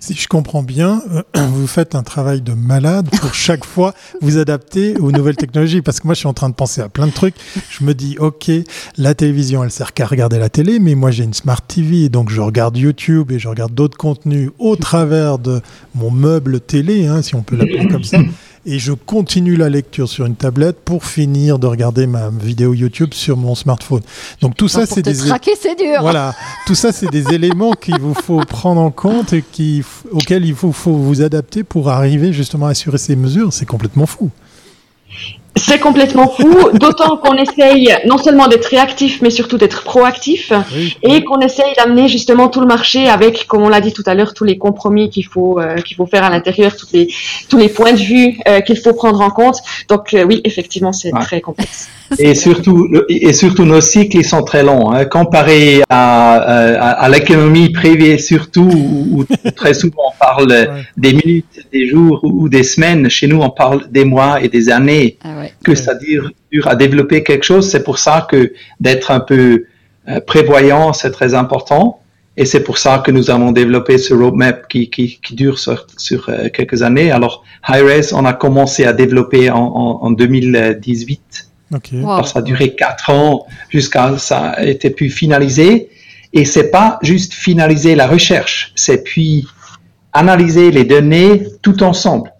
Si 0.00 0.14
je 0.14 0.26
comprends 0.26 0.62
bien, 0.62 1.02
euh, 1.14 1.22
vous 1.48 1.66
faites 1.66 1.94
un 1.94 2.02
travail 2.02 2.40
de 2.40 2.52
malade 2.52 3.08
pour 3.20 3.34
chaque 3.34 3.64
fois 3.64 3.94
vous 4.20 4.38
adapter 4.38 4.96
aux 4.98 5.12
nouvelles 5.12 5.36
technologies. 5.36 5.82
Parce 5.82 6.00
que 6.00 6.06
moi, 6.06 6.14
je 6.14 6.20
suis 6.20 6.28
en 6.28 6.32
train 6.32 6.48
de 6.48 6.54
penser 6.54 6.80
à 6.80 6.88
plein 6.88 7.06
de 7.06 7.12
trucs. 7.12 7.34
Je 7.70 7.84
me 7.84 7.94
dis, 7.94 8.16
OK, 8.18 8.50
la 8.96 9.14
télévision, 9.14 9.62
elle 9.62 9.70
sert 9.70 9.92
qu'à 9.92 10.06
regarder 10.06 10.38
la 10.38 10.48
télé, 10.48 10.78
mais 10.78 10.94
moi, 10.94 11.10
j'ai 11.10 11.24
une 11.24 11.34
Smart 11.34 11.60
TV, 11.60 12.08
donc 12.08 12.30
je 12.30 12.40
regarde 12.40 12.76
YouTube 12.76 13.32
et 13.32 13.38
je 13.38 13.48
regarde 13.48 13.74
d'autres 13.74 13.98
contenus 13.98 14.50
au 14.58 14.76
travers 14.76 15.38
de 15.38 15.60
mon 15.94 16.10
meuble 16.10 16.60
télé, 16.60 17.06
hein, 17.06 17.22
si 17.22 17.34
on 17.34 17.42
peut 17.42 17.56
l'appeler 17.56 17.86
comme 17.88 18.04
ça 18.04 18.18
et 18.64 18.78
je 18.78 18.92
continue 18.92 19.56
la 19.56 19.68
lecture 19.68 20.08
sur 20.08 20.26
une 20.26 20.36
tablette 20.36 20.78
pour 20.84 21.04
finir 21.04 21.58
de 21.58 21.66
regarder 21.66 22.06
ma 22.06 22.30
vidéo 22.30 22.74
YouTube 22.74 23.12
sur 23.12 23.36
mon 23.36 23.54
smartphone. 23.54 24.02
Donc 24.40 24.56
tout 24.56 24.68
ça, 24.68 24.86
c'est 24.86 25.02
des 25.02 25.14
c'est 25.14 25.78
dur. 25.78 26.00
Voilà, 26.00 26.34
tout 26.66 26.74
ça, 26.74 26.92
c'est 26.92 27.10
des 27.10 27.32
éléments 27.34 27.72
qu'il 27.72 27.98
vous 27.98 28.14
faut 28.14 28.40
prendre 28.40 28.80
en 28.80 28.90
compte 28.90 29.32
et 29.32 29.42
qui, 29.42 29.82
auxquels 30.10 30.44
il 30.44 30.54
faut, 30.54 30.72
faut 30.72 30.94
vous 30.94 31.22
adapter 31.22 31.64
pour 31.64 31.90
arriver 31.90 32.32
justement 32.32 32.66
à 32.66 32.70
assurer 32.70 32.98
ces 32.98 33.16
mesures. 33.16 33.52
C'est 33.52 33.66
complètement 33.66 34.06
fou. 34.06 34.30
C'est 35.54 35.78
complètement 35.78 36.28
fou, 36.28 36.70
d'autant 36.72 37.16
qu'on 37.18 37.34
essaye 37.34 37.94
non 38.06 38.16
seulement 38.16 38.48
d'être 38.48 38.66
réactif, 38.66 39.20
mais 39.20 39.30
surtout 39.30 39.58
d'être 39.58 39.82
proactif, 39.84 40.52
et 41.02 41.22
qu'on 41.24 41.40
essaye 41.40 41.74
d'amener 41.76 42.08
justement 42.08 42.48
tout 42.48 42.60
le 42.60 42.66
marché 42.66 43.08
avec, 43.08 43.46
comme 43.46 43.62
on 43.62 43.68
l'a 43.68 43.80
dit 43.80 43.92
tout 43.92 44.02
à 44.06 44.14
l'heure, 44.14 44.32
tous 44.34 44.44
les 44.44 44.56
compromis 44.56 45.10
qu'il 45.10 45.26
faut 45.26 45.60
euh, 45.60 45.76
qu'il 45.76 45.96
faut 45.96 46.06
faire 46.06 46.24
à 46.24 46.30
l'intérieur, 46.30 46.76
tous 46.76 46.88
les 46.92 47.08
tous 47.48 47.58
les 47.58 47.68
points 47.68 47.92
de 47.92 47.98
vue 47.98 48.38
euh, 48.48 48.60
qu'il 48.60 48.78
faut 48.78 48.94
prendre 48.94 49.20
en 49.20 49.30
compte. 49.30 49.56
Donc 49.88 50.14
euh, 50.14 50.24
oui, 50.24 50.40
effectivement, 50.44 50.92
c'est 50.92 51.10
très 51.10 51.40
complexe. 51.40 51.88
Et 52.18 52.34
surtout, 52.34 52.90
et 53.08 53.32
surtout 53.32 53.64
nos 53.64 53.80
cycles 53.80 54.18
ils 54.18 54.24
sont 54.24 54.42
très 54.42 54.62
longs, 54.62 54.92
hein, 54.92 55.06
comparé 55.06 55.82
à, 55.88 56.34
à, 56.34 57.08
l'économie 57.08 57.70
privée 57.70 58.18
surtout, 58.18 58.68
où, 58.68 59.24
très 59.56 59.72
souvent 59.72 60.12
on 60.12 60.18
parle 60.18 60.84
des 60.94 61.14
minutes, 61.14 61.60
des 61.72 61.88
jours 61.88 62.20
ou 62.22 62.50
des 62.50 62.64
semaines. 62.64 63.08
Chez 63.08 63.28
nous, 63.28 63.40
on 63.40 63.48
parle 63.48 63.90
des 63.90 64.04
mois 64.04 64.42
et 64.42 64.48
des 64.48 64.68
années. 64.68 65.16
Ah 65.24 65.41
que 65.64 65.74
ça 65.74 65.94
dure, 65.94 66.32
à 66.66 66.74
développer 66.74 67.22
quelque 67.22 67.44
chose. 67.44 67.70
C'est 67.70 67.82
pour 67.82 67.98
ça 67.98 68.26
que 68.30 68.52
d'être 68.80 69.10
un 69.10 69.20
peu 69.20 69.64
euh, 70.08 70.20
prévoyant, 70.20 70.92
c'est 70.92 71.10
très 71.10 71.34
important. 71.34 72.00
Et 72.36 72.46
c'est 72.46 72.62
pour 72.62 72.78
ça 72.78 73.02
que 73.04 73.10
nous 73.10 73.30
avons 73.30 73.52
développé 73.52 73.98
ce 73.98 74.14
roadmap 74.14 74.66
qui, 74.68 74.88
qui, 74.88 75.20
qui 75.22 75.34
dure 75.34 75.58
sur, 75.58 75.86
sur 75.98 76.28
euh, 76.28 76.48
quelques 76.48 76.82
années. 76.82 77.10
Alors, 77.10 77.44
HiRes, 77.68 78.12
on 78.12 78.24
a 78.24 78.32
commencé 78.32 78.84
à 78.84 78.94
développer 78.94 79.50
en, 79.50 79.58
en, 79.58 80.10
2018. 80.10 81.48
Okay. 81.74 81.98
Alors, 81.98 82.26
ça 82.26 82.38
a 82.38 82.42
duré 82.42 82.74
quatre 82.74 83.10
ans 83.10 83.46
jusqu'à 83.68 84.16
ça 84.18 84.50
a 84.50 84.64
été 84.64 84.90
pu 84.90 85.10
finaliser. 85.10 85.90
Et 86.32 86.46
c'est 86.46 86.70
pas 86.70 86.98
juste 87.02 87.34
finaliser 87.34 87.94
la 87.94 88.06
recherche, 88.06 88.72
c'est 88.74 89.04
puis 89.04 89.46
analyser 90.14 90.70
les 90.70 90.84
données 90.84 91.44
tout 91.60 91.82
ensemble. 91.82 92.32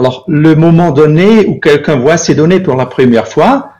Alors, 0.00 0.24
le 0.28 0.54
moment 0.54 0.92
donné 0.92 1.44
où 1.44 1.60
quelqu'un 1.60 1.96
voit 1.96 2.16
ces 2.16 2.34
données 2.34 2.60
pour 2.60 2.74
la 2.74 2.86
première 2.86 3.28
fois, 3.28 3.72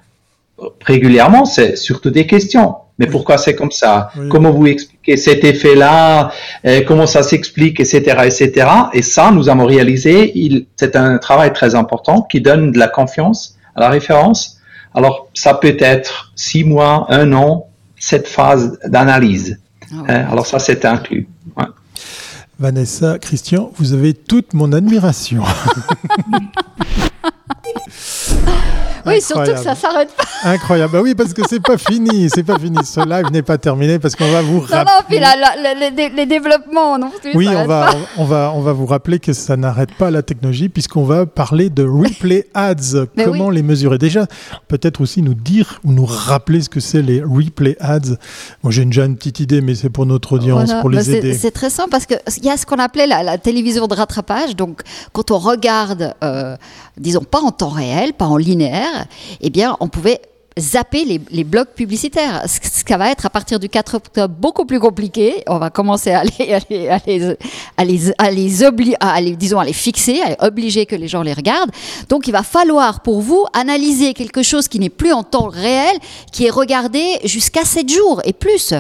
régulièrement, 0.85 1.47
c'est 1.47 1.77
surtout 1.77 2.11
des 2.11 2.27
questions. 2.27 2.75
Mais 2.99 3.07
pourquoi 3.07 3.39
c'est 3.39 3.55
comme 3.55 3.71
ça 3.71 4.11
Comment 4.29 4.51
vous 4.51 4.67
expliquez 4.67 5.17
cet 5.17 5.45
effet-là 5.45 6.31
euh, 6.67 6.83
Comment 6.87 7.07
ça 7.07 7.23
s'explique, 7.23 7.81
etc., 7.81 8.01
etc. 8.27 8.69
Et 8.93 9.01
ça, 9.01 9.31
nous 9.31 9.49
avons 9.49 9.65
réalisé, 9.65 10.35
c'est 10.77 10.95
un 10.95 11.17
travail 11.17 11.55
très 11.55 11.75
important 11.75 12.21
qui 12.21 12.43
donne 12.43 12.73
de 12.73 12.79
la 12.79 12.89
confiance 12.89 13.57
à 13.75 13.81
la 13.81 13.89
référence. 13.89 14.59
Alors, 14.95 15.29
ça 15.33 15.55
peut 15.55 15.79
être 15.79 16.33
six 16.37 16.65
mois, 16.65 17.07
un 17.09 17.33
an, 17.33 17.69
cette 17.99 18.29
phase 18.29 18.79
d'analyse. 18.85 19.59
Ah 19.91 19.95
euh, 20.11 20.33
alors 20.33 20.47
ça, 20.47 20.59
c'est 20.59 20.85
inclus. 20.85 21.29
Vanessa, 22.61 23.19
Christian, 23.19 23.73
vous 23.77 23.95
avez 23.95 24.13
toute 24.13 24.53
mon 24.53 24.75
admiration. 24.75 25.43
Oui, 29.11 29.21
surtout 29.21 29.53
que 29.53 29.59
ça 29.59 29.75
s'arrête 29.75 30.11
pas. 30.17 30.25
Incroyable. 30.45 30.93
Bah 30.93 31.01
oui, 31.03 31.15
parce 31.15 31.33
que 31.33 31.43
c'est 31.49 31.61
pas 31.61 31.79
fini. 31.91 32.29
C'est 32.33 32.43
pas 32.43 32.59
fini. 32.59 32.79
Ce 32.85 33.01
live 33.01 33.31
n'est 33.31 33.43
pas 33.43 33.59
terminé 33.59 33.99
parce 33.99 34.17
qu'on 34.17 34.31
va 34.31 34.43
vous 34.43 34.61
rappeler. 34.61 34.77
Non, 34.77 34.85
non, 34.85 35.71
puis 35.89 36.17
les, 36.17 36.27
développements 36.27 36.99
non. 36.99 37.11
Oui, 37.35 37.49
on 37.49 37.67
va, 37.67 37.91
on, 38.17 38.25
va, 38.25 38.53
on 38.55 38.61
va 38.61 38.73
vous 38.73 38.87
rappeler 38.87 39.19
que 39.19 39.33
ça 39.33 39.57
n'arrête 39.57 39.93
pas 39.95 40.11
la 40.11 40.23
technologie 40.23 40.69
puisqu'on 40.69 41.05
va 41.05 41.27
parler 41.27 41.71
de 41.71 41.85
replay 41.85 42.47
ads. 42.55 43.07
Comment 43.23 43.51
les 43.51 43.63
mesurer 43.63 43.99
Déjà, 43.99 44.27
peut-être 44.69 45.01
aussi 45.01 45.23
nous 45.23 45.35
dire 45.35 45.81
ou 45.85 45.93
nous 45.93 46.07
rappeler 46.07 46.63
ce 46.63 46.69
que 46.69 46.81
c'est 46.81 47.03
les 47.03 47.23
replay 47.23 47.77
ads. 47.81 48.17
Moi, 48.63 48.73
j'ai 48.73 48.85
déjà 48.85 49.05
une 49.05 49.17
petite 49.17 49.41
idée, 49.41 49.61
mais 49.61 49.75
c'est 49.75 49.91
pour 49.91 50.07
notre 50.07 50.33
audience, 50.35 50.73
pour 50.81 50.91
les 50.91 51.05
bah, 51.05 51.13
aider. 51.13 51.35
C'est 51.35 51.51
très 51.51 51.71
simple 51.71 51.91
parce 51.91 52.07
qu'il 52.07 52.45
y 52.45 52.51
a 52.51 52.57
ce 52.57 52.67
qu'on 52.67 52.79
appelait 52.79 53.07
la, 53.07 53.39
télévision 53.39 53.87
de 53.87 53.95
rattrapage. 53.95 54.57
Donc, 54.57 54.83
quand 55.13 55.31
on 55.31 55.39
regarde, 55.39 56.15
euh, 56.23 56.57
disons, 57.01 57.25
pas 57.25 57.41
en 57.41 57.51
temps 57.51 57.71
réel, 57.71 58.13
pas 58.13 58.27
en 58.27 58.37
linéaire, 58.37 59.07
eh 59.41 59.51
bien, 59.51 59.77
on 59.81 59.89
pouvait 59.89 60.21
zapper 60.59 61.05
les, 61.31 61.45
blocs 61.45 61.71
publicitaires. 61.75 62.45
Ce, 62.47 62.85
qui 62.85 62.93
va 62.93 63.11
être 63.11 63.27
à 63.27 63.31
partir 63.31 63.59
du 63.59 63.69
4 63.69 63.95
octobre 63.95 64.35
beaucoup 64.39 64.65
plus 64.65 64.81
compliqué. 64.81 65.43
On 65.47 65.59
va 65.59 65.71
commencer 65.71 66.11
à 66.11 66.25
les, 66.25 66.59
les, 66.69 66.79
les, 67.07 67.37
les, 67.79 68.15
les, 69.21 69.37
disons, 69.37 69.59
à 69.59 69.65
les 69.65 69.73
fixer, 69.73 70.21
à 70.23 70.47
obliger 70.47 70.87
que 70.87 70.97
les 70.97 71.09
gens 71.09 71.23
les 71.23 71.33
regardent. 71.33 71.71
Donc, 72.09 72.27
il 72.27 72.33
va 72.33 72.43
falloir 72.43 73.01
pour 73.01 73.21
vous 73.21 73.47
analyser 73.53 74.13
quelque 74.13 74.43
chose 74.43 74.69
qui 74.69 74.79
n'est 74.79 74.91
plus 74.91 75.13
en 75.13 75.23
temps 75.23 75.49
réel, 75.49 75.97
qui 76.33 76.47
est 76.47 76.51
regardé 76.51 77.19
jusqu'à 77.25 77.65
7 77.65 77.89
jours 77.89 78.21
et 78.25 78.33
plus. 78.33 78.75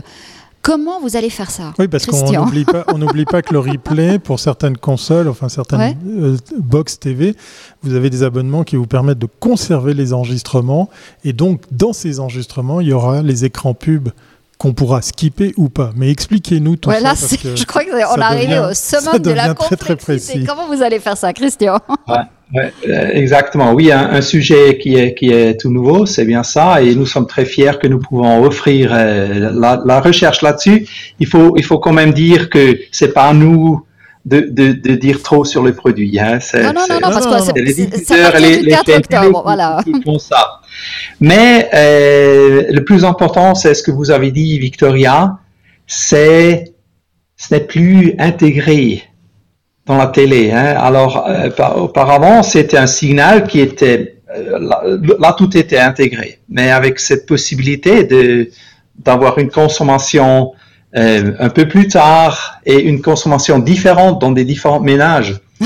Comment 0.63 1.01
vous 1.01 1.17
allez 1.17 1.31
faire 1.31 1.51
ça 1.51 1.73
Oui, 1.79 1.89
parce 1.89 2.05
qu'on 2.07 2.33
n'oublie 2.33 2.65
pas, 2.65 2.85
pas 3.31 3.43
que 3.43 3.53
le 3.53 3.59
replay, 3.61 4.19
pour 4.19 4.39
certaines 4.39 4.77
consoles, 4.77 5.29
enfin 5.29 5.49
certaines 5.49 5.97
euh, 6.07 6.37
box 6.59 6.99
TV, 6.99 7.35
vous 7.83 7.95
avez 7.95 8.11
des 8.11 8.23
abonnements 8.23 8.63
qui 8.63 8.77
vous 8.77 8.87
permettent 8.87 9.19
de 9.19 9.29
conserver 9.39 9.95
les 9.95 10.13
enregistrements. 10.13 10.91
Et 11.25 11.33
donc, 11.33 11.63
dans 11.71 11.93
ces 11.93 12.21
enregistrements, 12.21 12.81
il 12.81 12.89
y 12.89 12.93
aura 12.93 13.23
les 13.23 13.45
écrans 13.45 13.75
pubs 13.75 14.11
qu'on 14.59 14.75
pourra 14.75 15.01
skipper 15.01 15.55
ou 15.57 15.71
pas. 15.71 15.93
Mais 15.97 16.11
expliquez-nous 16.11 16.77
tout 16.77 16.91
ça. 16.91 17.01
Parce 17.01 17.37
que 17.37 17.57
je 17.57 17.65
crois 17.65 17.83
qu'on 17.85 17.97
est 17.97 18.23
arrivé 18.23 18.59
au 18.59 18.75
sommet 18.75 19.19
de 19.19 19.31
la 19.31 19.55
complexité. 19.55 19.77
Très, 19.77 19.77
très 19.77 19.97
précis. 19.97 20.45
Comment 20.45 20.67
vous 20.67 20.83
allez 20.83 21.01
faire 21.01 21.17
ça, 21.17 21.33
Christian? 21.33 21.79
Ouais, 22.07 22.17
euh, 22.57 23.11
exactement. 23.13 23.73
Oui, 23.73 23.93
un, 23.93 24.21
sujet 24.21 24.79
qui 24.79 24.97
est, 24.97 25.15
qui 25.15 25.31
est 25.31 25.61
tout 25.61 25.71
nouveau, 25.71 26.07
c'est 26.07 26.25
bien 26.25 26.43
ça, 26.43 26.83
et 26.83 26.95
nous 26.95 27.07
sommes 27.07 27.27
très 27.27 27.45
fiers 27.45 27.79
que 27.81 27.87
nous 27.87 28.01
pouvons 28.01 28.43
offrir 28.45 28.91
euh, 28.93 29.51
la, 29.53 29.81
la, 29.85 30.01
recherche 30.01 30.43
là-dessus. 30.43 30.87
Il 31.21 31.27
faut, 31.27 31.57
il 31.57 31.65
faut 31.65 31.79
quand 31.79 31.93
même 31.93 32.13
dire 32.13 32.51
que 32.51 32.79
c'est 32.91 33.13
pas 33.13 33.29
à 33.29 33.33
nous 33.35 33.85
de, 34.25 34.41
de, 34.51 34.73
de, 34.73 34.97
dire 34.97 35.23
trop 35.23 35.45
sur 35.45 35.63
le 35.63 35.73
produit. 35.75 36.19
Hein. 36.19 36.39
Non, 36.55 36.73
non, 36.73 36.73
non, 36.89 36.95
non, 36.95 37.01
parce 37.01 37.27
que 37.27 37.43
c'est 37.45 37.63
les 37.63 37.81
éditeurs, 37.83 38.37
les, 38.39 38.63
les 38.63 38.75
octobre, 38.75 39.43
voilà. 39.45 39.81
qui 39.85 40.03
font 40.03 40.19
ça. 40.19 40.61
Mais 41.21 41.71
euh, 41.73 42.65
le 42.71 42.85
plus 42.85 43.05
important, 43.05 43.55
c'est 43.55 43.75
ce 43.75 43.83
que 43.83 43.91
vous 43.91 44.11
avez 44.11 44.31
dit, 44.31 44.59
Victoria, 44.59 45.39
c'est 45.87 46.75
ce 47.37 47.55
n'est 47.55 47.61
plus 47.61 48.15
intégré 48.19 49.05
dans 49.87 49.97
la 49.97 50.07
télé. 50.07 50.51
Hein. 50.51 50.77
Alors, 50.79 51.27
euh, 51.29 51.51
auparavant, 51.77 52.43
c'était 52.43 52.79
un 52.79 52.87
signal 52.87 53.47
qui 53.47 53.61
était 53.61 54.17
euh, 54.37 54.59
là, 55.19 55.35
tout 55.37 55.57
était 55.57 55.79
intégré, 55.79 56.39
mais 56.49 56.71
avec 56.71 57.01
cette 57.01 57.27
possibilité 57.27 58.05
de 58.05 58.51
d'avoir 58.97 59.39
une 59.39 59.51
consommation 59.51 60.53
euh, 60.95 61.33
un 61.39 61.49
peu 61.49 61.67
plus 61.67 61.89
tard 61.89 62.61
et 62.67 62.79
une 62.81 63.01
consommation 63.01 63.59
différente 63.59 64.21
dans 64.21 64.31
des 64.31 64.45
différents 64.45 64.81
ménages. 64.81 65.41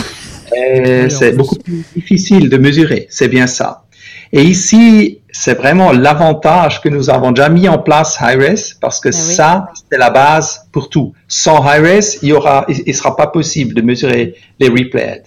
c'est 1.08 1.36
beaucoup 1.36 1.56
plus 1.56 1.84
difficile 1.96 2.48
de 2.48 2.56
mesurer, 2.56 3.06
c'est 3.10 3.28
bien 3.28 3.48
ça. 3.48 3.84
Et 4.32 4.42
ici, 4.42 5.20
c'est 5.36 5.58
vraiment 5.58 5.90
l'avantage 5.90 6.80
que 6.80 6.88
nous 6.88 7.10
avons 7.10 7.32
déjà 7.32 7.48
mis 7.48 7.68
en 7.68 7.78
place 7.78 8.18
HiRes 8.20 8.76
parce 8.80 9.00
que 9.00 9.08
ah 9.08 9.12
ça, 9.12 9.68
c'est 9.90 9.98
la 9.98 10.10
base 10.10 10.68
pour 10.70 10.88
tout. 10.88 11.12
Sans 11.26 11.60
HiRes, 11.64 12.18
il 12.22 12.28
y 12.28 12.32
aura, 12.32 12.64
il, 12.68 12.94
sera 12.94 13.16
pas 13.16 13.26
possible 13.26 13.74
de 13.74 13.82
mesurer 13.82 14.36
les 14.60 14.68
replays. 14.68 15.24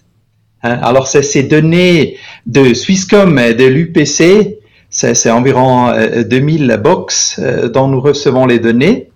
Hein? 0.64 0.80
Alors, 0.82 1.08
c'est 1.08 1.24
ces 1.24 1.44
données 1.44 2.16
de 2.46 2.74
Swisscom 2.74 3.38
et 3.38 3.54
de 3.54 3.66
l'UPC, 3.66 4.60
c'est 4.90 5.30
environ 5.30 5.92
2000 6.24 6.72
euh, 6.72 6.78
box 6.78 7.38
euh, 7.40 7.68
dont 7.68 7.90
nous 7.90 8.00
recevons 8.00 8.46
les 8.46 8.60
données. 8.60 9.10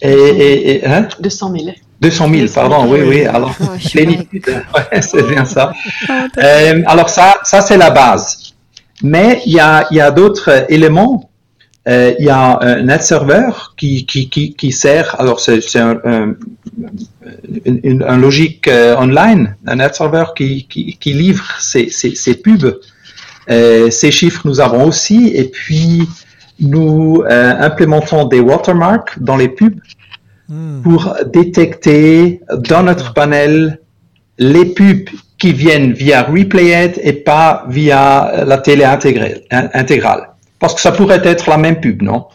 Et, 0.00 0.12
et, 0.12 0.76
et 0.76 0.86
hein? 0.86 1.08
200 1.18 1.52
000. 1.58 1.76
200 2.00 2.28
000, 2.32 2.46
pardon, 2.54 2.86
oui, 2.88 3.00
oui, 3.04 3.24
alors, 3.24 3.52
oh, 3.60 3.64
ouais, 3.74 5.02
c'est 5.02 5.28
bien 5.28 5.44
ça. 5.44 5.72
euh, 6.38 6.82
alors, 6.86 7.08
ça, 7.08 7.40
ça 7.42 7.60
c'est 7.62 7.76
la 7.76 7.90
base. 7.90 8.54
Mais 9.02 9.40
il 9.46 9.52
y 9.52 9.60
a, 9.60 9.86
il 9.90 9.96
y 9.96 10.00
a 10.00 10.10
d'autres 10.10 10.66
éléments. 10.68 11.30
Euh, 11.86 12.14
il 12.18 12.26
y 12.26 12.30
a 12.30 12.58
un 12.60 12.82
net 12.82 13.02
serveur 13.02 13.74
qui, 13.76 14.04
qui, 14.04 14.28
qui, 14.28 14.54
qui 14.54 14.72
sert, 14.72 15.18
alors 15.18 15.40
c'est 15.40 15.76
un, 15.76 15.98
un, 16.04 16.34
un, 17.66 18.16
logique 18.18 18.68
euh, 18.68 18.94
online, 18.96 19.56
un 19.66 19.76
net 19.76 19.94
serveur 19.94 20.34
qui, 20.34 20.66
qui, 20.66 20.98
qui 20.98 21.12
livre 21.14 21.46
ses, 21.60 21.88
ses, 21.88 22.14
ses 22.14 22.34
pubs. 22.34 22.78
Euh, 23.48 23.90
ces 23.90 24.10
chiffres 24.10 24.42
nous 24.44 24.60
avons 24.60 24.84
aussi, 24.86 25.32
et 25.34 25.44
puis 25.44 26.06
nous 26.60 27.22
euh, 27.22 27.54
implémentons 27.58 28.24
des 28.26 28.40
watermarks 28.40 29.18
dans 29.22 29.36
les 29.36 29.48
pubs 29.48 29.80
hmm. 30.48 30.82
pour 30.82 31.16
détecter 31.24 32.42
dans 32.68 32.82
notre 32.82 33.14
panel 33.14 33.80
les 34.38 34.66
pubs 34.66 35.08
qui 35.38 35.52
viennent 35.52 35.92
via 35.92 36.24
Replayed 36.24 37.00
et 37.02 37.12
pas 37.12 37.64
via 37.68 38.44
la 38.44 38.58
télé 38.58 38.84
intégrale. 38.84 40.30
Parce 40.58 40.74
que 40.74 40.80
ça 40.80 40.92
pourrait 40.92 41.22
être 41.24 41.48
la 41.48 41.56
même 41.56 41.80
pub, 41.80 42.02
non? 42.02 42.26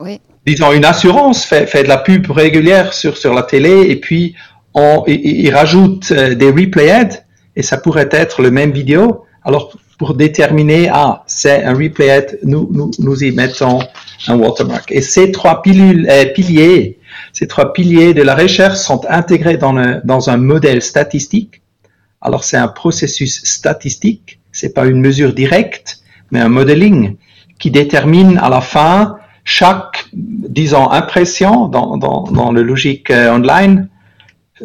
Oui. 0.00 0.20
Disons, 0.44 0.72
une 0.72 0.84
assurance 0.84 1.44
fait, 1.44 1.66
fait 1.66 1.84
de 1.84 1.88
la 1.88 1.98
pub 1.98 2.30
régulière 2.30 2.92
sur, 2.92 3.16
sur 3.16 3.34
la 3.34 3.42
télé 3.42 3.86
et 3.90 3.96
puis 3.96 4.34
on, 4.74 5.04
il, 5.06 5.50
rajoute 5.54 6.10
euh, 6.12 6.34
des 6.34 6.50
Replayed 6.50 7.24
et 7.54 7.62
ça 7.62 7.76
pourrait 7.76 8.08
être 8.10 8.42
le 8.42 8.50
même 8.50 8.72
vidéo. 8.72 9.24
Alors, 9.44 9.72
pour 9.98 10.14
déterminer, 10.14 10.88
ah, 10.92 11.24
c'est 11.26 11.64
un 11.64 11.74
Replayed, 11.74 12.38
nous, 12.44 12.68
nous, 12.72 12.90
nous 12.98 13.24
y 13.24 13.30
mettons 13.30 13.80
un 14.26 14.38
watermark. 14.38 14.90
Et 14.90 15.00
ces 15.00 15.32
trois 15.32 15.62
pilules, 15.62 16.08
euh, 16.10 16.26
piliers, 16.26 16.98
ces 17.32 17.46
trois 17.46 17.72
piliers 17.72 18.14
de 18.14 18.22
la 18.22 18.34
recherche 18.34 18.78
sont 18.78 19.02
intégrés 19.08 19.56
dans, 19.56 20.00
dans 20.04 20.30
un 20.30 20.36
modèle 20.36 20.82
statistique 20.82 21.57
alors 22.20 22.44
c'est 22.44 22.56
un 22.56 22.68
processus 22.68 23.44
statistique, 23.44 24.40
C'est 24.52 24.74
pas 24.74 24.86
une 24.86 25.00
mesure 25.00 25.32
directe, 25.32 26.00
mais 26.30 26.40
un 26.40 26.48
modeling 26.48 27.16
qui 27.58 27.70
détermine 27.70 28.38
à 28.38 28.48
la 28.48 28.60
fin 28.60 29.18
chaque, 29.44 30.06
disons, 30.12 30.90
impression 30.90 31.68
dans, 31.68 31.96
dans, 31.96 32.24
dans 32.24 32.52
le 32.52 32.62
logique 32.62 33.10
euh, 33.10 33.32
online, 33.32 33.88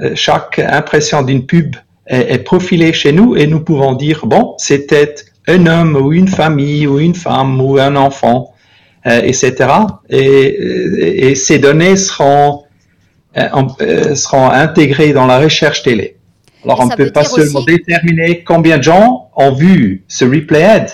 euh, 0.02 0.12
chaque 0.16 0.60
impression 0.60 1.22
d'une 1.22 1.46
pub 1.46 1.76
est, 2.08 2.40
profilée 2.40 2.92
chez 2.92 3.14
nous 3.14 3.38
et 3.38 3.48
nous 3.48 3.62
pouvons 3.62 3.94
dire, 3.94 4.26
bon, 4.26 4.56
c'était 4.58 5.16
un 5.48 5.68
homme 5.68 5.96
ou 5.96 6.12
une 6.12 6.28
famille 6.28 6.86
ou 6.86 7.00
une 7.00 7.16
femme 7.16 7.62
ou 7.62 7.78
un 7.78 7.96
enfant, 7.96 8.54
euh, 9.06 9.22
etc. 9.24 9.54
Et, 10.10 11.30
et, 11.30 11.36
ces 11.36 11.60
données 11.60 11.96
seront, 11.96 12.64
seront 14.16 14.50
intégrées 14.50 15.14
dans 15.14 15.26
la 15.26 15.40
recherche 15.40 15.84
télé. 15.84 16.18
Alors, 16.66 16.80
on 16.80 16.86
ne 16.88 16.96
peut 16.96 17.12
pas 17.12 17.24
seulement 17.24 17.62
déterminer 17.64 18.44
combien 18.44 18.78
de 18.78 18.84
gens 18.84 19.30
ont 19.36 19.54
vu 19.54 20.04
ce 20.08 20.26
replay 20.26 20.64
ad, 20.64 20.90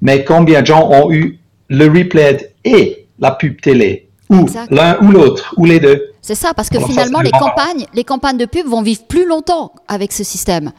mais 0.00 0.24
combien 0.24 0.62
de 0.62 0.66
gens 0.66 0.88
ont 0.90 1.12
eu 1.12 1.38
le 1.68 1.86
replay 1.86 2.24
ad 2.24 2.50
et 2.64 3.06
la 3.18 3.32
pub 3.32 3.60
télé, 3.60 4.08
ou 4.30 4.46
l'un 4.70 4.98
ou 5.02 5.10
l'autre, 5.10 5.54
ou 5.56 5.64
les 5.64 5.80
deux. 5.80 6.10
C'est 6.22 6.34
ça, 6.34 6.54
parce 6.54 6.70
que 6.70 6.80
finalement, 6.80 7.20
les 7.20 7.30
campagnes, 7.30 7.86
les 7.92 8.04
campagnes 8.04 8.38
de 8.38 8.46
pub 8.46 8.66
vont 8.66 8.82
vivre 8.82 9.02
plus 9.06 9.26
longtemps 9.26 9.72
avec 9.88 10.12
ce 10.12 10.24
système. 10.24 10.72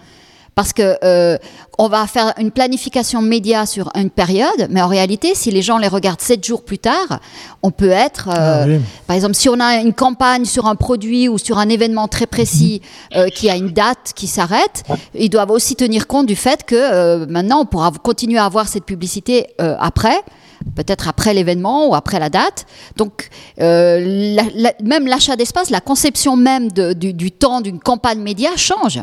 Parce 0.56 0.72
que 0.72 0.98
euh, 1.04 1.38
on 1.78 1.90
va 1.90 2.08
faire 2.08 2.34
une 2.40 2.52
planification 2.52 3.22
média 3.22 3.66
sur 3.66 3.92
une 3.94 4.10
période, 4.10 4.68
mais 4.70 4.82
en 4.82 4.88
réalité, 4.88 5.36
si 5.36 5.52
les 5.52 5.62
gens 5.62 5.78
les 5.78 5.90
regardent 5.90 6.22
sept 6.22 6.46
jours 6.46 6.64
plus 6.64 6.80
tard, 6.80 7.20
on 7.62 7.72
peut 7.72 7.90
être, 7.90 8.30
euh, 8.30 8.80
ah 8.80 8.84
par 9.06 9.16
exemple, 9.18 9.36
si 9.36 9.50
on 9.50 9.60
a 9.60 9.82
une 9.82 9.94
campagne 9.94 10.46
sur 10.46 10.66
un 10.66 10.76
produit 10.76 11.28
ou 11.28 11.38
sur 11.38 11.58
un 11.58 11.68
événement 11.68 12.08
très 12.08 12.26
précis 12.26 12.82
euh, 13.16 13.28
qui 13.28 13.50
a 13.50 13.58
une 13.58 13.70
date 13.70 14.14
qui 14.16 14.28
s'arrête, 14.28 14.84
ils 15.14 15.30
doivent 15.30 15.52
aussi 15.52 15.76
tenir 15.76 16.08
compte 16.08 16.26
du 16.26 16.38
fait 16.38 16.64
que 16.64 17.26
maintenant 17.26 17.62
on 17.62 17.66
pourra 17.66 17.92
continuer 17.92 18.40
à 18.40 18.46
avoir 18.46 18.68
cette 18.70 18.86
publicité 18.86 19.48
après 19.58 20.22
peut-être 20.76 21.08
après 21.08 21.34
l'événement 21.34 21.88
ou 21.88 21.96
après 21.96 22.20
la 22.20 22.30
date. 22.30 22.66
Donc, 22.98 23.30
euh, 23.62 24.38
même 24.84 25.08
l'achat 25.08 25.36
d'espace, 25.36 25.70
la 25.70 25.82
conception 25.82 26.36
même 26.36 26.72
du, 26.72 27.32
temps 27.32 27.62
d'une 27.62 27.80
campagne 27.80 28.20
média 28.20 28.52
change. 28.56 29.00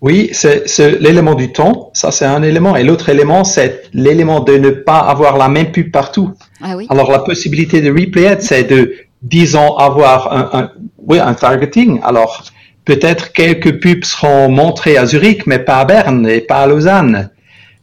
Oui, 0.00 0.30
c'est 0.32 0.64
l'élément 1.00 1.34
du 1.34 1.52
temps, 1.52 1.90
ça 1.92 2.10
c'est 2.10 2.24
un 2.24 2.42
élément. 2.42 2.74
Et 2.74 2.84
l'autre 2.84 3.10
élément, 3.10 3.44
c'est 3.44 3.82
l'élément 3.92 4.40
de 4.40 4.56
ne 4.56 4.70
pas 4.70 4.98
avoir 4.98 5.36
la 5.36 5.48
même 5.48 5.72
pub 5.72 5.90
partout. 5.90 6.32
Ah 6.62 6.74
Alors 6.88 7.10
la 7.10 7.18
possibilité 7.18 7.82
de 7.82 7.90
replay 7.90 8.38
c'est 8.40 8.64
de, 8.64 8.94
disons, 9.22 9.76
avoir 9.76 10.32
un, 10.32 10.70
oui, 11.06 11.18
un 11.18 11.34
targeting. 11.34 12.00
Alors 12.02 12.44
peut-être 12.86 13.32
quelques 13.32 13.78
pubs 13.78 14.04
seront 14.04 14.48
montrées 14.48 14.96
à 14.96 15.04
Zurich, 15.04 15.46
mais 15.46 15.58
pas 15.58 15.80
à 15.80 15.84
Berne 15.84 16.26
et 16.26 16.40
pas 16.40 16.62
à 16.62 16.66
Lausanne. 16.66 17.30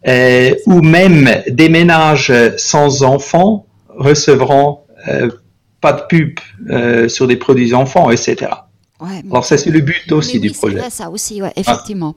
Euh, 0.08 0.56
ou 0.66 0.82
même 0.82 1.30
des 1.50 1.70
ménages 1.70 2.32
sans 2.58 3.04
enfants 3.04 3.66
recevront 3.90 4.80
euh, 5.08 5.30
pas 5.82 5.94
de 5.94 6.02
pub 6.08 6.40
euh, 6.70 7.08
sur 7.08 7.28
des 7.28 7.36
produits 7.36 7.74
enfants, 7.74 8.10
etc. 8.10 8.52
Alors 9.00 9.46
ça 9.46 9.58
c'est 9.58 9.70
le 9.70 9.82
but 9.82 10.12
aussi 10.12 10.40
du 10.40 10.52
projet. 10.52 10.80
C'est 10.84 10.90
ça 10.90 11.10
aussi, 11.10 11.42
ouais, 11.42 11.54
effectivement. 11.56 12.16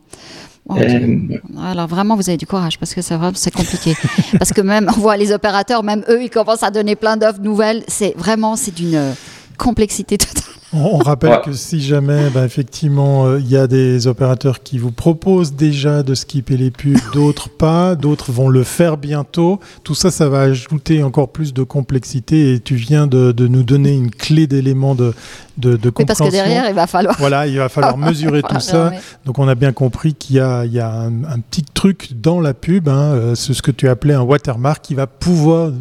Alors 1.59 1.87
vraiment, 1.89 2.17
vous 2.17 2.29
avez 2.29 2.37
du 2.37 2.47
courage 2.47 2.79
parce 2.79 2.95
que 2.95 3.03
c'est 3.03 3.17
c'est 3.35 3.53
compliqué. 3.53 3.95
parce 4.39 4.53
que 4.53 4.61
même 4.61 4.89
on 4.89 5.01
voit 5.01 5.17
les 5.17 5.33
opérateurs, 5.33 5.83
même 5.83 6.05
eux, 6.09 6.23
ils 6.23 6.31
commencent 6.31 6.63
à 6.63 6.71
donner 6.71 6.97
plein 6.97 7.17
d'offres 7.17 7.41
nouvelles. 7.41 7.83
C'est 7.89 8.15
vraiment, 8.17 8.57
c'est 8.57 8.75
d'une 8.75 9.15
complexité 9.59 10.17
totale. 10.19 10.45
On, 10.73 10.99
rappelle 10.99 11.41
que 11.45 11.53
si 11.53 11.81
jamais, 11.81 12.31
bah, 12.31 12.45
effectivement, 12.45 13.27
euh, 13.27 13.41
il 13.41 13.49
y 13.49 13.57
a 13.57 13.67
des 13.67 14.07
opérateurs 14.07 14.63
qui 14.63 14.79
vous 14.79 14.93
proposent 14.93 15.55
déjà 15.55 16.05
de 16.05 16.15
skipper 16.15 16.57
les 16.57 16.71
pubs, 16.71 16.97
d'autres 17.13 17.49
pas, 17.49 17.97
d'autres 17.97 18.31
vont 18.31 18.49
le 18.49 18.63
faire 18.63 18.97
bientôt. 18.97 19.59
Tout 19.83 19.97
ça, 19.97 20.13
ça 20.13 20.29
va 20.29 20.43
ajouter 20.43 21.03
encore 21.03 21.31
plus 21.31 21.53
de 21.53 21.65
complexité 21.65 22.55
et 22.55 22.61
tu 22.61 22.77
viens 22.77 23.09
de, 23.09 23.35
nous 23.49 23.65
donner 23.65 23.93
une 23.93 24.11
clé 24.11 24.47
d'éléments 24.47 24.95
de, 24.95 25.13
de, 25.59 25.77
de 25.77 25.91
compréhension. 25.91 26.25
parce 26.27 26.31
que 26.31 26.37
derrière, 26.37 26.69
il 26.69 26.75
va 26.75 26.87
falloir. 26.87 27.17
Voilà, 27.19 27.49
il 27.49 27.59
va 27.59 27.69
falloir 27.69 27.97
mesurer 27.99 28.43
tout 28.43 28.61
ça. 28.61 28.93
Donc, 29.25 29.41
on 29.41 29.49
a 29.49 29.57
bien 29.57 29.73
compris 29.73 30.15
qu'il 30.15 30.37
y 30.37 30.41
a, 30.41 30.65
il 30.65 30.73
y 30.73 30.81
a 30.81 31.01
un, 31.01 31.41
petit 31.41 31.65
truc 31.65 32.11
dans 32.15 32.41
la 32.41 32.55
pub, 32.55 32.89
hein, 32.89 33.13
euh, 33.13 33.35
ce 33.35 33.61
que 33.61 33.73
tu 33.73 33.89
appelais 33.89 34.15
un 34.15 34.23
watermark, 34.23 34.85
qui 34.85 34.95
va 34.95 35.09
pouvoir 35.09 35.73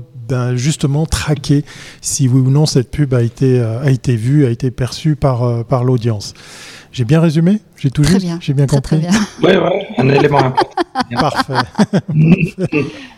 justement 0.55 1.05
traquer 1.05 1.63
si 2.01 2.27
oui 2.27 2.41
ou 2.41 2.49
non 2.49 2.65
cette 2.65 2.91
pub 2.91 3.13
a 3.13 3.21
été, 3.21 3.59
euh, 3.59 3.81
a 3.81 3.89
été 3.89 4.15
vue, 4.15 4.45
a 4.45 4.49
été 4.49 4.71
perçue 4.71 5.15
par, 5.15 5.43
euh, 5.43 5.63
par 5.63 5.83
l'audience. 5.83 6.33
J'ai 6.91 7.05
bien 7.05 7.19
résumé? 7.19 7.59
J'ai 7.77 7.91
tout 7.91 8.03
juste? 8.03 8.25
J'ai 8.41 8.53
bien 8.53 8.65
compris? 8.65 9.01
Oui, 9.43 9.51
oui, 9.53 9.85
un 9.97 10.09
élément 10.09 10.39
important. 10.39 10.83
Parfait. 11.19 11.53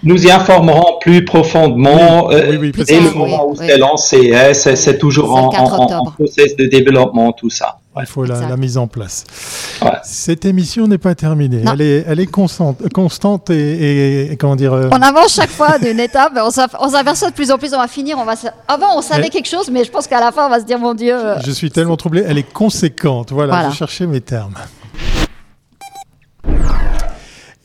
Nous 0.04 0.26
y 0.26 0.32
informerons 0.32 1.00
plus 1.00 1.24
profondément 1.24 2.32
euh, 2.32 2.58
dès 2.86 3.00
le 3.00 3.16
moment 3.16 3.48
où 3.48 3.56
c'est 3.56 3.78
lancé. 3.78 4.34
Hein, 4.36 4.54
c'est 4.54 4.98
toujours 4.98 5.36
en, 5.36 5.48
en, 5.48 6.12
process 6.12 6.56
de 6.58 6.66
développement, 6.66 7.32
tout 7.32 7.50
ça. 7.50 7.81
Il 8.00 8.06
faut 8.06 8.24
la, 8.24 8.56
mise 8.56 8.78
en 8.78 8.88
place. 8.88 9.26
Cette 10.04 10.46
émission 10.46 10.88
n'est 10.88 10.98
pas 10.98 11.14
terminée. 11.14 11.64
Elle 11.72 11.82
est, 11.82 12.06
elle 12.08 12.20
est 12.22 12.28
constante, 12.28 12.78
constante 12.94 13.50
et, 13.50 14.38
comment 14.40 14.56
dire. 14.56 14.74
Euh, 14.74 14.90
on 14.92 15.02
avance 15.02 15.34
chaque 15.34 15.50
fois 15.50 15.78
d'une 15.78 16.00
étape. 16.00 16.32
On 16.42 16.50
s'aperçoit 16.90 17.30
de 17.30 17.36
plus 17.36 17.52
en 17.52 17.58
plus. 17.58 17.74
On 17.74 17.78
va 17.78 17.90
finir. 17.90 18.18
On 18.18 18.24
va. 18.24 18.36
Avant, 18.68 18.98
on 18.98 19.02
savait 19.02 19.30
quelque 19.30 19.50
chose, 19.50 19.70
mais 19.70 19.84
je 19.84 19.92
pense 19.92 20.08
qu'à 20.08 20.22
la 20.22 20.32
fin, 20.32 20.46
on 20.46 20.50
va 20.50 20.62
se 20.62 20.66
dire 20.66 20.80
mon 20.80 20.94
Dieu. 20.94 21.14
Euh, 21.14 21.40
je 21.46 21.52
suis 21.52 21.70
tellement 21.70 21.98
troublé. 21.98 22.24
Elle 22.26 22.38
est 22.38 22.54
conséquente. 22.54 23.34
Voilà. 23.34 23.70
Je 23.70 23.76
cherchais 23.76 24.08
mes 24.08 24.22
termes. 24.22 24.56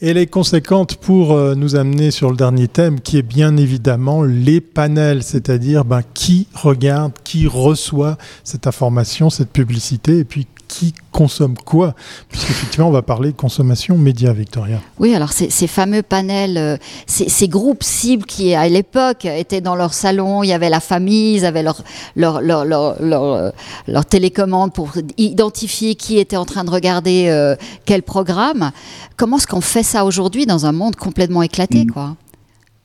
Elle 0.08 0.18
est 0.18 0.28
conséquente 0.28 0.94
pour 0.98 1.32
euh, 1.32 1.56
nous 1.56 1.74
amener 1.74 2.12
sur 2.12 2.30
le 2.30 2.36
dernier 2.36 2.68
thème 2.68 3.00
qui 3.00 3.18
est 3.18 3.22
bien 3.22 3.56
évidemment 3.56 4.22
les 4.22 4.60
panels, 4.60 5.24
c'est-à-dire 5.24 5.84
ben, 5.84 6.02
qui 6.14 6.46
regarde, 6.54 7.10
qui 7.24 7.48
reçoit 7.48 8.16
cette 8.44 8.68
information, 8.68 9.30
cette 9.30 9.50
publicité 9.50 10.20
et 10.20 10.24
puis 10.24 10.46
qui 10.68 10.94
consomme 11.12 11.56
quoi 11.56 11.94
Puisqu'effectivement, 12.28 12.88
on 12.88 12.92
va 12.92 13.02
parler 13.02 13.32
de 13.32 13.36
consommation 13.36 13.96
média, 13.96 14.32
Victoria. 14.32 14.80
Oui, 14.98 15.14
alors 15.14 15.32
ces, 15.32 15.66
fameux 15.66 16.02
panels, 16.02 16.58
euh, 16.58 16.76
ces, 17.06 17.48
groupes 17.48 17.82
cibles 17.82 18.24
qui, 18.24 18.54
à 18.54 18.68
l'époque, 18.68 19.24
étaient 19.24 19.60
dans 19.60 19.76
leur 19.76 19.94
salon, 19.94 20.42
il 20.42 20.48
y 20.48 20.52
avait 20.52 20.70
la 20.70 20.80
famille, 20.80 21.36
ils 21.36 21.46
avaient 21.46 21.62
leur, 21.62 21.82
leur, 22.16 22.40
leur, 22.40 22.64
leur, 22.64 23.52
leur 23.88 24.06
télécommande 24.06 24.72
pour 24.72 24.92
identifier 25.16 25.94
qui 25.94 26.18
était 26.18 26.36
en 26.36 26.44
train 26.44 26.64
de 26.64 26.70
regarder 26.70 27.26
euh, 27.28 27.56
quel 27.84 28.02
programme. 28.02 28.70
Comment 29.16 29.38
est-ce 29.38 29.46
qu'on 29.46 29.60
fait 29.60 29.82
ça 29.82 30.04
aujourd'hui 30.04 30.46
dans 30.46 30.66
un 30.66 30.72
monde 30.72 30.96
complètement 30.96 31.42
éclaté 31.42 31.84
mm. 31.84 31.90
quoi? 31.90 32.16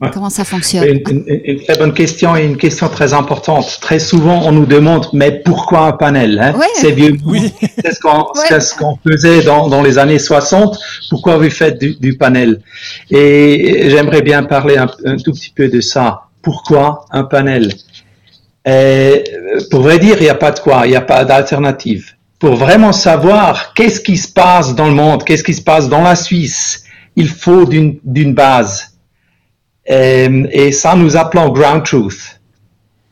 Comment 0.10 0.32
ça 0.32 0.44
fonctionne 0.44 1.00
une, 1.10 1.64
très 1.64 1.78
bonne 1.78 1.94
question 1.94 2.36
et 2.36 2.44
une 2.44 2.58
question 2.58 2.90
très 2.90 3.14
importante. 3.14 3.78
Très 3.82 4.00
souvent, 4.00 4.42
on 4.46 4.52
nous 4.52 4.66
demande, 4.66 5.08
mais 5.14 5.32
pourquoi 5.32 5.86
un 5.86 5.92
panel 5.92 6.40
hein? 6.40 6.60
C'est 6.74 6.92
vieux. 6.92 7.16
Oui. 7.24 7.54
C'est 7.84 7.94
ce 7.94 8.76
qu'on 8.76 8.98
faisait 9.08 9.44
dans, 9.44 9.68
dans, 9.68 9.84
les 9.84 10.00
années 10.00 10.18
60. 10.18 10.80
Pourquoi 11.12 11.38
vous 11.38 11.52
faites 11.52 11.80
du, 11.80 12.18
panel? 12.18 12.62
Et 13.12 13.90
j'aimerais 13.92 14.24
bien 14.24 14.42
parler 14.44 14.78
un, 14.78 14.88
tout 15.18 15.34
petit 15.34 15.54
peu 15.56 15.68
de 15.68 15.82
ça. 15.82 16.24
Pourquoi 16.42 17.06
un 17.12 17.24
panel? 17.24 17.72
Et 18.66 19.24
Pour 19.70 19.82
vrai 19.82 20.00
dire, 20.00 20.16
il 20.20 20.24
n'y 20.24 20.30
a 20.30 20.36
pas 20.36 20.52
de 20.52 20.60
quoi, 20.60 20.82
il 20.86 20.90
n'y 20.90 20.96
a 20.96 21.02
pas 21.02 21.26
d'alternative. 21.26 22.14
Pour 22.40 22.56
vraiment 22.56 22.92
savoir 22.92 23.76
qu'est-ce 23.76 24.02
qui 24.02 24.18
se 24.18 24.32
passe 24.34 24.74
dans 24.74 24.88
le 24.88 24.96
monde, 24.96 25.24
qu'est-ce 25.24 25.44
qui 25.44 25.54
se 25.54 25.62
passe 25.62 25.90
dans 25.90 26.02
la 26.02 26.16
Suisse, 26.16 26.86
il 27.16 27.28
faut 27.28 27.66
d'une 27.66 28.34
base 28.34 28.91
et 29.86 30.72
ça, 30.72 30.96
nous 30.96 31.18
appelons 31.18 31.50
ground 31.50 31.84
truth. 31.84 32.40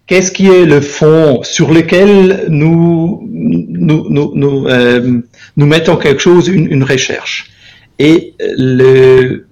Qu'est-ce 0.07 0.31
qui 0.31 0.47
est 0.47 0.65
le 0.65 0.81
fond 0.81 1.41
sur 1.43 1.71
lequel 1.71 2.45
nous 2.49 3.27
nous, 3.29 4.09
nous, 4.09 4.31
nous, 4.33 4.67
euh, 4.67 5.21
mettons 5.55 5.97
quelque 5.97 6.21
chose, 6.21 6.47
une, 6.47 6.71
une 6.71 6.83
recherche? 6.83 7.51
Et, 7.99 8.33
le, 8.39 9.45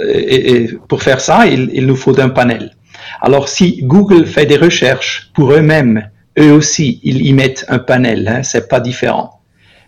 et, 0.00 0.70
pour 0.88 1.02
faire 1.02 1.20
ça, 1.20 1.46
il, 1.46 1.70
il 1.72 1.86
nous 1.86 1.96
faut 1.96 2.18
un 2.18 2.28
panel. 2.28 2.72
Alors, 3.20 3.48
si 3.48 3.82
Google 3.82 4.26
fait 4.26 4.46
des 4.46 4.56
recherches 4.56 5.30
pour 5.34 5.52
eux-mêmes, 5.52 6.08
eux 6.38 6.52
aussi, 6.52 7.00
ils 7.02 7.24
y 7.26 7.32
mettent 7.32 7.64
un 7.68 7.78
panel. 7.78 8.28
Hein, 8.28 8.42
c'est 8.42 8.68
pas 8.68 8.80
différent. 8.80 9.40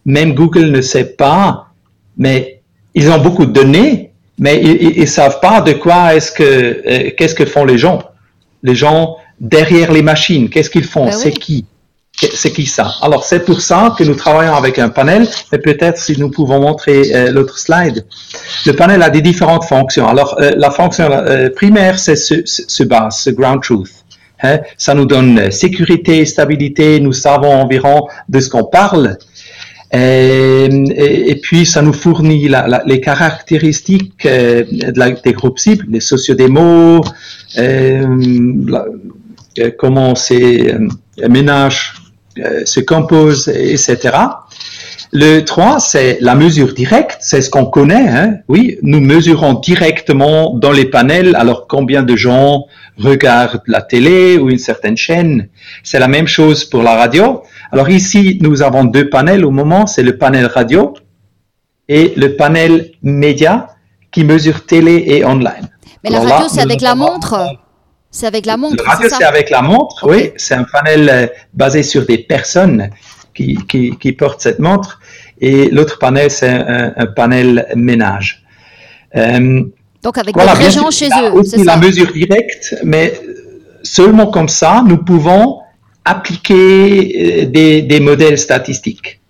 Même 0.04 0.34
Google 0.34 0.70
ne 0.70 0.80
sait 0.80 1.16
pas, 1.16 1.72
mais 2.16 2.62
ils 2.94 3.10
ont 3.10 3.18
beaucoup 3.18 3.46
de 3.46 3.52
données 3.52 4.09
mais 4.40 4.58
ils, 4.58 5.02
ne 5.02 5.06
savent 5.06 5.38
pas 5.38 5.60
de 5.60 5.74
quoi 5.74 6.14
est-ce 6.14 6.32
que 6.32 6.42
euh, 6.42 7.10
qu'est-ce 7.16 7.34
que 7.34 7.44
font 7.44 7.66
les 7.66 7.78
gens. 7.78 8.02
Les 8.62 8.74
gens 8.74 9.16
derrière 9.38 9.92
les 9.92 10.02
machines, 10.02 10.48
qu'est-ce 10.48 10.70
qu'ils 10.70 10.84
font, 10.84 11.04
ben 11.04 11.12
c'est 11.12 11.32
qui, 11.32 11.66
c'est 12.12 12.50
qui 12.50 12.64
ça? 12.64 12.94
Alors 13.02 13.24
c'est 13.24 13.44
pour 13.44 13.60
ça 13.60 13.94
que 13.96 14.02
nous 14.02 14.14
travaillons 14.14 14.54
avec 14.54 14.78
un 14.78 14.88
panel. 14.88 15.28
Et 15.52 15.58
peut-être 15.58 15.98
si 15.98 16.18
nous 16.18 16.30
pouvons 16.30 16.58
montrer 16.58 17.14
euh, 17.14 17.30
l'autre 17.30 17.58
slide. 17.58 18.06
Le 18.64 18.72
panel 18.72 19.02
a 19.02 19.10
des 19.10 19.20
différentes 19.20 19.64
fonctions. 19.64 20.08
Alors 20.08 20.40
euh, 20.40 20.52
la 20.56 20.70
fonction 20.70 21.08
primaire 21.54 21.98
c'est 21.98 22.16
ce, 22.16 22.36
ce, 22.46 22.82
base, 22.82 23.18
ce 23.18 23.30
ground 23.30 23.62
truth. 23.62 23.92
Hein. 24.42 24.60
Ça 24.78 24.94
nous 24.94 25.04
donne 25.04 25.50
sécurité, 25.50 26.24
stabilité. 26.24 26.98
Nous 26.98 27.12
savons 27.12 27.52
environ 27.52 28.08
de 28.30 28.40
ce 28.40 28.48
qu'on 28.48 28.64
parle. 28.64 29.18
Et, 29.92 31.40
puis, 31.42 31.66
ça 31.66 31.82
nous 31.82 31.92
fournit 31.92 32.50
les 32.86 33.00
caractéristiques 33.00 34.26
euh, 34.26 34.64
des 35.24 35.32
groupes 35.32 35.58
cibles, 35.58 35.86
les 35.90 36.00
sociodémos, 36.00 37.02
euh, 37.58 38.06
comment 39.78 40.14
ces 40.14 40.74
ménages 41.28 41.94
se 42.64 42.80
composent, 42.80 43.48
etc. 43.48 44.16
Le 45.12 45.40
3, 45.40 45.80
c'est 45.80 46.18
la 46.20 46.36
mesure 46.36 46.72
directe, 46.72 47.18
c'est 47.20 47.42
ce 47.42 47.50
qu'on 47.50 47.66
connaît. 47.66 48.08
Hein. 48.08 48.36
Oui, 48.46 48.78
nous 48.82 49.00
mesurons 49.00 49.54
directement 49.54 50.56
dans 50.56 50.70
les 50.70 50.84
panels, 50.84 51.34
alors 51.34 51.66
combien 51.66 52.04
de 52.04 52.14
gens 52.14 52.66
regardent 52.96 53.60
la 53.66 53.82
télé 53.82 54.38
ou 54.38 54.50
une 54.50 54.58
certaine 54.58 54.96
chaîne. 54.96 55.48
C'est 55.82 55.98
la 55.98 56.06
même 56.06 56.28
chose 56.28 56.64
pour 56.64 56.84
la 56.84 56.94
radio. 56.94 57.42
Alors 57.72 57.88
ici, 57.88 58.38
nous 58.40 58.62
avons 58.62 58.84
deux 58.84 59.08
panels 59.08 59.44
au 59.44 59.50
moment, 59.50 59.86
c'est 59.86 60.02
le 60.02 60.18
panel 60.18 60.46
radio 60.46 60.94
et 61.88 62.12
le 62.16 62.36
panel 62.36 62.92
média 63.02 63.68
qui 64.10 64.24
mesure 64.24 64.66
télé 64.66 65.04
et 65.06 65.24
online. 65.24 65.68
Mais 66.02 66.10
la 66.10 66.20
radio, 66.20 66.48
c'est 66.48 66.62
avec 66.62 66.80
la 66.80 66.94
montre 66.96 67.36
C'est 68.10 68.26
avec 68.26 68.44
la 68.46 68.56
montre 68.56 68.82
La 68.84 68.94
radio, 68.94 69.08
c'est 69.08 69.24
avec 69.24 69.50
la 69.50 69.62
montre, 69.62 70.08
oui. 70.08 70.32
C'est 70.36 70.54
un 70.54 70.64
panel 70.64 71.08
euh, 71.08 71.26
basé 71.54 71.84
sur 71.84 72.04
des 72.06 72.18
personnes 72.18 72.90
qui, 73.34 73.56
qui, 73.68 74.12
portent 74.12 74.40
cette 74.40 74.58
montre. 74.58 75.00
Et 75.40 75.70
l'autre 75.70 75.98
panel, 75.98 76.30
c'est 76.30 76.48
un, 76.48 77.06
panel 77.14 77.66
ménage. 77.76 78.42
Euh, 79.16 79.62
Donc 80.02 80.18
avec 80.18 80.34
des 80.36 80.70
gens 80.70 80.90
chez 80.90 81.06
eux, 81.06 81.42
c'est 81.44 81.64
la 81.64 81.76
mesure 81.76 82.12
directe, 82.12 82.74
mais 82.84 83.20
seulement 83.82 84.26
comme 84.26 84.48
ça, 84.48 84.82
nous 84.86 84.98
pouvons 84.98 85.60
appliquer 86.04 87.44
euh, 87.44 87.82
des, 87.82 88.00
modèles 88.00 88.38
statistiques. 88.38 89.20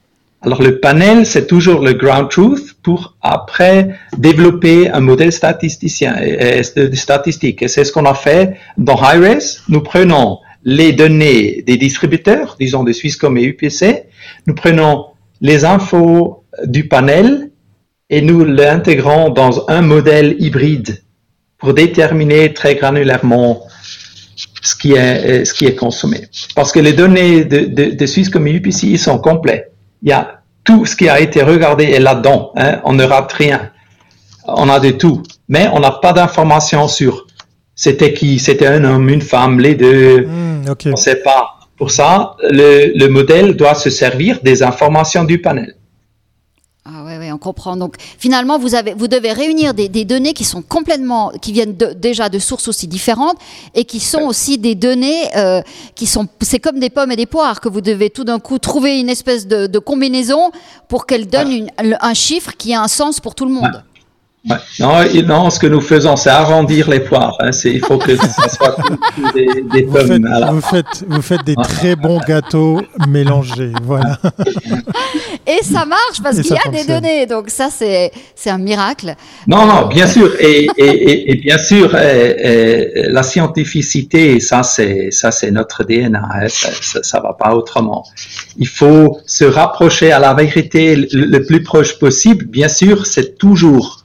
Alors 0.42 0.62
le 0.62 0.80
panel, 0.80 1.26
c'est 1.26 1.46
toujours 1.46 1.83
le 1.83 1.92
ground 1.92 2.30
truth 2.30 2.74
pour 2.83 3.16
après 3.20 3.90
développer 4.16 4.88
un 4.88 5.00
modèle 5.00 5.33
statisticien, 5.33 6.16
et, 6.22 6.62
statistique. 6.62 7.62
Et 7.62 7.68
c'est 7.68 7.85
ce 7.85 7.92
qu'on 7.92 8.06
a 8.06 8.14
fait 8.14 8.56
dans 8.78 8.96
HiRes. 8.96 9.62
Nous 9.68 9.83
prenons 9.83 10.38
les 10.64 10.92
données 10.92 11.62
des 11.66 11.76
distributeurs, 11.76 12.56
disons 12.59 12.85
de 12.85 12.92
Swisscom 12.92 13.37
et 13.37 13.44
UPC, 13.44 14.04
nous 14.46 14.54
prenons 14.54 15.06
les 15.40 15.64
infos 15.64 16.44
du 16.64 16.88
panel 16.88 17.50
et 18.11 18.20
nous 18.20 18.44
l'intégrons 18.44 19.30
dans 19.30 19.68
un 19.68 19.83
modèle 19.83 20.37
hybride 20.38 21.02
pour 21.59 21.74
déterminer 21.74 22.52
très 22.52 22.74
granulairement 22.74 23.62
ce 24.62 24.75
qui 24.75 24.92
est, 24.92 25.40
euh, 25.40 25.44
ce 25.44 25.55
qui 25.55 25.66
est 25.66 25.75
consommé. 25.75 26.29
Parce 26.55 26.73
que 26.73 26.81
les 26.81 26.92
données 26.92 27.44
de, 27.44 27.61
de, 27.66 27.94
de 27.94 28.07
Suisse 28.07 28.29
comme 28.29 28.46
UPC 28.46 28.96
sont 28.99 29.18
complets. 29.18 29.70
Il 30.03 30.09
y 30.11 30.12
a 30.12 30.40
tout 30.64 30.87
ce 30.87 30.96
qui 30.96 31.09
a 31.09 31.20
été 31.20 31.42
regardé 31.42 31.85
est 31.85 32.01
là-dedans. 32.01 32.53
Hein. 32.57 32.81
On 32.85 32.92
ne 32.92 33.05
rate 33.05 33.33
rien. 33.33 33.70
On 34.46 34.68
a 34.68 34.81
de 34.81 34.90
tout. 34.90 35.23
Mais 35.49 35.68
on 35.73 35.81
n'a 35.81 35.90
pas 35.90 36.12
d'informations 36.12 36.88
sur 36.88 37.27
c'était 37.75 38.12
qui, 38.12 38.38
c'était 38.38 38.66
un 38.66 38.85
homme, 38.85 39.09
une 39.09 39.23
femme, 39.23 39.59
les 39.59 39.75
deux. 39.75 40.27
Hmm, 40.27 40.64
on 40.85 40.90
ne 40.90 40.96
sait 40.96 41.23
pas. 41.23 41.55
Pour 41.79 41.90
ça, 41.90 42.37
le, 42.42 42.92
le 42.94 43.09
modèle 43.09 43.57
doit 43.57 43.75
se 43.75 43.88
servir 43.88 44.40
des 44.42 44.62
informations 44.62 45.25
du 45.25 45.40
panel. 45.40 45.77
Ah 46.92 47.05
ouais, 47.05 47.18
ouais, 47.18 47.31
on 47.31 47.38
comprend. 47.38 47.76
Donc 47.76 47.94
finalement, 48.18 48.59
vous, 48.59 48.74
avez, 48.74 48.94
vous 48.94 49.07
devez 49.07 49.33
réunir 49.33 49.74
des, 49.74 49.88
des 49.88 50.05
données 50.05 50.33
qui 50.33 50.44
sont 50.44 50.62
complètement, 50.62 51.31
qui 51.40 51.53
viennent 51.53 51.76
déjà 51.76 52.29
de 52.29 52.38
sources 52.38 52.66
aussi 52.68 52.88
différentes 52.88 53.37
et 53.74 53.85
qui 53.85 54.00
sont 54.00 54.22
aussi 54.22 54.59
des 54.59 54.74
données 54.74 55.29
euh, 55.37 55.62
qui 55.94 56.07
sont, 56.07 56.26
c'est 56.40 56.59
comme 56.59 56.81
des 56.81 56.90
pommes 56.90 57.12
et 57.12 57.16
des 57.16 57.26
poires 57.26 57.61
que 57.61 57.68
vous 57.68 57.81
devez 57.81 58.11
tout 58.11 58.24
d'un 58.24 58.40
coup 58.40 58.59
trouver 58.59 58.98
une 58.98 59.09
espèce 59.09 59.46
de, 59.46 59.66
de 59.66 59.79
combinaison 59.79 60.50
pour 60.88 61.07
qu'elle 61.07 61.29
donne 61.29 61.70
un 61.79 62.14
chiffre 62.14 62.53
qui 62.57 62.74
a 62.74 62.83
un 62.83 62.88
sens 62.88 63.20
pour 63.20 63.35
tout 63.35 63.44
le 63.44 63.53
monde. 63.53 63.85
Ouais. 64.48 64.57
Non, 64.79 65.05
non, 65.26 65.50
ce 65.50 65.59
que 65.59 65.66
nous 65.66 65.83
faisons, 65.83 66.16
c'est 66.16 66.31
arrondir 66.31 66.88
les 66.88 67.00
poires. 67.00 67.37
Hein. 67.40 67.50
il 67.64 67.81
faut 67.81 67.98
que 67.98 68.16
ça 68.16 68.48
soit 68.48 68.74
des, 69.35 69.46
des 69.70 69.83
vous 69.83 69.92
pommes. 69.92 70.07
Faites, 70.07 70.50
vous, 70.50 70.61
faites, 70.62 71.05
vous 71.07 71.22
faites 71.22 71.44
des 71.44 71.57
très 71.57 71.94
bons 71.94 72.20
gâteaux 72.26 72.81
mélangés, 73.07 73.72
voilà. 73.83 74.18
Et 75.46 75.62
ça 75.62 75.85
marche 75.85 76.22
parce 76.22 76.40
qu'il 76.40 76.55
y 76.55 76.68
a 76.68 76.70
des 76.70 76.85
données, 76.85 77.26
donc 77.26 77.50
ça 77.50 77.68
c'est 77.70 78.12
c'est 78.35 78.48
un 78.48 78.59
miracle. 78.59 79.14
Non, 79.46 79.66
non, 79.66 79.87
bien 79.88 80.07
sûr, 80.07 80.33
et, 80.40 80.68
et, 80.76 81.33
et 81.33 81.35
bien 81.37 81.59
sûr, 81.59 81.90
la 81.92 83.22
scientificité, 83.22 84.40
ça 84.40 84.62
c'est 84.62 85.11
ça 85.11 85.33
c'est 85.33 85.50
notre 85.50 85.85
DNA, 85.85 86.18
hein. 86.18 86.48
ça, 86.48 87.03
ça, 87.03 87.20
va 87.20 87.35
pas 87.35 87.55
autrement. 87.55 88.05
Il 88.57 88.68
faut 88.68 89.18
se 89.26 89.44
rapprocher 89.44 90.12
à 90.12 90.18
la 90.18 90.33
vérité 90.33 90.96
le 90.96 91.44
plus 91.44 91.62
proche 91.62 91.98
possible. 91.98 92.46
Bien 92.46 92.68
sûr, 92.68 93.05
c'est 93.05 93.37
toujours 93.37 94.00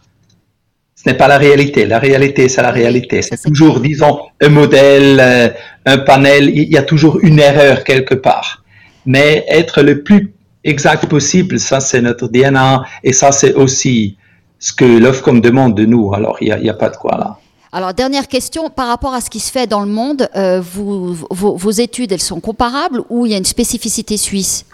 ce 1.06 1.12
n'est 1.12 1.18
pas 1.18 1.28
la 1.28 1.38
réalité. 1.38 1.86
La 1.86 2.00
réalité, 2.00 2.50
c'est 2.50 2.64
la 2.64 2.72
réalité. 2.72 3.22
C'est 3.22 3.40
toujours, 3.40 3.80
disons, 3.80 4.22
un 4.42 4.50
modèle, 4.50 5.20
euh, 5.20 5.50
un 5.86 6.00
panel. 6.00 6.50
Il 6.50 6.68
y 6.68 6.78
a 6.78 6.82
toujours 6.82 7.20
une 7.22 7.38
erreur 7.38 7.84
quelque 7.84 8.16
part. 8.16 8.64
Mais 9.06 9.46
être 9.48 9.84
le 9.84 10.02
plus 10.02 10.34
exact 10.64 11.06
possible, 11.06 11.60
ça, 11.60 11.80
c'est 11.80 12.02
notre 12.02 12.28
DNA. 12.28 12.84
Et 13.04 13.14
ça, 13.14 13.32
c'est 13.32 13.54
aussi 13.54 14.18
ce 14.58 14.74
que 14.74 14.84
l'OFCOM 14.84 15.42
demande 15.42 15.76
de 15.76 15.86
nous. 15.86 16.12
Alors, 16.16 16.38
il 16.42 16.48
n'y 16.60 16.70
a, 16.70 16.74
a, 16.74 16.76
pas 16.76 16.90
de 16.90 16.98
quoi 16.98 17.18
là. 17.18 17.38
Alors, 17.72 17.94
dernière 17.94 18.28
question, 18.28 18.72
par 18.72 18.88
rapport 18.88 19.14
à 19.14 19.22
ce 19.22 19.30
qui 19.30 19.40
se 19.40 19.52
fait 19.52 19.68
dans 19.68 19.82
le 19.82 19.92
monde, 19.92 20.28
euh, 20.36 20.60
vous, 20.60 21.14
vos, 21.30 21.56
vos, 21.56 21.72
études, 21.72 22.14
elles 22.14 22.20
sont 22.20 22.40
comparables 22.40 23.04
ou 23.10 23.28
il 23.28 23.32
y 23.32 23.36
a 23.36 23.38
une 23.38 23.46
spécificité 23.46 24.18
suisse? 24.18 24.66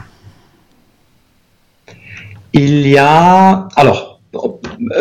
Il 2.54 2.88
y 2.88 2.98
a... 2.98 3.68
Alors, 3.76 4.11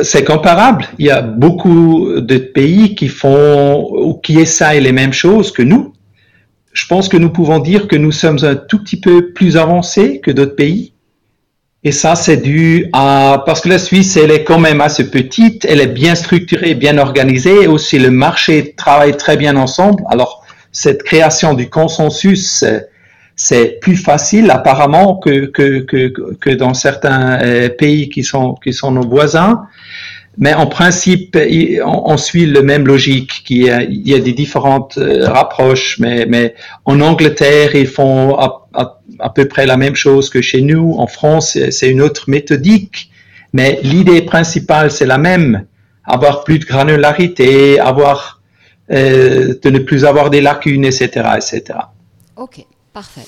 c'est 0.02 0.24
comparable. 0.24 0.86
Il 0.98 1.06
y 1.06 1.10
a 1.10 1.22
beaucoup 1.22 2.20
de 2.20 2.38
pays 2.38 2.94
qui 2.94 3.08
font 3.08 3.88
ou 3.92 4.14
qui 4.14 4.38
essayent 4.38 4.80
les 4.80 4.92
mêmes 4.92 5.12
choses 5.12 5.52
que 5.52 5.62
nous. 5.62 5.92
Je 6.72 6.86
pense 6.86 7.08
que 7.08 7.16
nous 7.16 7.30
pouvons 7.30 7.58
dire 7.58 7.88
que 7.88 7.96
nous 7.96 8.12
sommes 8.12 8.38
un 8.42 8.54
tout 8.54 8.82
petit 8.82 9.00
peu 9.00 9.32
plus 9.32 9.56
avancés 9.56 10.20
que 10.20 10.30
d'autres 10.30 10.56
pays. 10.56 10.92
Et 11.82 11.92
ça, 11.92 12.14
c'est 12.14 12.36
dû 12.36 12.86
à, 12.92 13.42
parce 13.46 13.62
que 13.62 13.70
la 13.70 13.78
Suisse, 13.78 14.16
elle 14.16 14.30
est 14.30 14.44
quand 14.44 14.58
même 14.58 14.82
assez 14.82 15.10
petite, 15.10 15.64
elle 15.64 15.80
est 15.80 15.86
bien 15.86 16.14
structurée, 16.14 16.74
bien 16.74 16.98
organisée, 16.98 17.62
et 17.62 17.66
aussi 17.66 17.98
le 17.98 18.10
marché 18.10 18.74
travaille 18.76 19.16
très 19.16 19.38
bien 19.38 19.56
ensemble. 19.56 20.04
Alors, 20.10 20.44
cette 20.72 21.02
création 21.02 21.54
du 21.54 21.70
consensus, 21.70 22.64
c'est 23.42 23.80
plus 23.80 23.96
facile 23.96 24.50
apparemment 24.50 25.16
que, 25.16 25.46
que, 25.46 25.78
que, 25.78 26.34
que 26.34 26.50
dans 26.50 26.74
certains 26.74 27.40
euh, 27.40 27.70
pays 27.70 28.10
qui 28.10 28.22
sont, 28.22 28.54
qui 28.62 28.74
sont 28.74 28.92
nos 28.92 29.08
voisins. 29.08 29.62
Mais 30.36 30.52
en 30.52 30.66
principe, 30.66 31.38
on, 31.82 32.16
suit 32.18 32.44
le 32.44 32.60
même 32.60 32.86
logique. 32.86 33.44
Il 33.48 34.08
y 34.08 34.14
a 34.14 34.18
des 34.18 34.34
différentes 34.34 34.98
euh, 34.98 35.26
rapproches, 35.26 35.98
mais, 35.98 36.54
en 36.84 37.00
Angleterre, 37.00 37.74
ils 37.74 37.86
font 37.86 38.36
à, 38.38 38.68
à, 38.74 39.30
peu 39.30 39.46
près 39.46 39.64
la 39.64 39.78
même 39.78 39.96
chose 39.96 40.28
que 40.28 40.42
chez 40.42 40.60
nous. 40.60 40.96
En 40.98 41.06
France, 41.06 41.56
c'est 41.70 41.88
une 41.88 42.02
autre 42.02 42.28
méthodique. 42.28 43.10
Mais 43.54 43.80
l'idée 43.82 44.20
principale, 44.20 44.90
c'est 44.90 45.06
la 45.06 45.18
même. 45.18 45.64
Avoir 46.04 46.44
plus 46.44 46.58
de 46.58 46.66
granularité, 46.66 47.80
avoir, 47.80 48.42
euh, 48.90 49.54
de 49.62 49.70
ne 49.70 49.78
plus 49.78 50.04
avoir 50.04 50.28
des 50.28 50.42
lacunes, 50.42 50.84
etc., 50.84 51.08
etc. 51.36 51.78
OK. 52.36 52.66
Parfait. 52.92 53.26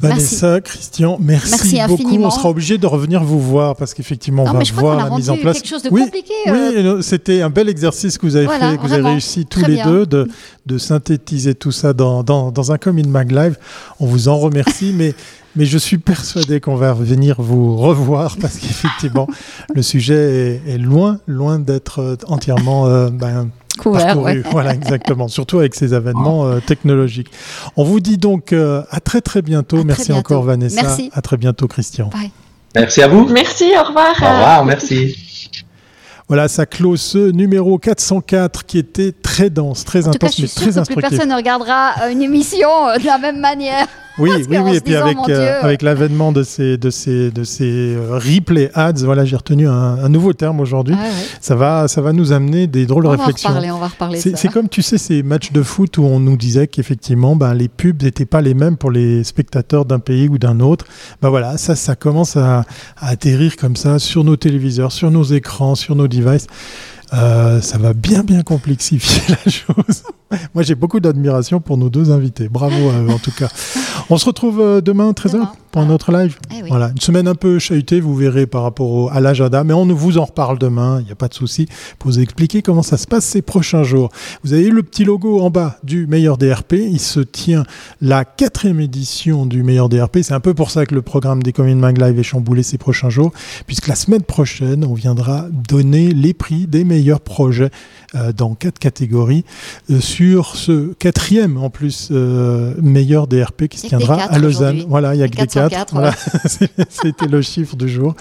Vanessa, 0.00 0.60
Christian, 0.60 1.18
merci, 1.20 1.78
beaucoup. 1.88 2.16
On 2.22 2.30
sera 2.30 2.50
obligé 2.50 2.78
de 2.78 2.86
revenir 2.86 3.24
vous 3.24 3.40
voir 3.40 3.74
parce 3.74 3.94
qu'effectivement, 3.94 4.44
on 4.44 4.52
va 4.52 4.62
voir 4.74 4.96
la 4.96 5.16
mise 5.16 5.30
en 5.30 5.36
place. 5.36 5.56
Quelque 5.56 5.68
chose 5.68 5.82
de 5.82 5.88
oui, 5.90 6.04
compliqué, 6.04 6.34
oui, 6.46 6.52
euh. 6.52 7.02
c'était 7.02 7.42
un 7.42 7.50
bel 7.50 7.68
exercice 7.68 8.18
que 8.18 8.26
vous 8.26 8.36
avez 8.36 8.46
fait, 8.46 8.76
que 8.76 8.82
vous 8.86 8.92
avez 8.92 9.08
réussi 9.08 9.46
tous 9.46 9.64
les 9.64 9.82
deux 9.82 10.06
de, 10.06 10.28
de, 10.66 10.78
synthétiser 10.78 11.54
tout 11.54 11.72
ça 11.72 11.94
dans, 11.94 12.22
dans, 12.22 12.52
dans, 12.52 12.70
un 12.70 12.78
Commune 12.78 13.08
Mag 13.08 13.32
Live. 13.32 13.56
On 13.98 14.06
vous 14.06 14.28
en 14.28 14.36
remercie, 14.36 14.92
mais, 14.94 15.14
mais 15.56 15.64
je 15.64 15.78
suis 15.78 15.98
persuadé 15.98 16.60
qu'on 16.60 16.76
va 16.76 16.92
venir 16.92 17.40
vous 17.40 17.76
revoir 17.76 18.36
parce 18.40 18.58
qu'effectivement, 18.58 19.26
le 19.74 19.82
sujet 19.82 20.60
est, 20.66 20.78
loin, 20.78 21.18
loin 21.26 21.58
d'être 21.58 22.18
entièrement 22.28 22.86
euh, 22.86 23.08
ben, 23.10 23.50
voilà, 23.84 24.74
exactement. 24.74 25.28
Surtout 25.28 25.58
avec 25.58 25.74
ces 25.74 25.94
événements 25.94 26.46
euh, 26.46 26.60
technologiques. 26.60 27.30
On 27.76 27.84
vous 27.84 28.00
dit 28.00 28.18
donc 28.18 28.52
euh, 28.52 28.82
à 28.90 29.00
très 29.00 29.20
très 29.20 29.42
bientôt. 29.42 29.84
merci 29.84 30.12
encore 30.12 30.42
Vanessa. 30.42 30.82
Merci. 30.82 31.10
À 31.12 31.22
très 31.22 31.36
bientôt 31.36 31.68
Christian. 31.68 32.10
Merci 32.74 33.02
à 33.02 33.08
vous. 33.08 33.26
Merci, 33.28 33.72
au 33.78 33.84
revoir. 33.84 34.14
Au 34.20 34.26
revoir, 34.26 34.64
merci. 34.64 35.16
Voilà, 36.28 36.46
ça 36.48 36.66
clôt 36.66 36.96
ce 36.96 37.30
numéro 37.30 37.78
404 37.78 38.66
qui 38.66 38.76
était 38.76 39.12
très 39.12 39.48
dense, 39.48 39.86
très 39.86 40.06
intense, 40.08 40.38
mais 40.38 40.46
très 40.46 40.76
instructif. 40.76 40.94
Plus 40.94 41.00
personne 41.00 41.30
ne 41.30 41.34
regardera 41.34 42.10
une 42.10 42.20
émission 42.20 42.68
de 43.00 43.06
la 43.06 43.16
même 43.16 43.40
manière. 43.40 43.86
Oui, 44.18 44.30
oui, 44.48 44.58
oui. 44.58 44.76
Et 44.76 44.80
puis 44.80 44.94
avec, 44.96 45.16
euh, 45.28 45.62
avec 45.62 45.82
l'avènement 45.82 46.32
de 46.32 46.42
ces, 46.42 46.76
de 46.76 46.90
ces, 46.90 47.30
de 47.30 47.44
ces 47.44 47.94
euh, 47.94 48.18
replay 48.18 48.70
ads, 48.74 49.04
voilà, 49.04 49.24
j'ai 49.24 49.36
retenu 49.36 49.68
un, 49.68 50.08
nouveau 50.08 50.32
terme 50.32 50.60
aujourd'hui. 50.60 50.94
Ah 50.98 51.04
ça, 51.40 51.54
va, 51.54 51.88
ça 51.88 52.00
va 52.00 52.12
nous 52.12 52.32
amener 52.32 52.66
des 52.66 52.86
drôles 52.86 53.04
de 53.04 53.08
réflexions. 53.08 53.50
on 53.50 53.78
va 53.78 53.88
reparler. 53.88 54.18
C'est 54.20 54.48
comme, 54.48 54.68
tu 54.68 54.82
sais, 54.82 54.98
ces 54.98 55.22
matchs 55.22 55.52
de 55.52 55.62
foot 55.62 55.98
où 55.98 56.04
on 56.04 56.20
nous 56.20 56.36
disait 56.36 56.66
qu'effectivement, 56.66 57.36
ben, 57.36 57.54
les 57.54 57.68
pubs 57.68 58.02
n'étaient 58.02 58.26
pas 58.26 58.40
les 58.40 58.54
mêmes 58.54 58.76
pour 58.76 58.90
les 58.90 59.24
spectateurs 59.24 59.84
d'un 59.84 59.98
pays 59.98 60.28
ou 60.28 60.38
d'un 60.38 60.60
autre. 60.60 60.86
Ben 61.22 61.30
voilà, 61.30 61.58
ça, 61.58 61.76
ça 61.76 61.94
commence 61.94 62.36
à, 62.36 62.64
à 62.96 63.08
atterrir 63.08 63.56
comme 63.56 63.76
ça 63.76 63.98
sur 63.98 64.24
nos 64.24 64.36
téléviseurs, 64.36 64.92
sur 64.92 65.10
nos 65.10 65.24
écrans, 65.24 65.74
sur 65.74 65.94
nos 65.94 66.08
devices. 66.08 66.46
Euh, 67.14 67.60
ça 67.62 67.78
va 67.78 67.94
bien 67.94 68.22
bien 68.22 68.42
complexifier 68.42 69.22
la 69.44 69.50
chose. 69.50 70.02
Moi 70.54 70.62
j'ai 70.62 70.74
beaucoup 70.74 71.00
d'admiration 71.00 71.60
pour 71.60 71.76
nos 71.78 71.88
deux 71.88 72.10
invités. 72.10 72.48
Bravo 72.48 72.90
à 72.90 73.02
eux 73.02 73.10
en 73.10 73.18
tout 73.18 73.32
cas. 73.32 73.48
On 74.10 74.18
se 74.18 74.26
retrouve 74.26 74.60
euh, 74.60 74.80
demain 74.80 75.10
13h 75.12 75.48
pour 75.70 75.82
un 75.82 75.90
autre 75.90 76.12
live. 76.12 76.38
Eh 76.50 76.68
voilà, 76.68 76.88
une 76.88 77.00
semaine 77.00 77.28
un 77.28 77.34
peu 77.34 77.58
chahutée, 77.58 78.00
vous 78.00 78.14
verrez 78.14 78.46
par 78.46 78.62
rapport 78.62 79.12
à 79.12 79.20
l'agenda, 79.20 79.64
mais 79.64 79.74
on 79.74 79.86
vous 79.86 80.18
en 80.18 80.24
reparle 80.24 80.58
demain, 80.58 81.00
il 81.00 81.06
n'y 81.06 81.12
a 81.12 81.14
pas 81.14 81.28
de 81.28 81.34
souci, 81.34 81.66
pour 81.98 82.10
vous 82.10 82.20
expliquer 82.20 82.62
comment 82.62 82.82
ça 82.82 82.96
se 82.96 83.06
passe 83.06 83.24
ces 83.24 83.42
prochains 83.42 83.82
jours. 83.82 84.10
Vous 84.44 84.54
avez 84.54 84.70
le 84.70 84.82
petit 84.82 85.04
logo 85.04 85.40
en 85.40 85.50
bas 85.50 85.78
du 85.82 86.06
meilleur 86.06 86.38
DRP, 86.38 86.74
il 86.74 87.00
se 87.00 87.20
tient 87.20 87.64
la 88.00 88.24
quatrième 88.24 88.80
édition 88.80 89.44
du 89.44 89.62
meilleur 89.62 89.90
DRP, 89.90 90.18
c'est 90.22 90.34
un 90.34 90.40
peu 90.40 90.54
pour 90.54 90.70
ça 90.70 90.86
que 90.86 90.94
le 90.94 91.02
programme 91.02 91.42
des 91.42 91.52
Commune 91.52 91.78
Mag 91.78 91.98
Live 91.98 92.18
est 92.18 92.22
chamboulé 92.22 92.62
ces 92.62 92.78
prochains 92.78 93.10
jours, 93.10 93.32
puisque 93.66 93.88
la 93.88 93.94
semaine 93.94 94.22
prochaine, 94.22 94.86
on 94.86 94.94
viendra 94.94 95.46
donner 95.50 96.12
les 96.12 96.32
prix 96.32 96.66
des 96.66 96.84
meilleurs 96.84 96.97
projets 97.20 97.70
euh, 98.14 98.32
dans 98.32 98.54
quatre 98.54 98.78
catégories 98.78 99.44
euh, 99.90 100.00
sur 100.00 100.56
ce 100.56 100.94
quatrième 100.94 101.58
en 101.58 101.68
plus 101.68 102.08
euh, 102.10 102.74
meilleur 102.80 103.26
DRP 103.26 103.68
qui 103.68 103.78
se 103.78 103.86
tiendra 103.86 104.22
à 104.22 104.38
Lausanne. 104.38 104.84
Voilà, 104.88 105.14
il 105.14 105.20
y 105.20 105.22
a 105.22 105.28
que 105.28 105.36
des 105.36 105.46
quatre. 105.46 105.92
Voilà. 105.92 106.14
C'était 106.88 107.26
le 107.26 107.42
chiffre 107.42 107.76
du 107.76 107.88
jour. 107.88 108.14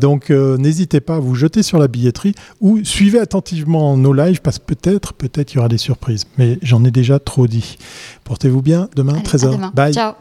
donc 0.00 0.30
n'hésitez 0.30 1.00
pas 1.00 1.16
à 1.16 1.18
vous 1.18 1.34
jeter 1.34 1.62
sur 1.62 1.78
la 1.78 1.88
billetterie 1.88 2.34
ou 2.60 2.84
suivez 2.84 3.18
attentivement 3.18 3.96
nos 3.96 4.12
lives 4.12 4.40
parce 4.42 4.58
que 4.58 4.74
peut-être, 4.74 5.12
peut-être 5.14 5.52
il 5.52 5.56
y 5.56 5.58
aura 5.58 5.68
des 5.68 5.78
surprises. 5.78 6.24
Mais 6.38 6.58
j'en 6.62 6.84
ai 6.84 6.90
déjà 6.90 7.18
trop 7.18 7.46
dit. 7.46 7.78
Portez-vous 8.24 8.62
bien. 8.62 8.88
Demain, 8.94 9.18
13h. 9.24 9.72
Bye. 9.74 9.92
Ciao. 9.92 10.14